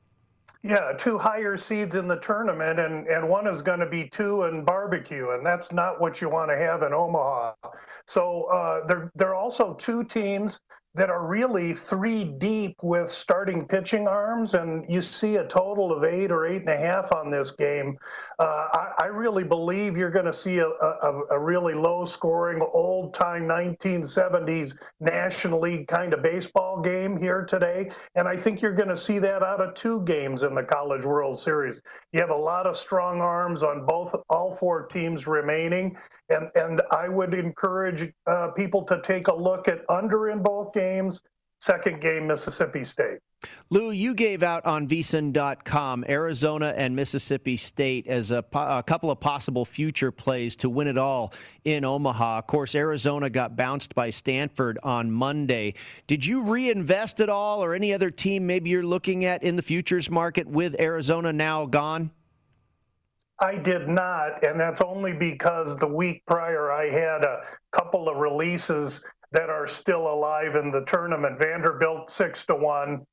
Yeah, 0.64 0.92
two 0.98 1.18
higher 1.18 1.56
seeds 1.56 1.96
in 1.96 2.06
the 2.06 2.20
tournament, 2.20 2.78
and, 2.78 3.08
and 3.08 3.28
one 3.28 3.48
is 3.48 3.62
going 3.62 3.80
to 3.80 3.86
be 3.86 4.08
two 4.08 4.44
and 4.44 4.64
barbecue, 4.66 5.30
and 5.30 5.44
that's 5.44 5.72
not 5.72 6.00
what 6.00 6.20
you 6.20 6.28
want 6.28 6.50
to 6.50 6.56
have 6.58 6.82
in 6.84 6.92
Omaha. 6.94 7.54
So 8.06 8.44
uh, 8.44 8.86
there, 8.86 9.10
there 9.16 9.30
are 9.30 9.36
also 9.36 9.74
two 9.74 10.04
teams 10.04 10.60
that 10.95 11.09
are 11.09 11.26
really 11.26 11.72
three 11.72 12.24
deep 12.24 12.76
with 12.82 13.11
starting 13.11 13.66
pitching 13.66 14.07
arms, 14.07 14.53
and 14.53 14.84
you 14.90 15.01
see 15.01 15.36
a 15.36 15.47
total 15.47 15.90
of 15.90 16.05
eight 16.05 16.30
or 16.30 16.47
eight 16.47 16.61
and 16.61 16.68
a 16.68 16.76
half 16.76 17.11
on 17.12 17.30
this 17.30 17.51
game. 17.53 17.97
Uh, 18.38 18.66
I, 18.72 19.05
I, 19.05 19.07
really 19.07 19.45
believe 19.45 19.97
you're 19.97 20.11
going 20.11 20.26
to 20.26 20.32
see 20.32 20.59
a, 20.59 20.66
a, 20.66 21.22
a, 21.30 21.38
really 21.38 21.74
low 21.74 22.05
scoring, 22.05 22.61
old 22.72 23.14
time 23.14 23.45
1970s 23.45 24.74
National 25.01 25.61
League 25.61 25.88
kind 25.88 26.12
of 26.12 26.22
baseball 26.22 26.80
game 26.80 27.16
here 27.16 27.45
today. 27.45 27.90
And 28.14 28.28
I 28.28 28.36
think 28.36 28.61
you're 28.61 28.74
going 28.74 28.88
to 28.88 28.97
see 28.97 29.18
that 29.20 29.43
out 29.43 29.61
of 29.61 29.74
two 29.74 30.03
games 30.03 30.43
in 30.43 30.55
the 30.55 30.62
College 30.62 31.05
World 31.05 31.38
Series. 31.38 31.80
You 32.12 32.20
have 32.20 32.30
a 32.30 32.36
lot 32.36 32.66
of 32.66 32.76
strong 32.76 33.20
arms 33.20 33.62
on 33.62 33.86
both, 33.86 34.14
all 34.28 34.57
four 34.57 34.86
teams 34.86 35.26
remaining. 35.26 35.97
And, 36.28 36.51
and 36.55 36.82
I 36.90 37.09
would 37.09 37.34
encourage 37.34 38.12
uh, 38.26 38.49
people 38.57 38.84
to 38.84 39.01
take 39.03 39.28
a 39.28 39.34
look 39.34 39.68
at 39.68 39.80
under 39.88 40.30
in 40.30 40.43
both 40.43 40.72
games, 40.72 40.82
second 41.62 42.01
game, 42.01 42.26
Mississippi 42.26 42.85
State. 42.85 43.18
Lou, 43.70 43.91
you 43.91 44.14
gave 44.14 44.43
out 44.43 44.64
on 44.66 44.89
vsin.com 44.89 46.05
Arizona 46.09 46.74
and 46.76 46.95
Mississippi 46.95 47.57
State 47.57 48.07
as 48.07 48.30
a, 48.33 48.45
a, 48.53 48.83
couple 48.83 49.11
of 49.11 49.20
possible 49.20 49.64
future 49.64 50.11
plays 50.11 50.57
to 50.57 50.68
win 50.68 50.87
it 50.87 50.99
all 50.99 51.33
in 51.64 51.85
Omaha. 51.85 52.39
Of 52.39 52.47
course, 52.47 52.74
Arizona 52.74 53.30
got 53.30 53.57
bounced 53.57 53.95
by 53.95 54.11
Stanford 54.11 54.78
on 54.83 55.11
Monday. 55.11 55.74
Did 56.07 56.26
you 56.26 56.43
reinvest 56.43 57.20
at 57.20 57.28
all 57.28 57.62
or 57.62 57.74
any 57.74 57.95
other 57.95 58.11
team 58.11 58.47
maybe 58.47 58.70
you're 58.70 58.83
looking 58.83 59.24
at 59.24 59.43
in 59.43 59.57
the 59.57 59.62
futures 59.62 60.11
market 60.11 60.47
with 60.47 60.80
Arizona 60.80 61.33
now 61.33 61.66
gone? 61.66 62.11
I 63.39 63.57
did 63.57 63.89
not, 63.89 64.45
and 64.47 64.59
that's 64.61 64.80
only 64.80 65.12
because 65.12 65.76
the 65.76 65.87
week 65.87 66.22
prior 66.26 66.70
I 66.70 66.91
had 66.91 67.24
a 67.24 67.43
couple 67.72 68.09
of 68.09 68.18
releases 68.18 69.01
that 69.33 69.51
are 69.51 69.66
still 69.66 70.09
alive 70.09 70.55
in 70.57 70.70
the 70.70 70.85
tournament. 70.85 71.39
Vanderbilt 71.39 72.11
six 72.11 72.45
to 72.47 72.55
one, 72.55 73.07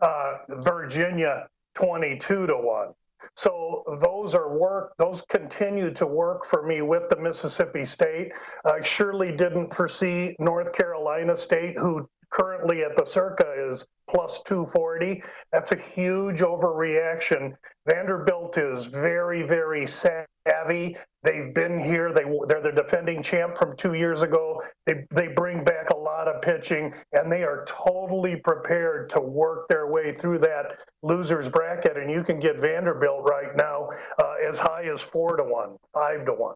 uh, 0.00 0.38
Virginia 0.48 1.46
22 1.74 2.46
to 2.46 2.56
1. 2.56 2.88
So 3.36 3.84
those 4.00 4.34
are 4.34 4.58
work, 4.58 4.92
those 4.98 5.22
continue 5.28 5.92
to 5.94 6.06
work 6.06 6.44
for 6.44 6.66
me 6.66 6.82
with 6.82 7.08
the 7.08 7.16
Mississippi 7.16 7.84
State. 7.84 8.32
I 8.64 8.82
surely 8.82 9.34
didn't 9.34 9.72
foresee 9.74 10.34
North 10.38 10.72
Carolina 10.72 11.36
State, 11.36 11.78
who 11.78 12.08
currently 12.30 12.82
at 12.82 12.96
the 12.96 13.04
Circa 13.04 13.70
is 13.70 13.86
plus 14.08 14.40
240. 14.46 15.22
That's 15.52 15.72
a 15.72 15.76
huge 15.76 16.40
overreaction. 16.40 17.54
Vanderbilt 17.86 18.58
is 18.58 18.86
very, 18.86 19.42
very 19.42 19.86
savvy. 19.86 20.96
They've 21.22 21.52
been 21.52 21.78
here. 21.78 22.12
They 22.12 22.24
they're 22.46 22.62
the 22.62 22.72
defending 22.72 23.22
champ 23.22 23.58
from 23.58 23.76
two 23.76 23.94
years 23.94 24.22
ago. 24.22 24.62
They 24.86 25.06
they 25.10 25.28
bring 25.28 25.64
back 25.64 25.90
a 25.90 25.96
lot 25.96 26.28
of 26.28 26.40
pitching, 26.40 26.94
and 27.12 27.30
they 27.30 27.42
are 27.42 27.66
totally 27.66 28.36
prepared 28.36 29.10
to 29.10 29.20
work 29.20 29.68
their 29.68 29.88
way 29.88 30.12
through 30.12 30.38
that 30.38 30.78
losers 31.02 31.48
bracket. 31.48 31.98
And 31.98 32.10
you 32.10 32.24
can 32.24 32.40
get 32.40 32.58
Vanderbilt 32.58 33.28
right 33.28 33.54
now 33.54 33.90
uh, 34.18 34.34
as 34.48 34.58
high 34.58 34.84
as 34.92 35.02
four 35.02 35.36
to 35.36 35.44
one, 35.44 35.76
five 35.92 36.24
to 36.24 36.32
one. 36.32 36.54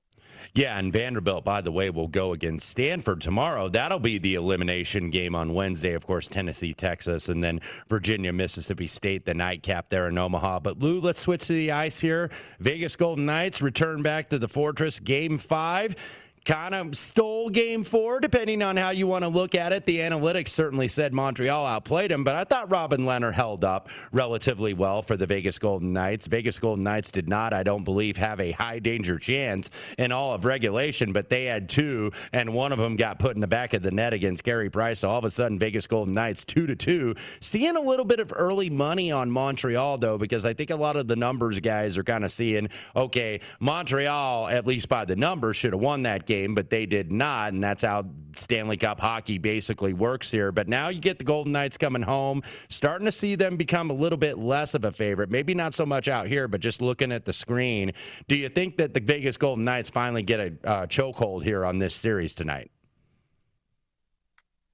Yeah, 0.55 0.79
and 0.79 0.93
Vanderbilt, 0.93 1.45
by 1.45 1.61
the 1.61 1.73
way, 1.73 1.91
will 1.91 2.09
go 2.09 2.33
against 2.33 2.69
Stanford 2.69 3.21
tomorrow. 3.21 3.69
That'll 3.69 3.99
be 3.99 4.19
the 4.19 4.35
elimination 4.35 5.11
game 5.11 5.35
on 5.35 5.55
Wednesday. 5.55 5.95
Of 5.95 6.07
course, 6.07 6.29
Tennessee, 6.29 6.73
Texas, 6.73 7.29
and 7.29 7.43
then 7.43 7.61
Virginia, 7.89 8.33
Mississippi 8.33 8.87
State, 8.87 9.25
the 9.25 9.35
nightcap 9.35 9.89
there 9.89 10.09
in 10.09 10.19
Omaha. 10.19 10.61
But 10.61 10.79
Lou, 10.79 11.01
let's 11.01 11.21
switch 11.21 11.47
to 11.47 11.55
the 11.55 11.73
ice 11.73 11.99
here. 11.99 12.31
Vegas 12.61 12.95
Golden 12.97 13.27
Knights 13.27 13.63
return 13.63 14.03
back 14.03 14.29
to 14.31 14.39
the 14.39 14.49
Fortress 14.55 15.01
Game 15.01 15.37
5 15.37 15.97
kind 16.45 16.75
of 16.75 16.97
stole 16.97 17.49
game 17.49 17.83
four, 17.85 18.21
depending 18.21 18.63
on 18.63 18.77
how 18.77 18.91
you 18.91 19.07
want 19.07 19.25
to 19.25 19.29
look 19.29 19.55
at 19.55 19.73
it. 19.73 19.85
The 19.85 19.99
analytics 19.99 20.49
certainly 20.49 20.89
said 20.89 21.13
Montreal 21.15 21.65
outplayed 21.65 22.13
him, 22.13 22.23
but 22.23 22.37
I 22.37 22.45
thought 22.45 22.71
Robin 22.71 23.03
Lehner 23.03 23.33
held 23.33 23.65
up 23.65 23.89
relatively 24.13 24.75
well 24.75 25.01
for 25.01 25.17
the 25.17 25.27
Vegas 25.27 25.59
Golden 25.59 25.93
Knights. 25.93 26.27
Vegas 26.27 26.59
Golden 26.59 26.85
Knights 26.85 27.11
did 27.11 27.29
not, 27.29 27.55
I 27.55 27.63
don't 27.63 27.85
believe, 27.85 28.19
have 28.19 28.41
a 28.41 28.51
high 28.53 28.79
danger 28.79 29.19
chance 29.19 29.71
in 29.97 30.13
all 30.13 30.35
of 30.35 30.45
regulation, 30.45 31.13
but 31.13 31.31
they 31.31 31.47
had 31.47 31.69
two, 31.69 32.13
and 32.33 32.53
one 32.53 32.73
of 32.73 32.79
them 32.79 32.97
got 32.97 33.19
put 33.19 33.35
in 33.35 33.41
the 33.41 33.47
back 33.47 33.73
of 33.73 33.83
the 33.83 33.91
net 33.91 34.13
against 34.13 34.45
Carey 34.45 34.69
Price. 34.69 35.01
So 35.01 35.09
all 35.09 35.19
of 35.19 35.25
a 35.25 35.31
sudden, 35.31 35.59
Vegas 35.59 35.87
Golden 35.87 36.13
Knights 36.13 36.45
two 36.45 36.67
to 36.67 36.77
two. 36.77 37.15
Seeing 37.41 37.77
a 37.77 37.81
little 37.81 38.05
bit 38.05 38.21
of 38.21 38.33
early 38.37 38.69
money 38.69 39.11
on 39.11 39.31
Montreal, 39.31 39.97
though, 39.97 40.19
because 40.19 40.45
I 40.45 40.53
think 40.53 40.69
a 40.69 40.77
lot 40.77 40.97
of 40.97 41.09
the 41.09 41.17
numbers 41.17 41.59
guys 41.61 41.97
are 41.97 42.05
kind 42.05 42.23
of 42.23 42.31
seeing, 42.31 42.69
okay, 42.95 43.41
Montreal, 43.61 44.49
at 44.49 44.67
least 44.67 44.91
by 44.91 45.07
the 45.07 45.17
numbers, 45.17 45.57
should 45.57 45.73
have 45.73 45.81
won 45.81 46.03
that 46.03 46.27
game 46.27 46.34
game, 46.35 46.55
but 46.55 46.71
they 46.71 46.87
did 46.87 47.13
not, 47.13 47.53
and 47.53 47.63
that's 47.63 47.83
how 47.83 48.05
Stanley 48.37 48.77
Cup 48.77 49.01
hockey 49.01 49.39
basically 49.39 49.95
works 49.95 50.31
here. 50.31 50.51
But 50.53 50.69
now 50.69 50.89
you 50.89 51.01
get 51.01 51.19
the 51.19 51.25
Golden 51.25 51.53
Knights 51.53 51.77
coming 51.77 52.03
home, 52.03 52.43
starting 52.69 53.05
to 53.07 53.13
see 53.13 53.35
them 53.35 53.57
become 53.57 53.91
a 53.91 53.95
little 53.95 54.19
bit 54.19 54.39
less 54.39 54.75
of 54.75 54.85
a 54.85 54.93
favorite. 54.93 55.31
Maybe 55.31 55.55
not 55.55 55.75
so 55.75 55.87
much 55.87 56.09
out 56.09 56.27
here, 56.27 56.49
but 56.49 56.61
just 56.61 56.81
looking 56.81 57.13
at 57.13 57.25
the 57.25 57.33
screen. 57.33 57.93
Do 58.29 58.37
you 58.37 58.49
think 58.49 58.77
that 58.79 58.95
the 58.95 59.01
Vegas 59.01 59.37
Golden 59.37 59.65
Knights 59.65 59.91
finally 59.91 60.23
get 60.23 60.41
a 60.41 60.53
uh, 60.65 60.87
chokehold 60.87 61.43
here 61.43 61.65
on 61.65 61.79
this 61.79 61.95
series 61.95 62.35
tonight? 62.35 62.71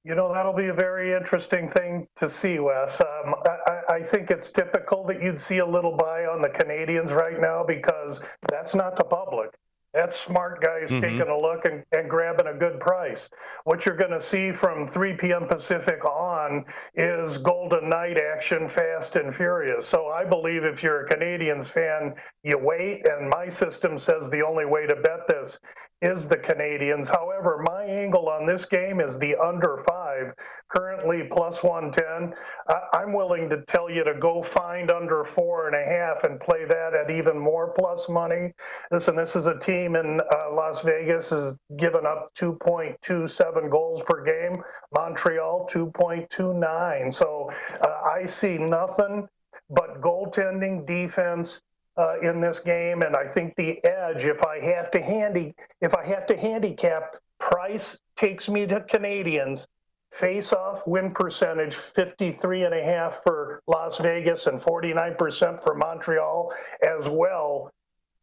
You 0.03 0.15
know, 0.15 0.33
that'll 0.33 0.53
be 0.53 0.67
a 0.67 0.73
very 0.73 1.13
interesting 1.13 1.69
thing 1.69 2.07
to 2.15 2.27
see, 2.27 2.57
Wes. 2.57 2.99
Um, 2.99 3.35
I, 3.67 3.97
I, 3.97 4.01
think 4.01 4.31
it's 4.31 4.49
typical 4.49 5.05
that 5.05 5.21
you'd 5.21 5.39
see 5.39 5.59
a 5.59 5.65
little 5.65 5.95
buy 5.95 6.25
on 6.25 6.41
the 6.41 6.49
Canadiens 6.49 7.11
right 7.11 7.39
now 7.39 7.63
because 7.63 8.19
that's 8.49 8.73
not 8.73 8.95
the 8.95 9.03
public. 9.03 9.51
That's 9.93 10.17
smart 10.19 10.61
guys 10.61 10.89
mm-hmm. 10.89 11.01
taking 11.01 11.27
a 11.29 11.37
look 11.37 11.65
and, 11.65 11.83
and 11.91 12.09
grabbing 12.09 12.47
a 12.47 12.53
good 12.53 12.79
price. 12.79 13.29
What 13.65 13.85
you're 13.85 13.97
going 13.97 14.11
to 14.11 14.21
see 14.21 14.51
from 14.51 14.87
3 14.87 15.15
p.m. 15.15 15.47
Pacific 15.47 16.05
on 16.05 16.65
is 16.95 17.37
Golden 17.37 17.89
Knight 17.89 18.17
action 18.17 18.69
fast 18.69 19.17
and 19.17 19.35
furious. 19.35 19.85
So 19.85 20.07
I 20.07 20.23
believe 20.23 20.63
if 20.63 20.81
you're 20.81 21.05
a 21.05 21.09
Canadiens 21.09 21.67
fan, 21.67 22.15
you 22.43 22.57
wait. 22.57 23.05
And 23.05 23.29
my 23.29 23.49
system 23.49 23.99
says 23.99 24.29
the 24.29 24.41
only 24.41 24.65
way 24.65 24.87
to 24.87 24.95
bet 24.95 25.27
this 25.27 25.59
is 26.01 26.27
the 26.27 26.37
Canadiens. 26.37 27.07
However, 27.07 27.63
my 27.63 27.83
angle 27.83 28.27
on 28.27 28.45
this 28.45 28.65
game 28.65 28.99
is 28.99 29.19
the 29.19 29.35
under 29.35 29.77
five, 29.87 30.33
currently 30.67 31.23
plus 31.23 31.61
110. 31.63 32.33
I- 32.67 33.03
am 33.03 33.13
willing 33.13 33.49
to 33.49 33.61
tell 33.63 33.89
you 33.89 34.03
to 34.03 34.15
go 34.15 34.41
find 34.41 34.89
under 34.89 35.23
four 35.23 35.67
and 35.67 35.75
a 35.75 35.85
half 35.85 36.23
and 36.23 36.39
play 36.39 36.65
that 36.65 36.93
at 36.95 37.11
even 37.11 37.37
more 37.37 37.71
plus 37.71 38.09
money. 38.09 38.53
Listen, 38.89 39.15
this 39.15 39.35
is 39.35 39.45
a 39.45 39.59
team 39.59 39.95
in 39.95 40.21
uh, 40.21 40.51
Las 40.51 40.81
Vegas 40.81 41.29
has 41.29 41.57
given 41.77 42.05
up 42.05 42.31
2.27 42.35 43.69
goals 43.69 44.01
per 44.07 44.23
game. 44.23 44.61
Montreal 44.95 45.67
2.29. 45.71 47.13
So 47.13 47.51
uh, 47.81 48.01
I 48.05 48.25
see 48.25 48.57
nothing 48.57 49.27
but 49.69 50.01
goaltending, 50.01 50.85
defense, 50.85 51.61
uh, 51.97 52.19
in 52.21 52.39
this 52.39 52.59
game, 52.59 53.01
and 53.01 53.15
I 53.15 53.27
think 53.27 53.55
the 53.55 53.83
edge. 53.85 54.25
If 54.25 54.43
I 54.43 54.59
have 54.59 54.91
to 54.91 55.01
handy, 55.01 55.55
if 55.81 55.93
I 55.93 56.05
have 56.05 56.25
to 56.27 56.37
handicap, 56.37 57.17
price 57.39 57.97
takes 58.15 58.47
me 58.47 58.65
to 58.67 58.81
Canadiens. 58.81 59.65
Face 60.11 60.51
off 60.51 60.85
win 60.85 61.11
percentage 61.11 61.73
53 61.73 62.65
and 62.65 62.73
a 62.73 62.83
half 62.83 63.23
for 63.23 63.61
Las 63.67 63.97
Vegas 63.97 64.47
and 64.47 64.59
49% 64.59 65.63
for 65.63 65.73
Montreal 65.73 66.51
as 66.83 67.07
well. 67.07 67.71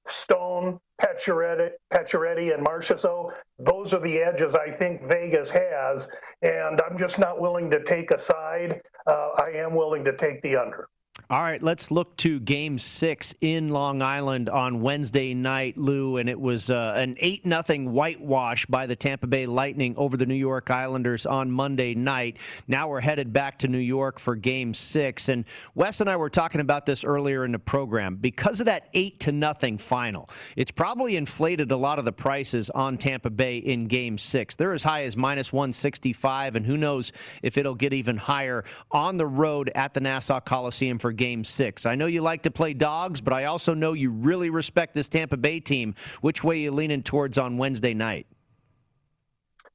Stone, 0.06 0.78
Pacioretty, 1.00 2.54
and 2.54 2.66
Marchessault, 2.66 3.32
those 3.58 3.94
are 3.94 4.00
the 4.00 4.18
edges 4.18 4.54
I 4.54 4.70
think 4.70 5.02
Vegas 5.04 5.50
has, 5.50 6.08
and 6.42 6.80
I'm 6.82 6.98
just 6.98 7.18
not 7.18 7.40
willing 7.40 7.70
to 7.70 7.82
take 7.84 8.10
a 8.10 8.18
side. 8.18 8.80
Uh, 9.06 9.30
I 9.36 9.50
am 9.54 9.74
willing 9.74 10.04
to 10.04 10.16
take 10.16 10.42
the 10.42 10.56
under. 10.56 10.88
All 11.30 11.42
right, 11.42 11.62
let's 11.62 11.90
look 11.90 12.16
to 12.18 12.40
game 12.40 12.78
six 12.78 13.34
in 13.42 13.68
Long 13.68 14.00
Island 14.00 14.48
on 14.48 14.80
Wednesday 14.80 15.34
night, 15.34 15.76
Lou, 15.76 16.16
and 16.16 16.26
it 16.26 16.40
was 16.40 16.70
uh, 16.70 16.94
an 16.96 17.16
8 17.20 17.44
nothing 17.44 17.92
whitewash 17.92 18.64
by 18.64 18.86
the 18.86 18.96
Tampa 18.96 19.26
Bay 19.26 19.44
Lightning 19.44 19.94
over 19.98 20.16
the 20.16 20.24
New 20.24 20.34
York 20.34 20.70
Islanders 20.70 21.26
on 21.26 21.50
Monday 21.50 21.94
night. 21.94 22.38
Now 22.66 22.88
we're 22.88 23.02
headed 23.02 23.30
back 23.30 23.58
to 23.58 23.68
New 23.68 23.76
York 23.76 24.18
for 24.18 24.36
game 24.36 24.72
six. 24.72 25.28
And 25.28 25.44
Wes 25.74 26.00
and 26.00 26.08
I 26.08 26.16
were 26.16 26.30
talking 26.30 26.62
about 26.62 26.86
this 26.86 27.04
earlier 27.04 27.44
in 27.44 27.52
the 27.52 27.58
program. 27.58 28.16
Because 28.16 28.60
of 28.60 28.66
that 28.66 28.88
8 28.94 29.20
to 29.20 29.32
nothing 29.32 29.76
final, 29.76 30.30
it's 30.56 30.70
probably 30.70 31.16
inflated 31.16 31.70
a 31.72 31.76
lot 31.76 31.98
of 31.98 32.06
the 32.06 32.12
prices 32.12 32.70
on 32.70 32.96
Tampa 32.96 33.28
Bay 33.28 33.58
in 33.58 33.86
game 33.86 34.16
six. 34.16 34.54
They're 34.54 34.72
as 34.72 34.82
high 34.82 35.02
as 35.02 35.14
minus 35.14 35.52
165, 35.52 36.56
and 36.56 36.64
who 36.64 36.78
knows 36.78 37.12
if 37.42 37.58
it'll 37.58 37.74
get 37.74 37.92
even 37.92 38.16
higher 38.16 38.64
on 38.90 39.18
the 39.18 39.26
road 39.26 39.70
at 39.74 39.92
the 39.92 40.00
Nassau 40.00 40.40
Coliseum 40.40 40.98
for 40.98 41.07
game 41.12 41.44
six. 41.44 41.86
I 41.86 41.94
know 41.94 42.06
you 42.06 42.22
like 42.22 42.42
to 42.42 42.50
play 42.50 42.74
dogs, 42.74 43.20
but 43.20 43.32
I 43.32 43.44
also 43.44 43.74
know 43.74 43.92
you 43.92 44.10
really 44.10 44.50
respect 44.50 44.94
this 44.94 45.08
Tampa 45.08 45.36
Bay 45.36 45.60
team. 45.60 45.94
Which 46.20 46.44
way 46.44 46.56
are 46.56 46.62
you 46.64 46.70
leaning 46.70 47.02
towards 47.02 47.38
on 47.38 47.58
Wednesday 47.58 47.94
night? 47.94 48.26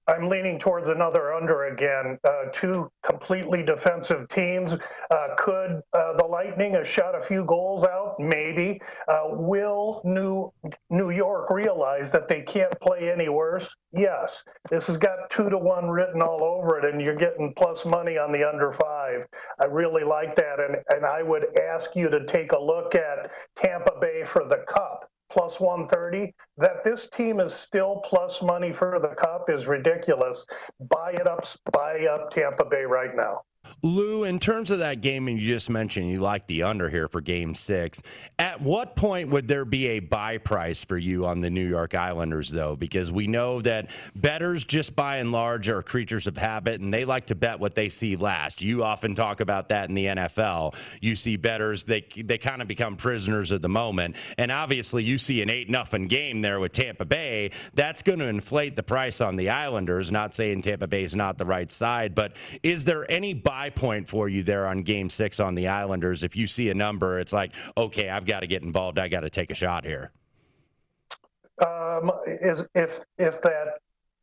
I'm 0.08 0.28
leaning 0.28 0.60
towards 0.60 0.90
another 0.90 1.34
under 1.34 1.66
again. 1.66 2.18
Uh, 2.24 2.50
two 2.52 2.92
completely 3.04 3.64
defensive 3.64 4.28
teams. 4.28 4.74
Uh, 4.74 5.28
could 5.38 5.82
uh, 5.94 6.14
the 6.18 6.26
Lightning 6.26 6.74
have 6.74 6.88
shot 6.88 7.16
a 7.16 7.22
few 7.22 7.46
goals 7.46 7.84
out? 7.86 8.16
Maybe. 8.20 8.82
Uh, 9.08 9.28
will 9.30 10.02
New 10.04 10.52
New 10.90 11.10
York 11.12 11.50
realize 11.50 12.12
that 12.12 12.28
they 12.28 12.42
can't 12.42 12.78
play 12.82 13.12
any 13.12 13.30
worse? 13.30 13.74
Yes. 13.94 14.44
This 14.70 14.88
has 14.88 14.98
got 14.98 15.30
two 15.30 15.50
to 15.50 15.58
one 15.58 15.90
written 15.90 16.22
all 16.22 16.44
over 16.44 16.80
it, 16.80 16.92
and 16.92 17.02
you're 17.02 17.16
getting 17.16 17.54
plus 17.58 17.86
money 17.86 18.18
on 18.18 18.32
the 18.32 18.44
under 18.48 18.74
five. 18.74 19.26
I 19.62 19.66
really 19.66 20.04
like 20.04 20.36
that, 20.36 20.60
and 20.60 20.78
and 20.90 21.06
I 21.06 21.24
would 21.24 21.58
ask 21.60 21.96
you 21.96 22.10
to 22.10 22.26
take 22.26 22.52
a 22.52 22.60
look 22.60 22.96
at 22.96 23.32
Tampa 23.56 23.94
Bay 24.02 24.24
for 24.26 24.44
the 24.48 24.64
Cup 24.68 25.10
plus 25.34 25.60
130. 25.60 26.34
That 26.58 26.84
this 26.84 27.10
team 27.10 27.40
is 27.40 27.54
still 27.54 28.02
plus 28.06 28.42
money 28.42 28.72
for 28.72 29.00
the 29.02 29.16
cup 29.16 29.50
is 29.50 29.68
ridiculous. 29.68 30.46
Buy 30.80 31.12
it 31.14 31.28
up, 31.28 31.46
buy 31.72 32.06
up 32.06 32.30
Tampa 32.30 32.66
Bay 32.66 32.84
right 32.84 33.16
now. 33.16 33.42
Lou, 33.86 34.24
in 34.24 34.40
terms 34.40 34.72
of 34.72 34.80
that 34.80 35.02
game, 35.02 35.28
and 35.28 35.38
you 35.38 35.46
just 35.46 35.70
mentioned 35.70 36.10
you 36.10 36.22
like 36.22 36.48
the 36.48 36.64
under 36.64 36.90
here 36.90 37.10
for 37.10 37.20
game 37.20 37.54
six, 37.54 38.02
at 38.40 38.62
what 38.62 38.96
point 38.96 39.30
would 39.30 39.48
there 39.48 39.66
be 39.66 39.88
a 39.88 40.00
buy 40.00 40.38
price 40.38 40.84
for 40.84 40.98
you 40.98 41.26
on 41.26 41.42
the 41.42 41.50
New 41.50 41.68
York 41.68 41.94
Islanders, 41.94 42.50
though? 42.50 42.78
Because 42.78 43.12
we 43.12 43.28
know 43.28 43.62
that 43.62 43.90
bettors, 44.16 44.64
just 44.64 44.96
by 44.96 45.18
and 45.18 45.34
large, 45.34 45.68
are 45.68 45.84
creatures 45.84 46.28
of 46.28 46.38
habit 46.38 46.80
and 46.80 46.94
they 46.94 47.04
like 47.04 47.28
to 47.28 47.36
bet 47.36 47.60
what 47.60 47.76
they 47.76 47.90
see 47.90 48.16
last. 48.16 48.62
You 48.62 48.86
often 48.86 49.16
talk 49.16 49.42
about 49.42 49.70
that 49.70 49.90
in 49.90 49.96
the 49.96 50.06
NFL. 50.06 50.76
You 51.02 51.16
see 51.18 51.36
bettors, 51.36 51.84
they, 51.84 52.06
they 52.16 52.38
kind 52.38 52.62
of 52.62 52.70
become 52.70 52.96
prisoners 52.96 53.52
of 53.52 53.62
the 53.62 53.70
moment. 53.70 54.16
And 54.38 54.50
obviously, 54.50 55.04
you 55.04 55.18
see 55.18 55.42
an 55.42 55.50
8 55.50 55.70
nothing 55.70 56.08
game 56.08 56.42
there 56.42 56.62
with 56.62 56.72
Tampa 56.72 57.04
Bay. 57.04 57.52
That's 57.74 58.02
going 58.02 58.20
to 58.20 58.26
inflate 58.28 58.78
the 58.78 58.84
price 58.84 59.20
on 59.20 59.36
the 59.36 59.50
Islanders. 59.50 60.10
Not 60.10 60.34
saying 60.34 60.62
Tampa 60.62 60.88
Bay 60.88 61.04
is 61.04 61.16
not 61.16 61.38
the 61.38 61.46
right 61.46 61.72
side, 61.72 62.16
but 62.16 62.36
is 62.62 62.86
there 62.86 63.10
any 63.12 63.34
buy 63.34 63.53
point 63.70 64.08
for 64.08 64.30
you 64.30 64.44
there 64.44 64.68
on 64.68 64.84
game 64.84 65.10
six 65.10 65.40
on 65.40 65.56
the 65.56 65.68
Islanders. 65.68 66.24
If 66.24 66.36
you 66.36 66.48
see 66.48 66.70
a 66.70 66.74
number, 66.74 67.20
it's 67.20 67.34
like, 67.34 67.54
okay, 67.78 68.10
I've 68.10 68.26
got 68.26 68.42
to 68.42 68.48
get 68.48 68.64
involved. 68.64 69.00
I 69.00 69.08
got 69.08 69.22
to 69.22 69.30
take 69.30 69.50
a 69.52 69.56
shot 69.56 69.86
here. 69.86 70.12
Um, 71.66 72.12
is 72.26 72.64
if 72.74 73.00
if 73.18 73.42
that 73.42 73.80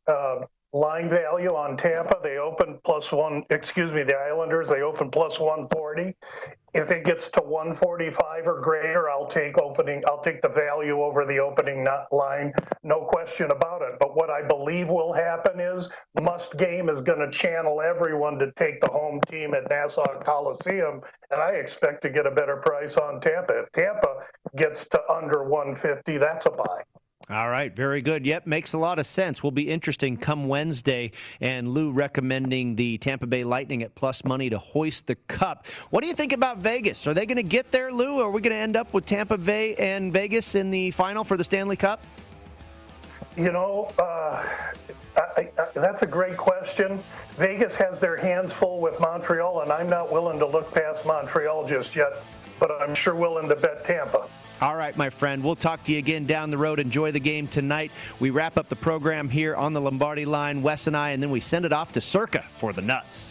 uh, 0.07 0.45
line 0.73 1.09
value 1.09 1.49
on 1.49 1.77
Tampa, 1.77 2.17
they 2.23 2.37
open 2.37 2.79
plus 2.85 3.11
one. 3.11 3.43
Excuse 3.49 3.91
me, 3.91 4.03
the 4.03 4.15
Islanders 4.15 4.69
they 4.69 4.81
open 4.81 5.11
plus 5.11 5.39
one 5.39 5.67
forty. 5.69 6.15
If 6.73 6.89
it 6.89 7.03
gets 7.03 7.27
to 7.31 7.41
145 7.41 8.47
or 8.47 8.61
greater, 8.61 9.09
I'll 9.09 9.27
take 9.27 9.57
opening. 9.57 10.01
I'll 10.07 10.21
take 10.21 10.41
the 10.41 10.47
value 10.47 11.01
over 11.01 11.25
the 11.25 11.37
opening 11.37 11.85
line, 12.13 12.53
no 12.83 13.01
question 13.01 13.51
about 13.51 13.81
it. 13.81 13.99
But 13.99 14.15
what 14.15 14.29
I 14.29 14.41
believe 14.41 14.87
will 14.87 15.11
happen 15.11 15.59
is 15.59 15.89
Must 16.21 16.55
Game 16.55 16.87
is 16.87 17.01
going 17.01 17.19
to 17.19 17.29
channel 17.29 17.81
everyone 17.81 18.39
to 18.39 18.53
take 18.53 18.79
the 18.79 18.87
home 18.87 19.19
team 19.29 19.53
at 19.53 19.69
Nassau 19.69 20.23
Coliseum, 20.23 21.01
and 21.29 21.41
I 21.41 21.51
expect 21.55 22.03
to 22.03 22.09
get 22.09 22.25
a 22.25 22.31
better 22.31 22.55
price 22.55 22.95
on 22.95 23.19
Tampa. 23.19 23.63
If 23.63 23.71
Tampa 23.73 24.21
gets 24.55 24.87
to 24.89 25.01
under 25.11 25.43
150, 25.43 26.17
that's 26.19 26.45
a 26.45 26.51
buy. 26.51 26.83
All 27.31 27.49
right, 27.49 27.73
very 27.73 28.01
good. 28.01 28.25
Yep, 28.25 28.45
makes 28.45 28.73
a 28.73 28.77
lot 28.77 28.99
of 28.99 29.05
sense. 29.05 29.41
Will 29.41 29.51
be 29.51 29.69
interesting 29.69 30.17
come 30.17 30.49
Wednesday. 30.49 31.11
And 31.39 31.65
Lou 31.65 31.93
recommending 31.93 32.75
the 32.75 32.97
Tampa 32.97 33.25
Bay 33.25 33.45
Lightning 33.45 33.83
at 33.83 33.95
plus 33.95 34.25
money 34.25 34.49
to 34.49 34.57
hoist 34.57 35.07
the 35.07 35.15
cup. 35.15 35.65
What 35.91 36.01
do 36.01 36.07
you 36.07 36.13
think 36.13 36.33
about 36.33 36.57
Vegas? 36.57 37.07
Are 37.07 37.13
they 37.13 37.25
going 37.25 37.37
to 37.37 37.43
get 37.43 37.71
there, 37.71 37.89
Lou? 37.89 38.19
Or 38.19 38.25
are 38.25 38.31
we 38.31 38.41
going 38.41 38.51
to 38.51 38.59
end 38.59 38.75
up 38.75 38.93
with 38.93 39.05
Tampa 39.05 39.37
Bay 39.37 39.75
and 39.75 40.11
Vegas 40.11 40.55
in 40.55 40.71
the 40.71 40.91
final 40.91 41.23
for 41.23 41.37
the 41.37 41.43
Stanley 41.45 41.77
Cup? 41.77 42.03
You 43.37 43.53
know, 43.53 43.89
uh, 43.97 44.45
I, 45.15 45.49
I, 45.57 45.67
that's 45.73 46.01
a 46.01 46.07
great 46.07 46.35
question. 46.35 47.01
Vegas 47.37 47.75
has 47.75 48.01
their 48.01 48.17
hands 48.17 48.51
full 48.51 48.81
with 48.81 48.99
Montreal, 48.99 49.61
and 49.61 49.71
I'm 49.71 49.87
not 49.87 50.11
willing 50.11 50.37
to 50.39 50.45
look 50.45 50.73
past 50.73 51.05
Montreal 51.05 51.65
just 51.65 51.95
yet, 51.95 52.23
but 52.59 52.71
I'm 52.81 52.93
sure 52.93 53.15
willing 53.15 53.47
to 53.47 53.55
bet 53.55 53.85
Tampa. 53.85 54.27
All 54.61 54.75
right, 54.75 54.95
my 54.95 55.09
friend. 55.09 55.43
We'll 55.43 55.55
talk 55.55 55.83
to 55.85 55.91
you 55.91 55.97
again 55.97 56.27
down 56.27 56.51
the 56.51 56.57
road. 56.57 56.79
Enjoy 56.79 57.11
the 57.11 57.19
game 57.19 57.47
tonight. 57.47 57.91
We 58.19 58.29
wrap 58.29 58.59
up 58.59 58.69
the 58.69 58.75
program 58.75 59.27
here 59.27 59.55
on 59.55 59.73
the 59.73 59.81
Lombardi 59.81 60.23
line, 60.23 60.61
Wes 60.61 60.85
and 60.85 60.95
I, 60.95 61.09
and 61.09 61.23
then 61.23 61.31
we 61.31 61.39
send 61.39 61.65
it 61.65 61.73
off 61.73 61.93
to 61.93 62.01
Circa 62.01 62.45
for 62.47 62.71
the 62.71 62.83
Nuts. 62.83 63.30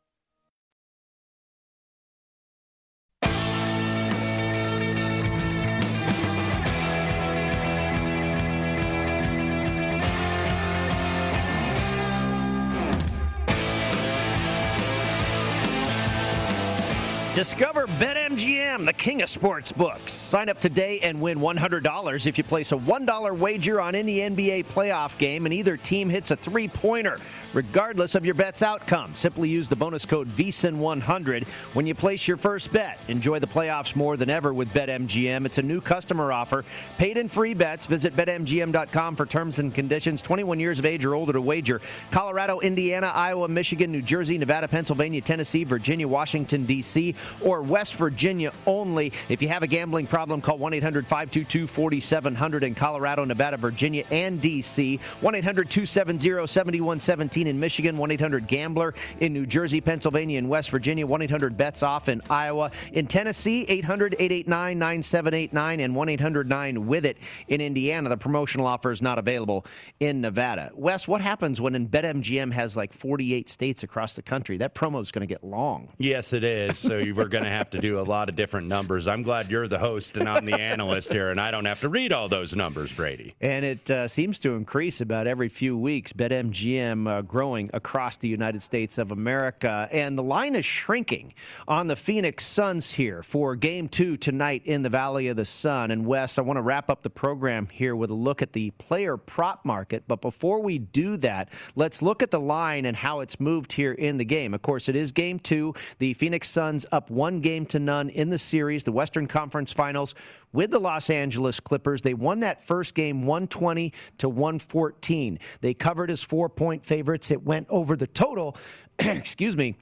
Discover 17.33 17.87
BetMGM, 17.87 18.85
the 18.85 18.91
king 18.91 19.21
of 19.21 19.29
sports 19.29 19.71
books. 19.71 20.11
Sign 20.11 20.49
up 20.49 20.59
today 20.59 20.99
and 20.99 21.21
win 21.21 21.39
$100 21.39 22.27
if 22.27 22.37
you 22.37 22.43
place 22.43 22.73
a 22.73 22.75
$1 22.75 23.37
wager 23.37 23.79
on 23.79 23.95
any 23.95 24.17
NBA 24.17 24.65
playoff 24.65 25.17
game 25.17 25.45
and 25.45 25.53
either 25.53 25.77
team 25.77 26.09
hits 26.09 26.31
a 26.31 26.35
three 26.35 26.67
pointer, 26.67 27.17
regardless 27.53 28.15
of 28.15 28.25
your 28.25 28.33
bet's 28.33 28.61
outcome. 28.61 29.15
Simply 29.15 29.47
use 29.47 29.69
the 29.69 29.77
bonus 29.77 30.05
code 30.05 30.27
VSIN100 30.27 31.47
when 31.73 31.87
you 31.87 31.95
place 31.95 32.27
your 32.27 32.35
first 32.35 32.73
bet. 32.73 32.99
Enjoy 33.07 33.39
the 33.39 33.47
playoffs 33.47 33.95
more 33.95 34.17
than 34.17 34.29
ever 34.29 34.53
with 34.53 34.67
BetMGM. 34.73 35.45
It's 35.45 35.57
a 35.57 35.63
new 35.63 35.79
customer 35.79 36.33
offer. 36.33 36.65
Paid 36.97 37.17
and 37.17 37.31
free 37.31 37.53
bets. 37.53 37.85
Visit 37.85 38.13
BetMGM.com 38.13 39.15
for 39.15 39.25
terms 39.25 39.59
and 39.59 39.73
conditions. 39.73 40.21
21 40.21 40.59
years 40.59 40.79
of 40.79 40.85
age 40.85 41.05
or 41.05 41.15
older 41.15 41.31
to 41.31 41.41
wager. 41.41 41.79
Colorado, 42.11 42.59
Indiana, 42.59 43.07
Iowa, 43.07 43.47
Michigan, 43.47 43.89
New 43.89 44.01
Jersey, 44.01 44.37
Nevada, 44.37 44.67
Pennsylvania, 44.67 45.21
Tennessee, 45.21 45.63
Virginia, 45.63 46.09
Washington, 46.09 46.65
D.C., 46.65 47.15
or 47.41 47.61
West 47.61 47.95
Virginia 47.95 48.51
only. 48.65 49.13
If 49.29 49.41
you 49.41 49.47
have 49.49 49.63
a 49.63 49.67
gambling 49.67 50.07
problem, 50.07 50.41
call 50.41 50.57
1 50.57 50.73
800 50.73 51.07
522 51.07 51.67
4700 51.67 52.63
in 52.63 52.75
Colorado, 52.75 53.25
Nevada, 53.25 53.57
Virginia, 53.57 54.03
and 54.11 54.41
D.C., 54.41 54.99
1 55.21 55.35
800 55.35 55.69
270 55.69 56.47
7117 56.47 57.47
in 57.47 57.59
Michigan, 57.59 57.97
1 57.97 58.11
800 58.11 58.47
Gambler 58.47 58.93
in 59.19 59.33
New 59.33 59.45
Jersey, 59.45 59.81
Pennsylvania, 59.81 60.37
and 60.37 60.49
West 60.49 60.69
Virginia, 60.69 61.05
1 61.05 61.21
800 61.21 61.57
Bets 61.57 61.83
Off 61.83 62.09
in 62.09 62.21
Iowa. 62.29 62.71
In 62.93 63.07
Tennessee, 63.07 63.65
800 63.67 64.15
889 64.19 64.79
9789 64.79 65.79
and 65.79 65.95
1 65.95 66.09
800 66.09 66.49
9 66.49 66.87
with 66.87 67.05
it 67.05 67.17
in 67.47 67.61
Indiana. 67.61 68.09
The 68.09 68.17
promotional 68.17 68.65
offer 68.65 68.91
is 68.91 69.01
not 69.01 69.17
available 69.17 69.65
in 69.99 70.21
Nevada. 70.21 70.71
Wes, 70.75 71.07
what 71.07 71.21
happens 71.21 71.59
when 71.61 71.87
BetMGM 71.87 72.51
has 72.51 72.75
like 72.75 72.93
48 72.93 73.49
states 73.49 73.83
across 73.83 74.15
the 74.15 74.21
country? 74.21 74.57
That 74.57 74.75
promo 74.75 75.01
is 75.01 75.11
going 75.11 75.27
to 75.27 75.31
get 75.33 75.43
long. 75.43 75.89
Yes, 75.97 76.33
it 76.33 76.43
is. 76.43 76.77
So 76.77 76.97
you 77.11 77.21
we're 77.21 77.27
going 77.27 77.43
to 77.43 77.49
have 77.49 77.69
to 77.71 77.79
do 77.79 77.99
a 77.99 78.01
lot 78.01 78.29
of 78.29 78.35
different 78.35 78.67
numbers. 78.67 79.07
I'm 79.07 79.21
glad 79.21 79.51
you're 79.51 79.67
the 79.67 79.79
host 79.79 80.17
and 80.17 80.27
I'm 80.27 80.45
the 80.45 80.59
analyst 80.59 81.11
here, 81.11 81.29
and 81.29 81.39
I 81.39 81.51
don't 81.51 81.65
have 81.65 81.81
to 81.81 81.89
read 81.89 82.13
all 82.13 82.29
those 82.29 82.55
numbers, 82.55 82.91
Brady. 82.91 83.35
And 83.41 83.65
it 83.65 83.89
uh, 83.89 84.07
seems 84.07 84.39
to 84.39 84.55
increase 84.55 85.01
about 85.01 85.27
every 85.27 85.49
few 85.49 85.77
weeks. 85.77 86.13
BetMGM 86.13 87.07
uh, 87.07 87.21
growing 87.21 87.69
across 87.73 88.17
the 88.17 88.27
United 88.27 88.61
States 88.61 88.97
of 88.97 89.11
America. 89.11 89.87
And 89.91 90.17
the 90.17 90.23
line 90.23 90.55
is 90.55 90.65
shrinking 90.65 91.33
on 91.67 91.87
the 91.87 91.95
Phoenix 91.95 92.47
Suns 92.47 92.89
here 92.89 93.23
for 93.23 93.55
game 93.55 93.87
two 93.87 94.17
tonight 94.17 94.63
in 94.65 94.83
the 94.83 94.89
Valley 94.89 95.27
of 95.27 95.37
the 95.37 95.45
Sun. 95.45 95.91
And 95.91 96.05
Wes, 96.05 96.37
I 96.37 96.41
want 96.41 96.57
to 96.57 96.61
wrap 96.61 96.89
up 96.89 97.01
the 97.01 97.09
program 97.09 97.67
here 97.71 97.95
with 97.95 98.09
a 98.09 98.15
look 98.15 98.41
at 98.41 98.53
the 98.53 98.71
player 98.71 99.17
prop 99.17 99.65
market. 99.65 100.03
But 100.07 100.21
before 100.21 100.61
we 100.61 100.77
do 100.77 101.17
that, 101.17 101.49
let's 101.75 102.01
look 102.01 102.23
at 102.23 102.31
the 102.31 102.39
line 102.39 102.85
and 102.85 102.95
how 102.95 103.19
it's 103.19 103.39
moved 103.39 103.73
here 103.73 103.93
in 103.93 104.17
the 104.17 104.25
game. 104.25 104.53
Of 104.53 104.61
course, 104.61 104.89
it 104.89 104.95
is 104.95 105.11
game 105.11 105.39
two. 105.39 105.73
The 105.99 106.13
Phoenix 106.13 106.49
Suns 106.49 106.85
up 106.91 107.00
one 107.09 107.39
game 107.41 107.65
to 107.67 107.79
none 107.79 108.09
in 108.09 108.29
the 108.29 108.37
series, 108.37 108.83
the 108.83 108.91
Western 108.91 109.27
Conference 109.27 109.71
Finals 109.71 110.15
with 110.53 110.71
the 110.71 110.79
Los 110.79 111.09
Angeles 111.09 111.59
Clippers. 111.59 112.01
They 112.01 112.13
won 112.13 112.41
that 112.41 112.65
first 112.65 112.93
game 112.93 113.25
120 113.25 113.93
to 114.19 114.29
114. 114.29 115.39
They 115.61 115.73
covered 115.73 116.11
as 116.11 116.21
four 116.21 116.49
point 116.49 116.85
favorites. 116.85 117.31
It 117.31 117.43
went 117.43 117.67
over 117.69 117.95
the 117.95 118.07
total, 118.07 118.57
excuse 118.99 119.57
me. 119.57 119.75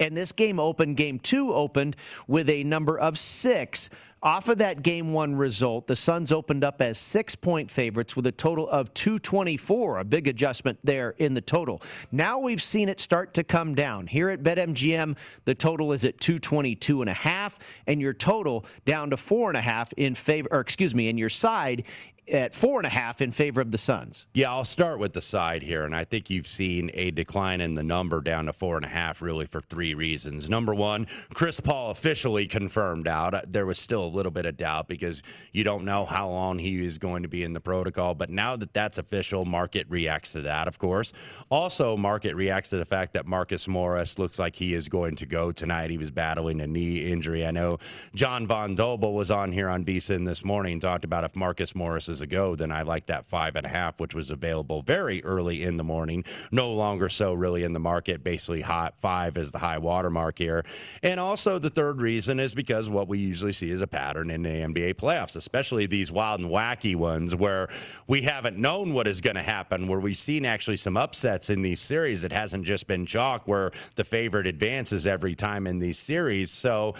And 0.00 0.16
this 0.16 0.32
game 0.32 0.58
opened, 0.58 0.96
game 0.96 1.18
two 1.18 1.54
opened 1.54 1.96
with 2.26 2.48
a 2.48 2.64
number 2.64 2.98
of 2.98 3.16
six. 3.16 3.88
Off 4.26 4.48
of 4.48 4.58
that 4.58 4.82
game 4.82 5.12
one 5.12 5.36
result, 5.36 5.86
the 5.86 5.94
Suns 5.94 6.32
opened 6.32 6.64
up 6.64 6.82
as 6.82 6.98
six 6.98 7.36
point 7.36 7.70
favorites 7.70 8.16
with 8.16 8.26
a 8.26 8.32
total 8.32 8.68
of 8.68 8.92
224, 8.92 10.00
a 10.00 10.04
big 10.04 10.26
adjustment 10.26 10.76
there 10.82 11.10
in 11.18 11.34
the 11.34 11.40
total. 11.40 11.80
Now 12.10 12.40
we've 12.40 12.60
seen 12.60 12.88
it 12.88 12.98
start 12.98 13.34
to 13.34 13.44
come 13.44 13.76
down. 13.76 14.08
Here 14.08 14.28
at 14.30 14.42
BetMGM, 14.42 15.16
the 15.44 15.54
total 15.54 15.92
is 15.92 16.04
at 16.04 16.18
222 16.18 17.02
and 17.02 17.08
a 17.08 17.14
half, 17.14 17.56
and 17.86 18.00
your 18.00 18.14
total 18.14 18.64
down 18.84 19.10
to 19.10 19.16
four 19.16 19.48
and 19.48 19.56
a 19.56 19.60
half 19.60 19.92
in 19.92 20.16
favor, 20.16 20.48
or 20.50 20.58
excuse 20.58 20.92
me, 20.92 21.08
and 21.08 21.20
your 21.20 21.28
side 21.28 21.84
at 22.28 22.54
four 22.54 22.78
and 22.78 22.86
a 22.86 22.90
half 22.90 23.20
in 23.20 23.30
favor 23.30 23.60
of 23.60 23.70
the 23.70 23.78
Suns. 23.78 24.26
Yeah, 24.34 24.50
I'll 24.50 24.64
start 24.64 24.98
with 24.98 25.12
the 25.12 25.22
side 25.22 25.62
here, 25.62 25.84
and 25.84 25.94
I 25.94 26.04
think 26.04 26.30
you've 26.30 26.48
seen 26.48 26.90
a 26.94 27.10
decline 27.10 27.60
in 27.60 27.74
the 27.74 27.82
number 27.82 28.20
down 28.20 28.46
to 28.46 28.52
four 28.52 28.76
and 28.76 28.84
a 28.84 28.88
half, 28.88 29.22
really 29.22 29.46
for 29.46 29.60
three 29.60 29.94
reasons. 29.94 30.48
Number 30.48 30.74
one, 30.74 31.06
Chris 31.34 31.60
Paul 31.60 31.90
officially 31.90 32.46
confirmed 32.46 33.06
out. 33.06 33.34
Uh, 33.34 33.42
there 33.46 33.66
was 33.66 33.78
still 33.78 34.04
a 34.04 34.06
little 34.06 34.32
bit 34.32 34.46
of 34.46 34.56
doubt 34.56 34.88
because 34.88 35.22
you 35.52 35.64
don't 35.64 35.84
know 35.84 36.04
how 36.04 36.28
long 36.28 36.58
he 36.58 36.84
is 36.84 36.98
going 36.98 37.22
to 37.22 37.28
be 37.28 37.42
in 37.42 37.52
the 37.52 37.60
protocol, 37.60 38.14
but 38.14 38.30
now 38.30 38.56
that 38.56 38.72
that's 38.72 38.98
official, 38.98 39.44
market 39.44 39.86
reacts 39.88 40.32
to 40.32 40.42
that, 40.42 40.68
of 40.68 40.78
course. 40.78 41.12
Also, 41.50 41.96
market 41.96 42.34
reacts 42.34 42.70
to 42.70 42.76
the 42.76 42.84
fact 42.84 43.12
that 43.12 43.26
Marcus 43.26 43.68
Morris 43.68 44.18
looks 44.18 44.38
like 44.38 44.56
he 44.56 44.74
is 44.74 44.88
going 44.88 45.16
to 45.16 45.26
go 45.26 45.52
tonight. 45.52 45.90
He 45.90 45.98
was 45.98 46.10
battling 46.10 46.60
a 46.60 46.66
knee 46.66 47.10
injury. 47.10 47.46
I 47.46 47.50
know 47.50 47.78
John 48.14 48.46
Von 48.46 48.74
Tobel 48.74 49.12
was 49.12 49.30
on 49.30 49.52
here 49.52 49.68
on 49.68 49.84
VSIN 49.84 50.26
this 50.26 50.44
morning 50.44 50.80
talked 50.80 51.04
about 51.04 51.24
if 51.24 51.36
Marcus 51.36 51.74
Morris 51.74 52.08
is 52.08 52.15
is 52.16 52.22
a 52.22 52.26
go, 52.26 52.56
then 52.56 52.72
I 52.72 52.82
like 52.82 53.06
that 53.06 53.26
five 53.26 53.56
and 53.56 53.66
a 53.66 53.68
half, 53.68 54.00
which 54.00 54.14
was 54.14 54.30
available 54.30 54.82
very 54.82 55.22
early 55.22 55.62
in 55.62 55.76
the 55.76 55.84
morning. 55.84 56.24
No 56.50 56.72
longer 56.72 57.08
so 57.08 57.32
really 57.34 57.62
in 57.62 57.72
the 57.72 57.78
market. 57.78 58.24
Basically, 58.24 58.62
hot 58.62 58.94
five 59.00 59.36
is 59.36 59.52
the 59.52 59.58
high 59.58 59.78
water 59.78 60.10
mark 60.10 60.38
here. 60.38 60.64
And 61.02 61.20
also, 61.20 61.58
the 61.58 61.70
third 61.70 62.00
reason 62.00 62.40
is 62.40 62.54
because 62.54 62.88
what 62.88 63.08
we 63.08 63.18
usually 63.18 63.52
see 63.52 63.70
is 63.70 63.82
a 63.82 63.86
pattern 63.86 64.30
in 64.30 64.42
the 64.42 64.48
NBA 64.48 64.94
playoffs, 64.94 65.36
especially 65.36 65.86
these 65.86 66.10
wild 66.10 66.40
and 66.40 66.50
wacky 66.50 66.96
ones 66.96 67.34
where 67.34 67.68
we 68.06 68.22
haven't 68.22 68.56
known 68.56 68.92
what 68.94 69.06
is 69.06 69.20
going 69.20 69.36
to 69.36 69.42
happen, 69.42 69.86
where 69.86 70.00
we've 70.00 70.16
seen 70.16 70.46
actually 70.46 70.76
some 70.76 70.96
upsets 70.96 71.50
in 71.50 71.62
these 71.62 71.80
series. 71.80 72.24
It 72.24 72.32
hasn't 72.32 72.64
just 72.64 72.86
been 72.86 73.04
chalk 73.06 73.46
where 73.46 73.72
the 73.96 74.04
favorite 74.04 74.46
advances 74.46 75.06
every 75.06 75.34
time 75.34 75.66
in 75.66 75.78
these 75.78 75.98
series. 75.98 76.50
So 76.50 76.94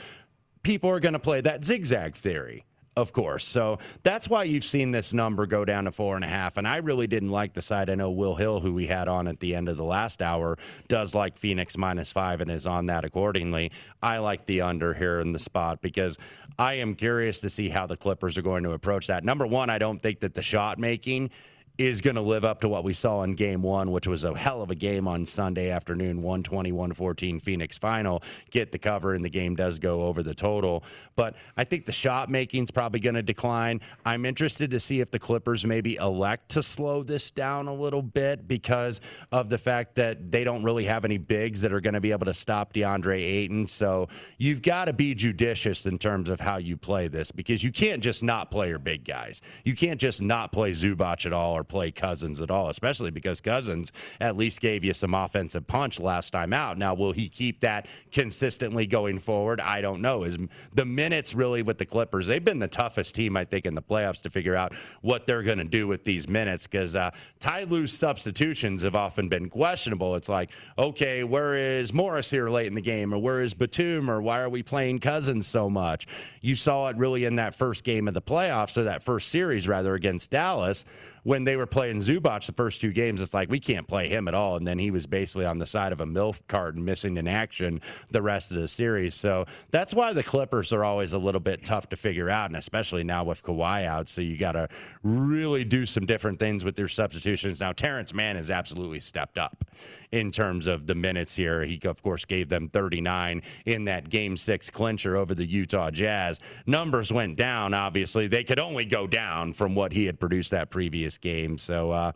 people 0.62 0.91
are 0.91 1.01
going 1.01 1.14
to 1.14 1.19
play 1.19 1.41
that 1.41 1.64
zigzag 1.64 2.17
theory 2.17 2.64
of 2.97 3.12
course. 3.12 3.44
So 3.44 3.78
that's 4.03 4.26
why 4.26 4.44
you've 4.44 4.64
seen 4.64 4.90
this 4.90 5.12
number 5.12 5.47
go 5.47 5.66
down 5.66 5.84
to 5.84 5.92
four 5.92 6.16
and 6.16 6.24
a 6.24 6.28
half. 6.28 6.57
And 6.57 6.66
I 6.66 6.78
really 6.78 7.07
didn't 7.07 7.30
like 7.30 7.53
the 7.53 7.61
side. 7.61 7.90
I 7.90 7.94
know 7.94 8.11
Will 8.11 8.34
Hill, 8.34 8.61
who 8.61 8.72
we 8.72 8.86
had 8.86 9.07
on 9.07 9.28
at 9.28 9.38
the 9.38 9.55
end 9.55 9.68
of 9.68 9.76
the 9.76 9.84
last 9.84 10.22
hour, 10.22 10.57
does 10.88 11.14
like 11.14 11.36
Phoenix 11.36 11.76
minus 11.76 12.11
five 12.11 12.40
and 12.40 12.51
is 12.51 12.66
on 12.66 12.86
that 12.86 13.05
accordingly. 13.05 13.70
I 14.03 14.18
like 14.18 14.47
the 14.47 14.62
under 14.62 14.94
here 14.94 15.20
in 15.20 15.32
the 15.32 15.38
spot 15.38 15.82
because 15.82 16.18
I 16.59 16.74
am 16.74 16.94
curious 16.94 17.40
to 17.40 17.51
see 17.51 17.68
how 17.68 17.86
the 17.86 17.99
Clippers 17.99 18.38
are 18.38 18.42
going 18.42 18.62
to 18.62 18.72
approach 18.72 19.09
that. 19.09 19.24
Number 19.24 19.47
one, 19.47 19.68
I 19.68 19.78
don't 19.78 20.01
think 20.01 20.20
that 20.20 20.32
the 20.32 20.42
shot 20.42 20.78
making 20.78 21.30
is 21.79 22.01
going 22.01 22.16
to 22.16 22.22
live 22.22 22.45
up 22.45 22.61
to 22.61 22.68
what 22.68 22.85
we 22.85 22.93
saw 22.93 23.22
in 23.22 23.35
game 23.35 23.62
one, 23.62 23.91
which 23.91 24.07
was 24.07 24.24
a 24.24 24.37
hell 24.37 24.62
of 24.62 24.70
a 24.70 24.74
game 24.74 25.07
on 25.07 25.27
Sunday 25.27 25.70
afternoon, 25.70 26.22
120, 26.22 26.72
114 26.72 27.41
Phoenix 27.41 27.77
final. 27.77 28.22
Get 28.51 28.72
the 28.72 28.79
cover, 28.79 29.14
and 29.14 29.24
the 29.24 29.31
game 29.31 29.55
does 29.57 29.79
go 29.79 30.03
over 30.03 30.22
the 30.22 30.35
total. 30.35 30.85
But 31.16 31.37
I 31.57 31.64
think 31.64 31.87
the 31.87 31.93
shot 31.93 32.31
making 32.31 32.64
is 32.64 32.70
probably 32.70 33.01
going 33.01 33.14
to 33.14 33.22
decline. 33.22 33.81
I'm 34.05 34.24
interested 34.24 34.70
to 34.70 34.81
see 34.81 35.01
if 35.01 35.11
the 35.11 35.18
Clippers 35.18 35.64
maybe 35.64 35.97
elect 35.97 36.51
to 36.51 36.62
slow 36.62 37.03
this 37.03 37.31
down 37.31 37.68
a 37.68 37.74
little 37.74 38.03
bit 38.03 38.49
because 38.49 39.01
of 39.33 39.49
the 39.49 39.59
fact 39.59 39.97
that 39.97 40.31
they 40.31 40.45
don't 40.45 40.62
really 40.62 40.85
have 40.85 41.05
any 41.05 41.18
bigs 41.18 41.61
that 41.61 41.72
are 41.72 41.81
going 41.81 41.95
to 41.95 42.01
be 42.01 42.12
able 42.12 42.27
to 42.27 42.35
stop 42.35 42.72
DeAndre 42.72 43.20
Ayton. 43.22 43.66
So 43.66 44.09
you've 44.39 44.62
got 44.62 44.87
to 44.87 44.93
be 44.93 45.14
judicious 45.14 45.85
in 45.85 45.99
terms 45.99 46.31
of 46.31 46.41
how 46.41 46.57
you 46.57 46.77
play 46.77 47.09
this 47.09 47.31
because 47.31 47.62
you 47.62 47.72
can't 47.72 48.03
just 48.03 48.22
not 48.22 48.51
play 48.51 48.68
your 48.68 48.79
big 48.79 49.05
guys. 49.05 49.43
You 49.64 49.74
can't 49.74 50.01
just 50.01 50.22
not 50.22 50.53
play 50.53 50.72
Zubac 50.72 51.27
at 51.27 51.33
all 51.33 51.57
or 51.57 51.64
play 51.69 51.91
Cousins 51.91 52.41
at 52.41 52.51
all, 52.51 52.69
especially 52.69 53.11
because 53.11 53.41
Cousins 53.41 53.93
at 54.21 54.37
least 54.37 54.61
gave 54.61 54.85
you 54.85 54.95
some 54.95 55.14
offensive 55.14 55.67
punch 55.67 56.01
last 56.01 56.31
time 56.31 56.53
out. 56.53 56.79
Now, 56.79 56.95
will 56.95 57.12
he 57.12 57.29
keep 57.29 57.61
that 57.61 57.87
consistently 58.12 58.87
going 58.87 59.19
forward? 59.19 59.61
I 59.61 59.81
don't 59.81 60.01
know. 60.01 60.23
Is 60.25 60.39
the 60.75 60.85
minutes 60.85 61.35
really 61.35 61.62
with 61.62 61.79
the 61.79 61.87
Clippers? 61.87 62.27
They've 62.27 62.45
been 62.45 62.59
the 62.59 62.69
toughest 62.69 63.14
team, 63.14 63.37
I 63.37 63.45
think, 63.45 63.67
in 63.67 63.75
the 63.75 63.83
playoffs 63.83 64.23
to 64.23 64.31
figure 64.31 64.57
out 64.57 64.75
what 65.03 65.27
they're 65.27 65.43
going 65.43 65.59
to 65.59 65.64
do 65.64 65.87
with 65.87 66.05
these 66.05 66.29
minutes 66.29 66.67
because 66.67 66.97
uh, 66.97 67.11
Ty 67.41 67.64
Lue's 67.64 67.93
substitutions 67.93 68.83
have 68.83 68.95
often 68.95 69.29
been 69.29 69.49
questionable. 69.49 70.17
It's 70.17 70.29
like, 70.29 70.51
okay, 70.79 71.25
where 71.25 71.55
is 71.55 71.93
Morris 71.93 72.31
here 72.31 72.49
late 72.49 72.67
in 72.67 72.75
the 72.75 72.81
game, 72.81 73.12
or 73.12 73.19
where 73.19 73.43
is 73.43 73.55
Batum, 73.55 74.11
or 74.11 74.21
why 74.21 74.41
are 74.41 74.49
we 74.49 74.62
playing 74.62 75.01
Cousins 75.01 75.47
so 75.47 75.69
much? 75.69 76.07
You 76.41 76.55
saw 76.55 76.89
it 76.89 76.97
really 76.97 77.25
in 77.25 77.37
that 77.37 77.55
first 77.55 77.85
game 77.85 78.09
of 78.09 78.14
the 78.14 78.23
playoffs, 78.23 78.77
or 78.77 78.85
that 78.85 79.03
first 79.03 79.29
series 79.29 79.67
rather 79.69 79.95
against 79.95 80.31
Dallas 80.31 80.85
when 81.27 81.43
they 81.43 81.57
were 81.57 81.66
playing 81.66 81.99
Zubac 81.99 82.47
the 82.47 82.53
first 82.53 82.81
two 82.81 82.93
games, 82.93 83.20
it's 83.20 83.35
like 83.35 83.51
we 83.51 83.59
can't 83.59 83.89
play 83.89 84.07
him 84.07 84.29
at 84.29 84.35
all. 84.35 84.55
And 84.55 84.64
then 84.64 84.79
he 84.79 84.93
was 84.93 85.09
basically 85.09 85.45
on 85.45 85.59
the 85.59 85.66
side 85.66 85.93
of 85.93 86.01
a 86.01 86.07
milk 86.07 86.37
carton, 86.47 86.85
missing 86.85 87.16
in 87.16 87.27
action 87.27 87.81
the 88.12 88.22
rest 88.22 88.53
of 88.53 88.59
the 88.59 88.68
series. 88.68 89.12
So 89.16 89.45
that's 89.72 89.93
why 89.93 90.12
the 90.12 90.22
Clippers 90.22 90.72
are 90.72 90.85
always 90.85 91.14
a 91.14 91.18
little 91.18 91.41
bit 91.41 91.64
tough 91.64 91.89
to 91.89 91.97
figure 91.97 92.31
out, 92.31 92.51
and 92.51 92.57
especially 92.57 93.03
now 93.03 93.24
with 93.24 93.43
Kawhi 93.43 93.85
out. 93.85 94.09
So 94.09 94.20
you 94.20 94.39
got 94.39 94.53
to 94.53 94.68
really 95.03 95.64
do 95.64 95.85
some 95.85 96.07
different 96.07 96.39
things 96.39 96.62
with 96.62 96.79
your 96.79 96.87
substitutions. 96.87 97.59
Now 97.59 97.72
Terance 97.72 98.14
Mann 98.14 98.37
has 98.37 98.49
absolutely 98.49 99.01
stepped 99.01 99.37
up 99.37 99.64
in 100.12 100.31
terms 100.31 100.68
of 100.68 100.87
the 100.87 100.95
minutes 100.95 101.35
here. 101.35 101.64
He 101.64 101.81
of 101.87 102.03
course 102.03 102.24
gave 102.24 102.49
them 102.49 102.68
39 102.68 103.43
in 103.64 103.87
that 103.87 104.11
Game 104.11 104.37
Six 104.37 104.70
clincher 104.70 105.16
over 105.16 105.35
the 105.35 105.47
Utah 105.47 105.91
Jazz. 105.91 106.39
Numbers 106.66 107.12
went 107.12 107.37
down. 107.37 107.74
Obviously, 107.74 108.29
they 108.29 108.45
could 108.45 108.61
only 108.61 108.85
go 108.85 109.09
down 109.09 109.53
from 109.55 109.74
what 109.74 109.93
he 109.93 110.07
had 110.07 110.20
produced 110.20 110.53
that 110.53 110.70
previous 110.70 111.16
game. 111.19 111.59
So 111.59 111.91
uh, 111.91 112.12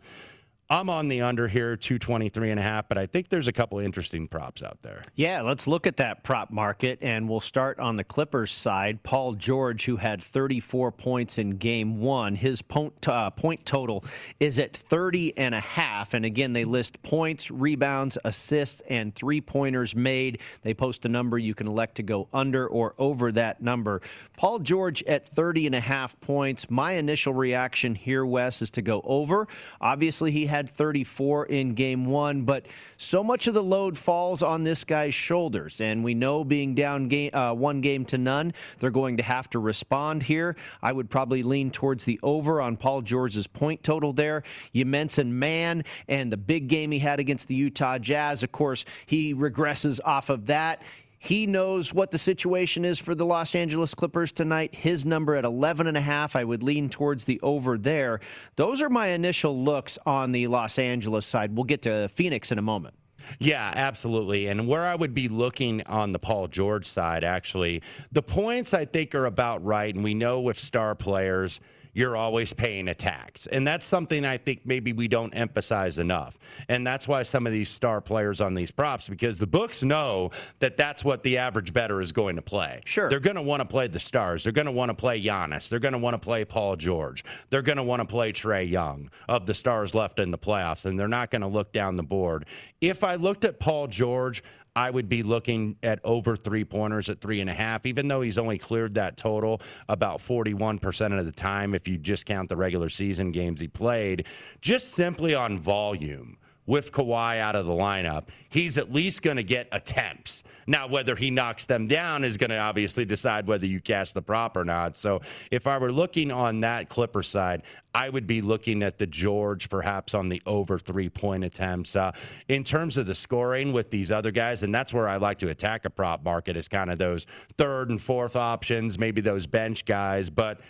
I'm 0.71 0.89
on 0.89 1.09
the 1.09 1.19
under 1.19 1.49
here, 1.49 1.75
223 1.75 2.49
and 2.49 2.57
a 2.57 2.63
half, 2.63 2.87
but 2.87 2.97
I 2.97 3.05
think 3.05 3.27
there's 3.27 3.49
a 3.49 3.51
couple 3.51 3.77
interesting 3.79 4.25
props 4.25 4.63
out 4.63 4.81
there. 4.81 5.01
Yeah, 5.15 5.41
let's 5.41 5.67
look 5.67 5.85
at 5.85 5.97
that 5.97 6.23
prop 6.23 6.49
market, 6.49 6.99
and 7.01 7.27
we'll 7.27 7.41
start 7.41 7.77
on 7.81 7.97
the 7.97 8.05
Clippers 8.05 8.51
side. 8.51 9.03
Paul 9.03 9.33
George, 9.33 9.83
who 9.83 9.97
had 9.97 10.23
34 10.23 10.93
points 10.93 11.39
in 11.39 11.57
game 11.57 11.99
one, 11.99 12.35
his 12.35 12.61
point, 12.61 13.05
uh, 13.05 13.31
point 13.31 13.65
total 13.65 14.05
is 14.39 14.59
at 14.59 14.77
30 14.77 15.37
and 15.37 15.53
a 15.53 15.59
half. 15.59 16.13
And 16.13 16.23
again, 16.23 16.53
they 16.53 16.63
list 16.63 17.03
points, 17.03 17.51
rebounds, 17.51 18.17
assists, 18.23 18.81
and 18.89 19.13
three 19.13 19.41
pointers 19.41 19.93
made. 19.93 20.39
They 20.61 20.73
post 20.73 21.03
a 21.03 21.09
number 21.09 21.37
you 21.37 21.53
can 21.53 21.67
elect 21.67 21.95
to 21.95 22.03
go 22.03 22.29
under 22.31 22.65
or 22.65 22.95
over 22.97 23.29
that 23.33 23.61
number. 23.61 24.01
Paul 24.37 24.59
George 24.59 25.03
at 25.03 25.27
30 25.27 25.65
and 25.65 25.75
a 25.75 25.81
half 25.81 26.17
points. 26.21 26.69
My 26.69 26.93
initial 26.93 27.33
reaction 27.33 27.93
here, 27.93 28.25
Wes, 28.25 28.61
is 28.61 28.69
to 28.71 28.81
go 28.81 29.01
over. 29.03 29.49
Obviously, 29.81 30.31
he 30.31 30.45
had 30.45 30.60
had 30.61 30.69
34 30.69 31.47
in 31.47 31.73
game 31.73 32.05
one, 32.05 32.43
but 32.43 32.67
so 32.97 33.23
much 33.23 33.47
of 33.47 33.55
the 33.55 33.63
load 33.63 33.97
falls 33.97 34.43
on 34.43 34.63
this 34.63 34.83
guy's 34.83 35.15
shoulders. 35.15 35.81
And 35.81 36.03
we 36.03 36.13
know 36.13 36.43
being 36.43 36.75
down 36.75 37.07
game, 37.07 37.31
uh, 37.33 37.55
one 37.55 37.81
game 37.81 38.05
to 38.05 38.19
none, 38.19 38.53
they're 38.79 38.91
going 38.91 39.17
to 39.17 39.23
have 39.23 39.49
to 39.51 39.59
respond 39.59 40.21
here. 40.21 40.55
I 40.83 40.91
would 40.91 41.09
probably 41.09 41.41
lean 41.41 41.71
towards 41.71 42.05
the 42.05 42.19
over 42.21 42.61
on 42.61 42.77
Paul 42.77 43.01
George's 43.01 43.47
point 43.47 43.83
total 43.83 44.13
there. 44.13 44.43
You 44.71 44.85
mentioned 44.85 45.33
Mann 45.39 45.83
and 46.07 46.31
the 46.31 46.37
big 46.37 46.67
game 46.67 46.91
he 46.91 46.99
had 46.99 47.19
against 47.19 47.47
the 47.47 47.55
Utah 47.55 47.97
Jazz. 47.97 48.43
Of 48.43 48.51
course, 48.51 48.85
he 49.07 49.33
regresses 49.33 49.99
off 50.05 50.29
of 50.29 50.45
that. 50.45 50.83
He 51.23 51.45
knows 51.45 51.93
what 51.93 52.09
the 52.09 52.17
situation 52.17 52.83
is 52.83 52.97
for 52.97 53.13
the 53.13 53.27
Los 53.27 53.53
Angeles 53.53 53.93
Clippers 53.93 54.31
tonight. 54.31 54.73
His 54.73 55.05
number 55.05 55.35
at 55.35 55.45
11 55.45 55.85
and 55.85 55.95
a 55.95 56.01
half, 56.01 56.35
I 56.35 56.43
would 56.43 56.63
lean 56.63 56.89
towards 56.89 57.25
the 57.25 57.39
over 57.41 57.77
there. 57.77 58.21
Those 58.55 58.81
are 58.81 58.89
my 58.89 59.09
initial 59.09 59.63
looks 59.63 59.99
on 60.03 60.31
the 60.31 60.47
Los 60.47 60.79
Angeles 60.79 61.27
side. 61.27 61.55
We'll 61.55 61.65
get 61.65 61.83
to 61.83 62.09
Phoenix 62.09 62.51
in 62.51 62.57
a 62.57 62.63
moment. 62.63 62.95
Yeah, 63.37 63.71
absolutely. 63.75 64.47
And 64.47 64.67
where 64.67 64.83
I 64.83 64.95
would 64.95 65.13
be 65.13 65.27
looking 65.27 65.83
on 65.85 66.11
the 66.11 66.17
Paul 66.17 66.47
George 66.47 66.87
side, 66.87 67.23
actually, 67.23 67.83
the 68.11 68.23
points 68.23 68.73
I 68.73 68.85
think 68.85 69.13
are 69.13 69.27
about 69.27 69.63
right. 69.63 69.93
And 69.93 70.03
we 70.03 70.15
know 70.15 70.41
with 70.41 70.57
star 70.57 70.95
players, 70.95 71.59
you're 71.93 72.15
always 72.15 72.53
paying 72.53 72.87
a 72.87 72.95
tax. 72.95 73.47
And 73.47 73.65
that's 73.65 73.85
something 73.85 74.25
I 74.25 74.37
think 74.37 74.61
maybe 74.65 74.93
we 74.93 75.07
don't 75.07 75.33
emphasize 75.33 75.97
enough. 75.97 76.37
And 76.69 76.85
that's 76.85 77.07
why 77.07 77.23
some 77.23 77.45
of 77.45 77.53
these 77.53 77.69
star 77.69 78.01
players 78.01 78.41
on 78.41 78.53
these 78.53 78.71
props, 78.71 79.09
because 79.09 79.39
the 79.39 79.47
books 79.47 79.83
know 79.83 80.31
that 80.59 80.77
that's 80.77 81.03
what 81.03 81.23
the 81.23 81.37
average 81.37 81.73
bettor 81.73 82.01
is 82.01 82.11
going 82.11 82.35
to 82.37 82.41
play. 82.41 82.81
Sure. 82.85 83.09
They're 83.09 83.19
going 83.19 83.35
to 83.35 83.41
want 83.41 83.61
to 83.61 83.65
play 83.65 83.87
the 83.87 83.99
stars. 83.99 84.43
They're 84.43 84.53
going 84.53 84.65
to 84.65 84.71
want 84.71 84.89
to 84.89 84.95
play 84.95 85.21
Giannis. 85.21 85.69
They're 85.69 85.79
going 85.79 85.93
to 85.93 85.97
want 85.97 86.15
to 86.15 86.21
play 86.21 86.45
Paul 86.45 86.75
George. 86.75 87.23
They're 87.49 87.61
going 87.61 87.77
to 87.77 87.83
want 87.83 88.01
to 88.01 88.05
play 88.05 88.31
Trae 88.31 88.69
Young 88.69 89.09
of 89.27 89.45
the 89.45 89.53
stars 89.53 89.93
left 89.93 90.19
in 90.19 90.31
the 90.31 90.37
playoffs. 90.37 90.85
And 90.85 90.99
they're 90.99 91.07
not 91.07 91.31
going 91.31 91.41
to 91.41 91.47
look 91.47 91.71
down 91.71 91.95
the 91.95 92.03
board. 92.03 92.45
If 92.79 93.03
I 93.03 93.15
looked 93.15 93.45
at 93.45 93.59
Paul 93.59 93.87
George, 93.87 94.43
I 94.75 94.89
would 94.89 95.09
be 95.09 95.21
looking 95.21 95.75
at 95.83 95.99
over 96.03 96.35
three 96.35 96.63
pointers 96.63 97.09
at 97.09 97.19
three 97.19 97.41
and 97.41 97.49
a 97.49 97.53
half, 97.53 97.85
even 97.85 98.07
though 98.07 98.21
he's 98.21 98.37
only 98.37 98.57
cleared 98.57 98.93
that 98.93 99.17
total 99.17 99.61
about 99.89 100.19
41% 100.19 101.19
of 101.19 101.25
the 101.25 101.31
time 101.31 101.75
if 101.75 101.87
you 101.87 101.97
just 101.97 102.25
count 102.25 102.47
the 102.47 102.55
regular 102.55 102.87
season 102.87 103.31
games 103.31 103.59
he 103.59 103.67
played, 103.67 104.25
just 104.61 104.93
simply 104.93 105.35
on 105.35 105.59
volume 105.59 106.37
with 106.65 106.91
Kawhi 106.91 107.39
out 107.39 107.55
of 107.55 107.65
the 107.65 107.73
lineup, 107.73 108.27
he's 108.49 108.77
at 108.77 108.91
least 108.91 109.21
going 109.21 109.37
to 109.37 109.43
get 109.43 109.67
attempts. 109.71 110.43
Now, 110.67 110.87
whether 110.87 111.15
he 111.15 111.31
knocks 111.31 111.65
them 111.65 111.87
down 111.87 112.23
is 112.23 112.37
going 112.37 112.51
to 112.51 112.57
obviously 112.57 113.03
decide 113.03 113.47
whether 113.47 113.65
you 113.65 113.81
cash 113.81 114.11
the 114.11 114.21
prop 114.21 114.55
or 114.55 114.63
not. 114.63 114.95
So, 114.95 115.21
if 115.49 115.67
I 115.67 115.77
were 115.77 115.91
looking 115.91 116.31
on 116.31 116.61
that 116.61 116.87
Clipper 116.87 117.23
side, 117.23 117.63
I 117.93 118.09
would 118.09 118.27
be 118.27 118.41
looking 118.41 118.83
at 118.83 118.97
the 118.97 119.07
George 119.07 119.69
perhaps 119.69 120.13
on 120.13 120.29
the 120.29 120.41
over 120.45 120.77
three 120.77 121.09
point 121.09 121.43
attempts. 121.43 121.95
Uh, 121.95 122.11
in 122.47 122.63
terms 122.63 122.97
of 122.97 123.07
the 123.07 123.15
scoring 123.15 123.73
with 123.73 123.89
these 123.89 124.11
other 124.11 124.31
guys, 124.31 124.63
and 124.63 124.73
that's 124.73 124.93
where 124.93 125.07
I 125.07 125.17
like 125.17 125.39
to 125.39 125.49
attack 125.49 125.85
a 125.85 125.89
prop 125.89 126.23
market 126.23 126.55
is 126.55 126.67
kind 126.67 126.91
of 126.91 126.99
those 126.99 127.25
third 127.57 127.89
and 127.89 128.01
fourth 128.01 128.35
options, 128.35 128.99
maybe 128.99 129.21
those 129.21 129.47
bench 129.47 129.85
guys. 129.85 130.29
But 130.29 130.61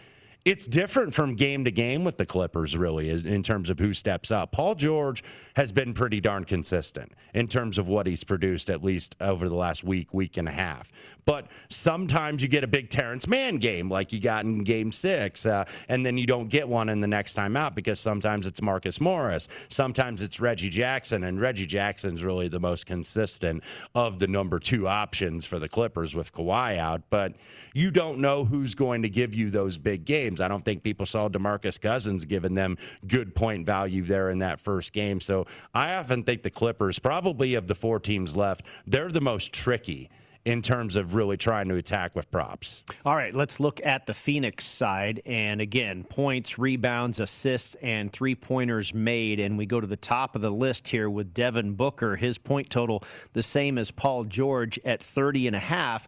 it's 0.44 0.66
different 0.66 1.14
from 1.14 1.36
game 1.36 1.66
to 1.66 1.72
game 1.72 2.04
with 2.04 2.18
the 2.18 2.26
Clippers, 2.26 2.76
really, 2.76 3.10
in 3.10 3.44
terms 3.44 3.70
of 3.70 3.78
who 3.78 3.94
steps 3.94 4.32
up. 4.32 4.52
Paul 4.52 4.74
George 4.74 5.24
has 5.56 5.72
been 5.72 5.94
pretty 5.94 6.20
darn 6.20 6.46
consistent 6.46 7.14
in 7.36 7.48
terms 7.48 7.78
of 7.78 7.88
what 7.88 8.08
he's 8.08 8.24
produced, 8.24 8.70
at 8.70 8.84
least 8.84 9.16
over 9.22 9.48
the 9.48 9.56
last 9.56 9.84
week, 9.84 10.14
week 10.14 10.38
and 10.38 10.48
a 10.48 10.52
half. 10.52 10.92
But 11.26 11.48
sometimes 11.70 12.42
you 12.42 12.50
get 12.50 12.64
a 12.64 12.68
big 12.68 12.90
Terance 12.90 13.28
Mann 13.28 13.58
game 13.58 13.90
like 13.90 14.12
you 14.12 14.20
got 14.20 14.44
in 14.44 14.64
game 14.64 14.92
six, 14.92 15.46
uh, 15.46 15.66
and 15.88 16.04
then 16.04 16.18
you 16.18 16.26
don't 16.26 16.50
get 16.50 16.68
one 16.68 16.90
in 16.90 17.02
the 17.02 17.08
next 17.08 17.36
time 17.36 17.56
out 17.56 17.76
because 17.76 18.00
sometimes 18.00 18.48
it's 18.48 18.62
Marcus 18.62 19.00
Morris, 19.00 19.48
sometimes 19.70 20.24
it's 20.24 20.40
Reggie 20.40 20.70
Jackson, 20.70 21.26
and 21.26 21.40
Reggie 21.40 21.68
Jackson's 21.68 22.24
really 22.24 22.48
the 22.48 22.60
most 22.60 22.88
consistent 22.88 23.64
of 23.94 24.18
the 24.18 24.28
number 24.28 24.58
two 24.58 24.88
options 24.88 25.46
for 25.46 25.60
the 25.60 25.70
Clippers 25.70 26.16
with 26.16 26.34
Kawhi 26.34 26.78
out. 26.78 27.04
But 27.12 27.36
you 27.74 27.92
don't 27.92 28.18
know 28.18 28.44
who's 28.44 28.74
going 28.74 29.04
to 29.04 29.10
give 29.10 29.36
you 29.36 29.52
those 29.52 29.78
big 29.78 30.06
games 30.06 30.31
games. 30.32 30.42
I 30.42 30.48
don't 30.48 30.64
think 30.64 30.84
people 30.84 31.06
saw 31.06 31.30
DeMarcus 31.30 31.80
Cousins 31.80 32.26
giving 32.26 32.54
them 32.54 32.78
good 33.08 33.36
point 33.36 33.66
value 33.66 34.04
there 34.04 34.30
in 34.30 34.40
that 34.40 34.60
first 34.60 34.94
game. 34.94 35.20
So 35.20 35.46
I 35.74 35.96
often 35.96 36.24
think 36.24 36.44
the 36.44 36.50
Clippers, 36.50 37.00
probably 37.00 37.56
of 37.56 37.68
the 37.68 37.76
four 37.76 38.00
teams 38.00 38.36
left, 38.36 38.66
they're 38.88 39.12
the 39.12 39.22
most 39.22 39.54
tricky 39.54 40.10
in 40.44 40.62
terms 40.62 40.96
of 40.96 41.14
really 41.14 41.38
trying 41.38 41.68
to 41.68 41.76
attack 41.76 42.16
with 42.16 42.30
props. 42.32 42.84
All 43.06 43.16
right, 43.16 43.34
let's 43.34 43.60
look 43.60 43.80
at 43.84 44.08
the 44.08 44.14
Phoenix 44.14 44.66
side. 44.66 45.22
And 45.26 45.62
again, 45.62 46.04
points, 46.04 46.58
rebounds, 46.58 47.20
assists, 47.20 47.76
and 47.76 48.12
three 48.12 48.34
pointers 48.34 48.92
made. 48.92 49.40
And 49.40 49.56
we 49.56 49.68
go 49.68 49.80
to 49.80 49.86
the 49.86 49.96
top 49.96 50.36
of 50.36 50.42
the 50.42 50.50
list 50.50 50.88
here 50.88 51.10
with 51.10 51.34
Devin 51.34 51.74
Booker. 51.74 52.16
His 52.16 52.40
point 52.40 52.72
total 52.72 53.04
the 53.34 53.44
same 53.44 53.78
as 53.78 53.92
Paul 53.92 54.24
George 54.24 54.80
at 54.84 55.04
30 55.04 55.48
and 55.48 55.56
a 55.56 55.60
half. 55.60 56.08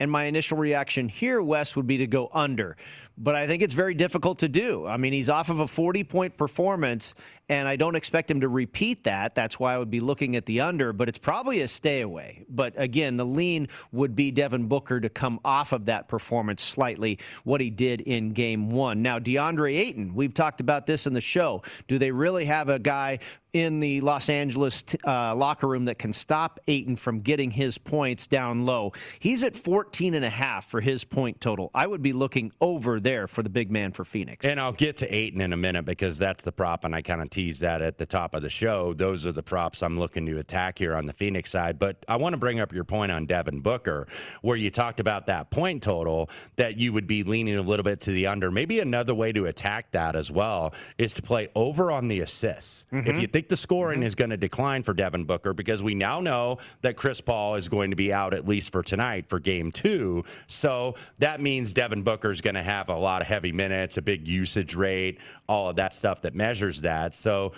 And 0.00 0.10
my 0.10 0.24
initial 0.24 0.56
reaction 0.56 1.08
here, 1.08 1.42
Wes, 1.42 1.76
would 1.76 1.86
be 1.86 1.98
to 1.98 2.06
go 2.06 2.30
under. 2.32 2.76
But 3.16 3.34
I 3.34 3.46
think 3.46 3.62
it's 3.62 3.74
very 3.74 3.94
difficult 3.94 4.40
to 4.40 4.48
do. 4.48 4.86
I 4.86 4.96
mean, 4.96 5.12
he's 5.12 5.28
off 5.28 5.48
of 5.48 5.60
a 5.60 5.68
40 5.68 6.04
point 6.04 6.36
performance, 6.36 7.14
and 7.48 7.68
I 7.68 7.76
don't 7.76 7.96
expect 7.96 8.30
him 8.30 8.40
to 8.40 8.48
repeat 8.48 9.04
that. 9.04 9.34
That's 9.34 9.58
why 9.60 9.74
I 9.74 9.78
would 9.78 9.90
be 9.90 10.00
looking 10.00 10.36
at 10.36 10.46
the 10.46 10.60
under, 10.60 10.92
but 10.92 11.08
it's 11.08 11.18
probably 11.18 11.60
a 11.60 11.68
stay 11.68 12.00
away. 12.00 12.44
But 12.48 12.74
again, 12.76 13.16
the 13.16 13.26
lean 13.26 13.68
would 13.92 14.16
be 14.16 14.30
Devin 14.30 14.66
Booker 14.66 15.00
to 15.00 15.08
come 15.08 15.40
off 15.44 15.72
of 15.72 15.86
that 15.86 16.08
performance 16.08 16.62
slightly, 16.62 17.18
what 17.44 17.60
he 17.60 17.70
did 17.70 18.00
in 18.00 18.32
game 18.32 18.70
one. 18.70 19.02
Now, 19.02 19.18
DeAndre 19.18 19.76
Ayton, 19.76 20.14
we've 20.14 20.34
talked 20.34 20.60
about 20.60 20.86
this 20.86 21.06
in 21.06 21.12
the 21.12 21.20
show. 21.20 21.62
Do 21.88 21.98
they 21.98 22.10
really 22.10 22.46
have 22.46 22.68
a 22.68 22.78
guy 22.78 23.18
in 23.54 23.78
the 23.78 24.00
Los 24.02 24.28
Angeles 24.28 24.84
uh, 25.06 25.34
locker 25.34 25.68
room 25.68 25.86
that 25.86 25.98
can 25.98 26.12
stop 26.12 26.58
Ayton 26.66 26.96
from 26.96 27.20
getting 27.20 27.52
his 27.52 27.78
points 27.78 28.26
down 28.26 28.66
low. 28.66 28.92
He's 29.20 29.44
at 29.44 29.56
14 29.56 30.14
and 30.14 30.24
a 30.24 30.30
half 30.30 30.68
for 30.68 30.80
his 30.80 31.04
point 31.04 31.40
total. 31.40 31.70
I 31.72 31.86
would 31.86 32.02
be 32.02 32.12
looking 32.12 32.52
over 32.60 32.98
there 32.98 33.28
for 33.28 33.42
the 33.42 33.48
big 33.48 33.70
man 33.70 33.92
for 33.92 34.04
Phoenix. 34.04 34.44
And 34.44 34.60
I'll 34.60 34.72
get 34.72 34.98
to 34.98 35.14
Ayton 35.14 35.40
in 35.40 35.52
a 35.52 35.56
minute 35.56 35.84
because 35.84 36.18
that's 36.18 36.42
the 36.42 36.52
prop, 36.52 36.84
and 36.84 36.94
I 36.94 37.00
kind 37.00 37.22
of 37.22 37.30
teased 37.34 37.60
that 37.62 37.82
at 37.82 37.98
the 37.98 38.06
top 38.06 38.34
of 38.34 38.42
the 38.42 38.48
show. 38.48 38.94
Those 38.94 39.26
are 39.26 39.32
the 39.32 39.42
props 39.42 39.82
I'm 39.82 39.98
looking 39.98 40.24
to 40.26 40.38
attack 40.38 40.78
here 40.78 40.94
on 40.94 41.06
the 41.06 41.12
Phoenix 41.12 41.50
side. 41.50 41.78
But 41.78 42.04
I 42.08 42.16
want 42.16 42.34
to 42.34 42.36
bring 42.36 42.60
up 42.60 42.72
your 42.72 42.84
point 42.84 43.10
on 43.10 43.26
Devin 43.26 43.60
Booker, 43.60 44.06
where 44.42 44.56
you 44.56 44.70
talked 44.70 45.00
about 45.00 45.26
that 45.26 45.50
point 45.50 45.82
total 45.82 46.30
that 46.56 46.76
you 46.76 46.92
would 46.92 47.08
be 47.08 47.24
leaning 47.24 47.56
a 47.56 47.62
little 47.62 47.82
bit 47.82 47.98
to 48.00 48.12
the 48.12 48.28
under. 48.28 48.52
Maybe 48.52 48.78
another 48.78 49.14
way 49.14 49.32
to 49.32 49.46
attack 49.46 49.90
that 49.90 50.14
as 50.14 50.30
well 50.30 50.74
is 50.96 51.12
to 51.14 51.22
play 51.22 51.48
over 51.56 51.90
on 51.90 52.06
the 52.06 52.20
assists. 52.20 52.86
Mm-hmm. 52.92 53.10
If 53.10 53.20
you 53.20 53.26
think 53.26 53.48
the 53.48 53.56
scoring 53.56 53.98
mm-hmm. 53.98 54.06
is 54.06 54.14
going 54.14 54.30
to 54.30 54.36
decline 54.36 54.84
for 54.84 54.94
Devin 54.94 55.24
Booker 55.24 55.52
because 55.52 55.82
we 55.82 55.96
now 55.96 56.20
know 56.20 56.58
that 56.82 56.96
Chris 56.96 57.20
Paul 57.20 57.56
is 57.56 57.68
going 57.68 57.90
to 57.90 57.96
be 57.96 58.12
out 58.12 58.32
at 58.32 58.46
least 58.46 58.70
for 58.70 58.84
tonight 58.84 59.28
for 59.28 59.40
game 59.40 59.72
two. 59.72 60.22
So 60.46 60.94
that 61.18 61.40
means 61.40 61.72
Devin 61.72 62.02
Booker 62.02 62.30
is 62.30 62.40
going 62.40 62.54
to 62.54 62.62
have 62.62 62.88
a 62.88 62.96
lot 62.96 63.22
of 63.22 63.26
heavy 63.26 63.50
minutes, 63.50 63.96
a 63.96 64.02
big 64.02 64.28
usage 64.28 64.76
rate, 64.76 65.18
all 65.48 65.70
of 65.70 65.76
that 65.76 65.94
stuff 65.94 66.22
that 66.22 66.36
measures 66.36 66.82
that. 66.82 67.14
So 67.24 67.52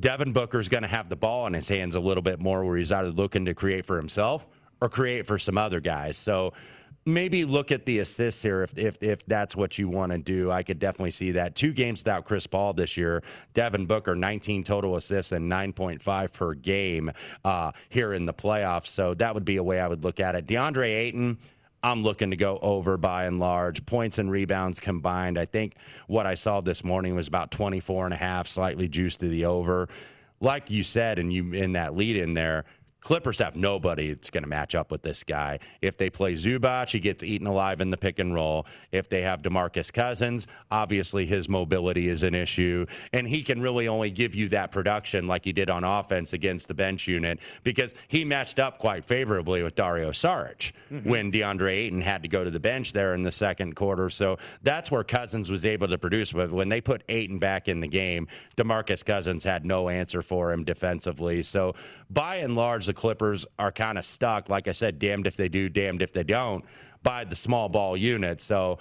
Devin 0.00 0.32
Booker 0.32 0.58
is 0.58 0.68
going 0.68 0.82
to 0.82 0.88
have 0.88 1.08
the 1.08 1.16
ball 1.16 1.46
in 1.46 1.52
his 1.52 1.68
hands 1.68 1.94
a 1.94 2.00
little 2.00 2.24
bit 2.24 2.40
more 2.40 2.64
where 2.64 2.76
he's 2.76 2.90
either 2.90 3.10
looking 3.10 3.44
to 3.44 3.54
create 3.54 3.86
for 3.86 3.96
himself 3.96 4.48
or 4.80 4.88
create 4.88 5.26
for 5.26 5.38
some 5.38 5.56
other 5.56 5.78
guys. 5.78 6.16
So 6.18 6.54
maybe 7.06 7.44
look 7.44 7.70
at 7.70 7.86
the 7.86 8.00
assists 8.00 8.42
here 8.42 8.62
if 8.62 8.76
if 8.76 9.00
if 9.00 9.24
that's 9.26 9.54
what 9.54 9.78
you 9.78 9.88
want 9.88 10.10
to 10.10 10.18
do. 10.18 10.50
I 10.50 10.64
could 10.64 10.80
definitely 10.80 11.12
see 11.12 11.30
that. 11.32 11.54
Two 11.54 11.72
games 11.72 12.00
without 12.00 12.24
Chris 12.24 12.48
Paul 12.48 12.72
this 12.72 12.96
year. 12.96 13.22
Devin 13.54 13.86
Booker, 13.86 14.16
19 14.16 14.64
total 14.64 14.96
assists 14.96 15.30
and 15.30 15.50
9.5 15.50 16.32
per 16.32 16.54
game 16.54 17.12
uh, 17.44 17.70
here 17.90 18.14
in 18.14 18.26
the 18.26 18.34
playoffs. 18.34 18.88
So 18.88 19.14
that 19.14 19.34
would 19.34 19.44
be 19.44 19.56
a 19.56 19.62
way 19.62 19.78
I 19.80 19.86
would 19.86 20.02
look 20.02 20.18
at 20.18 20.34
it. 20.34 20.46
DeAndre 20.46 20.88
Ayton. 20.88 21.38
I'm 21.82 22.02
looking 22.02 22.30
to 22.30 22.36
go 22.36 22.58
over 22.62 22.96
by 22.96 23.24
and 23.24 23.40
large. 23.40 23.84
Points 23.84 24.18
and 24.18 24.30
rebounds 24.30 24.78
combined. 24.78 25.36
I 25.36 25.46
think 25.46 25.74
what 26.06 26.26
I 26.26 26.34
saw 26.34 26.60
this 26.60 26.84
morning 26.84 27.16
was 27.16 27.26
about 27.26 27.50
24 27.50 28.04
and 28.04 28.14
a 28.14 28.16
half, 28.16 28.46
slightly 28.46 28.86
juiced 28.86 29.20
to 29.20 29.28
the 29.28 29.46
over. 29.46 29.88
Like 30.40 30.70
you 30.70 30.84
said, 30.84 31.18
and 31.18 31.32
you 31.32 31.52
in 31.52 31.72
that 31.72 31.96
lead 31.96 32.16
in 32.16 32.34
there, 32.34 32.64
Clippers 33.02 33.38
have 33.38 33.56
nobody 33.56 34.14
that's 34.14 34.30
going 34.30 34.44
to 34.44 34.48
match 34.48 34.74
up 34.74 34.90
with 34.92 35.02
this 35.02 35.24
guy. 35.24 35.58
If 35.80 35.96
they 35.96 36.08
play 36.08 36.34
Zubac, 36.34 36.90
he 36.90 37.00
gets 37.00 37.22
eaten 37.22 37.46
alive 37.46 37.80
in 37.80 37.90
the 37.90 37.96
pick 37.96 38.18
and 38.20 38.32
roll. 38.32 38.66
If 38.92 39.08
they 39.08 39.22
have 39.22 39.42
DeMarcus 39.42 39.92
Cousins, 39.92 40.46
obviously 40.70 41.26
his 41.26 41.48
mobility 41.48 42.08
is 42.08 42.22
an 42.22 42.34
issue. 42.34 42.86
And 43.12 43.28
he 43.28 43.42
can 43.42 43.60
really 43.60 43.88
only 43.88 44.10
give 44.10 44.34
you 44.34 44.48
that 44.50 44.70
production 44.70 45.26
like 45.26 45.44
he 45.44 45.52
did 45.52 45.68
on 45.68 45.82
offense 45.82 46.32
against 46.32 46.68
the 46.68 46.74
bench 46.74 47.08
unit 47.08 47.40
because 47.64 47.94
he 48.06 48.24
matched 48.24 48.60
up 48.60 48.78
quite 48.78 49.04
favorably 49.04 49.62
with 49.62 49.74
Dario 49.74 50.10
Saric 50.10 50.72
mm-hmm. 50.90 51.08
when 51.08 51.32
DeAndre 51.32 51.72
Ayton 51.72 52.00
had 52.00 52.22
to 52.22 52.28
go 52.28 52.44
to 52.44 52.50
the 52.50 52.60
bench 52.60 52.92
there 52.92 53.14
in 53.14 53.24
the 53.24 53.32
second 53.32 53.74
quarter. 53.74 54.10
So 54.10 54.38
that's 54.62 54.90
where 54.92 55.02
Cousins 55.02 55.50
was 55.50 55.66
able 55.66 55.88
to 55.88 55.98
produce. 55.98 56.32
But 56.32 56.52
when 56.52 56.68
they 56.68 56.80
put 56.80 57.02
Ayton 57.08 57.38
back 57.38 57.66
in 57.66 57.80
the 57.80 57.88
game, 57.88 58.28
DeMarcus 58.56 59.04
Cousins 59.04 59.42
had 59.42 59.66
no 59.66 59.88
answer 59.88 60.22
for 60.22 60.52
him 60.52 60.62
defensively. 60.62 61.42
So 61.42 61.74
by 62.08 62.36
and 62.36 62.54
large, 62.54 62.91
the 62.92 63.00
Clippers 63.00 63.46
are 63.58 63.72
kind 63.72 63.96
of 63.96 64.04
stuck. 64.04 64.50
Like 64.50 64.68
I 64.68 64.72
said, 64.72 64.98
damned 64.98 65.26
if 65.26 65.34
they 65.34 65.48
do, 65.48 65.70
damned 65.70 66.02
if 66.02 66.12
they 66.12 66.24
don't, 66.24 66.62
by 67.02 67.24
the 67.24 67.34
small 67.34 67.70
ball 67.70 67.96
unit. 67.96 68.42
So 68.42 68.78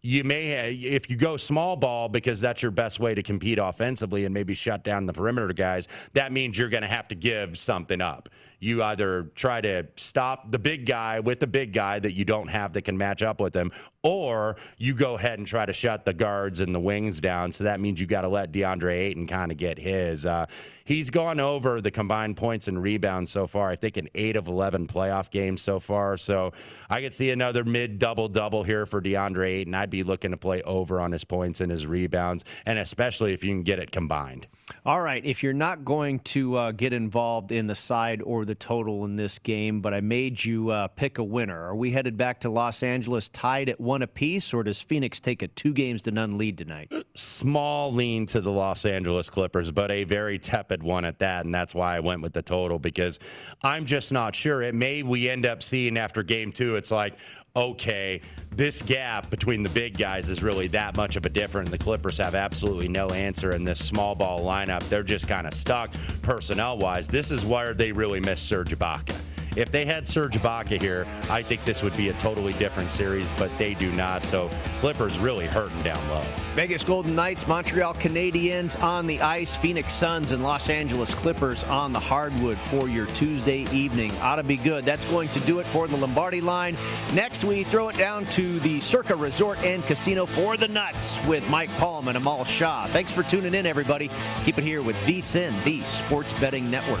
you 0.00 0.24
may, 0.24 0.74
if 0.74 1.08
you 1.08 1.14
go 1.14 1.36
small 1.36 1.76
ball 1.76 2.08
because 2.08 2.40
that's 2.40 2.60
your 2.60 2.72
best 2.72 2.98
way 2.98 3.14
to 3.14 3.22
compete 3.22 3.58
offensively 3.58 4.24
and 4.24 4.34
maybe 4.34 4.52
shut 4.52 4.82
down 4.82 5.06
the 5.06 5.12
perimeter 5.12 5.52
guys, 5.52 5.86
that 6.14 6.32
means 6.32 6.58
you're 6.58 6.68
going 6.68 6.82
to 6.82 6.88
have 6.88 7.06
to 7.08 7.14
give 7.14 7.56
something 7.56 8.00
up 8.00 8.28
you 8.62 8.80
either 8.80 9.24
try 9.34 9.60
to 9.60 9.84
stop 9.96 10.52
the 10.52 10.58
big 10.58 10.86
guy 10.86 11.18
with 11.18 11.40
the 11.40 11.48
big 11.48 11.72
guy 11.72 11.98
that 11.98 12.12
you 12.12 12.24
don't 12.24 12.46
have 12.46 12.72
that 12.74 12.82
can 12.82 12.96
match 12.96 13.20
up 13.20 13.40
with 13.40 13.56
him, 13.56 13.72
or 14.04 14.54
you 14.78 14.94
go 14.94 15.14
ahead 15.16 15.38
and 15.40 15.48
try 15.48 15.66
to 15.66 15.72
shut 15.72 16.04
the 16.04 16.12
guards 16.12 16.60
and 16.60 16.72
the 16.72 16.78
wings 16.78 17.20
down. 17.20 17.52
So 17.52 17.64
that 17.64 17.80
means 17.80 18.00
you 18.00 18.06
got 18.06 18.20
to 18.20 18.28
let 18.28 18.52
DeAndre 18.52 18.96
Ayton 18.96 19.26
kind 19.26 19.50
of 19.50 19.58
get 19.58 19.78
his. 19.78 20.24
Uh, 20.24 20.46
he's 20.84 21.10
gone 21.10 21.40
over 21.40 21.80
the 21.80 21.90
combined 21.90 22.36
points 22.36 22.68
and 22.68 22.82
rebounds 22.82 23.30
so 23.30 23.46
far. 23.46 23.70
I 23.70 23.76
think 23.76 23.96
in 23.96 24.08
eight 24.14 24.36
of 24.36 24.46
11 24.46 24.86
playoff 24.86 25.30
games 25.30 25.62
so 25.62 25.80
far. 25.80 26.16
So 26.16 26.52
I 26.88 27.00
could 27.00 27.14
see 27.14 27.30
another 27.30 27.64
mid 27.64 27.98
double 27.98 28.28
double 28.28 28.62
here 28.62 28.86
for 28.86 29.00
DeAndre 29.00 29.60
Ayton. 29.60 29.74
I'd 29.74 29.90
be 29.90 30.02
looking 30.02 30.30
to 30.32 30.36
play 30.36 30.62
over 30.62 31.00
on 31.00 31.12
his 31.12 31.24
points 31.24 31.60
and 31.60 31.70
his 31.70 31.86
rebounds, 31.86 32.44
and 32.66 32.78
especially 32.78 33.32
if 33.32 33.42
you 33.42 33.50
can 33.50 33.62
get 33.62 33.78
it 33.78 33.90
combined. 33.90 34.46
All 34.84 35.00
right. 35.00 35.24
If 35.24 35.42
you're 35.42 35.52
not 35.52 35.84
going 35.84 36.20
to 36.20 36.56
uh, 36.56 36.72
get 36.72 36.92
involved 36.92 37.52
in 37.52 37.66
the 37.66 37.74
side 37.74 38.22
or 38.22 38.44
the 38.44 38.51
the 38.52 38.56
total 38.56 39.06
in 39.06 39.16
this 39.16 39.38
game, 39.38 39.80
but 39.80 39.94
I 39.94 40.02
made 40.02 40.44
you 40.44 40.68
uh, 40.68 40.86
pick 40.88 41.16
a 41.16 41.24
winner. 41.24 41.58
Are 41.68 41.74
we 41.74 41.90
headed 41.90 42.18
back 42.18 42.40
to 42.40 42.50
Los 42.50 42.82
Angeles 42.82 43.30
tied 43.30 43.70
at 43.70 43.80
one 43.80 44.02
apiece, 44.02 44.52
or 44.52 44.62
does 44.62 44.78
Phoenix 44.78 45.20
take 45.20 45.40
a 45.40 45.48
two 45.48 45.72
games 45.72 46.02
to 46.02 46.10
none 46.10 46.36
lead 46.36 46.58
tonight? 46.58 46.92
Small 47.14 47.94
lean 47.94 48.26
to 48.26 48.42
the 48.42 48.50
Los 48.50 48.84
Angeles 48.84 49.30
Clippers, 49.30 49.72
but 49.72 49.90
a 49.90 50.04
very 50.04 50.38
tepid 50.38 50.82
one 50.82 51.06
at 51.06 51.18
that, 51.20 51.46
and 51.46 51.54
that's 51.54 51.74
why 51.74 51.96
I 51.96 52.00
went 52.00 52.20
with 52.20 52.34
the 52.34 52.42
total 52.42 52.78
because 52.78 53.18
I'm 53.62 53.86
just 53.86 54.12
not 54.12 54.34
sure. 54.34 54.60
It 54.60 54.74
may 54.74 55.02
we 55.02 55.30
end 55.30 55.46
up 55.46 55.62
seeing 55.62 55.96
after 55.96 56.22
game 56.22 56.52
two, 56.52 56.76
it's 56.76 56.90
like, 56.90 57.14
okay, 57.54 58.20
this 58.50 58.80
gap 58.82 59.30
between 59.30 59.62
the 59.62 59.68
big 59.70 59.98
guys 59.98 60.30
is 60.30 60.42
really 60.42 60.68
that 60.68 60.96
much 60.96 61.16
of 61.16 61.26
a 61.26 61.28
difference. 61.28 61.70
The 61.70 61.78
Clippers 61.78 62.18
have 62.18 62.34
absolutely 62.34 62.88
no 62.88 63.08
answer 63.08 63.54
in 63.54 63.64
this 63.64 63.84
small 63.84 64.14
ball 64.14 64.40
lineup. 64.40 64.86
They're 64.88 65.02
just 65.02 65.28
kind 65.28 65.46
of 65.46 65.54
stuck 65.54 65.92
personnel 66.22 66.78
wise. 66.78 67.08
This 67.08 67.30
is 67.30 67.44
where 67.44 67.74
they 67.74 67.92
really 67.92 68.20
miss 68.20 68.40
Serge 68.40 68.76
Ibaka. 68.76 69.14
If 69.54 69.70
they 69.70 69.84
had 69.84 70.08
Serge 70.08 70.34
Ibaka 70.34 70.80
here, 70.80 71.06
I 71.28 71.42
think 71.42 71.64
this 71.64 71.82
would 71.82 71.96
be 71.96 72.08
a 72.08 72.14
totally 72.14 72.54
different 72.54 72.90
series, 72.90 73.30
but 73.36 73.56
they 73.58 73.74
do 73.74 73.92
not. 73.92 74.24
So 74.24 74.48
Clippers 74.78 75.18
really 75.18 75.46
hurting 75.46 75.80
down 75.80 76.08
low. 76.08 76.24
Vegas 76.54 76.84
Golden 76.84 77.14
Knights, 77.14 77.46
Montreal 77.46 77.94
Canadiens 77.94 78.80
on 78.82 79.06
the 79.06 79.20
ice, 79.20 79.56
Phoenix 79.56 79.92
Suns, 79.92 80.32
and 80.32 80.42
Los 80.42 80.70
Angeles 80.70 81.14
Clippers 81.14 81.64
on 81.64 81.92
the 81.92 82.00
hardwood 82.00 82.60
for 82.60 82.88
your 82.88 83.06
Tuesday 83.06 83.66
evening. 83.72 84.12
Ought 84.20 84.36
to 84.36 84.42
be 84.42 84.56
good. 84.56 84.86
That's 84.86 85.04
going 85.06 85.28
to 85.30 85.40
do 85.40 85.58
it 85.58 85.66
for 85.66 85.86
the 85.86 85.96
Lombardi 85.96 86.40
line. 86.40 86.76
Next, 87.14 87.44
we 87.44 87.64
throw 87.64 87.88
it 87.88 87.96
down 87.96 88.24
to 88.26 88.58
the 88.60 88.80
Circa 88.80 89.14
Resort 89.14 89.58
and 89.58 89.84
Casino 89.84 90.24
for 90.26 90.56
the 90.56 90.68
Nuts 90.68 91.18
with 91.26 91.48
Mike 91.50 91.70
Palm 91.76 92.08
and 92.08 92.16
Amal 92.16 92.44
Shah. 92.44 92.86
Thanks 92.86 93.12
for 93.12 93.22
tuning 93.22 93.54
in, 93.54 93.66
everybody. 93.66 94.10
Keep 94.44 94.58
it 94.58 94.64
here 94.64 94.82
with 94.82 94.96
VSIN, 95.04 95.62
the 95.64 95.82
Sports 95.84 96.32
Betting 96.34 96.70
Network. 96.70 97.00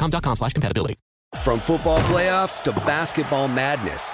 Slash 0.35 0.53
compatibility. 0.53 0.95
From 1.41 1.59
football 1.59 1.99
playoffs 1.99 2.61
to 2.63 2.71
basketball 2.71 3.47
madness, 3.47 4.13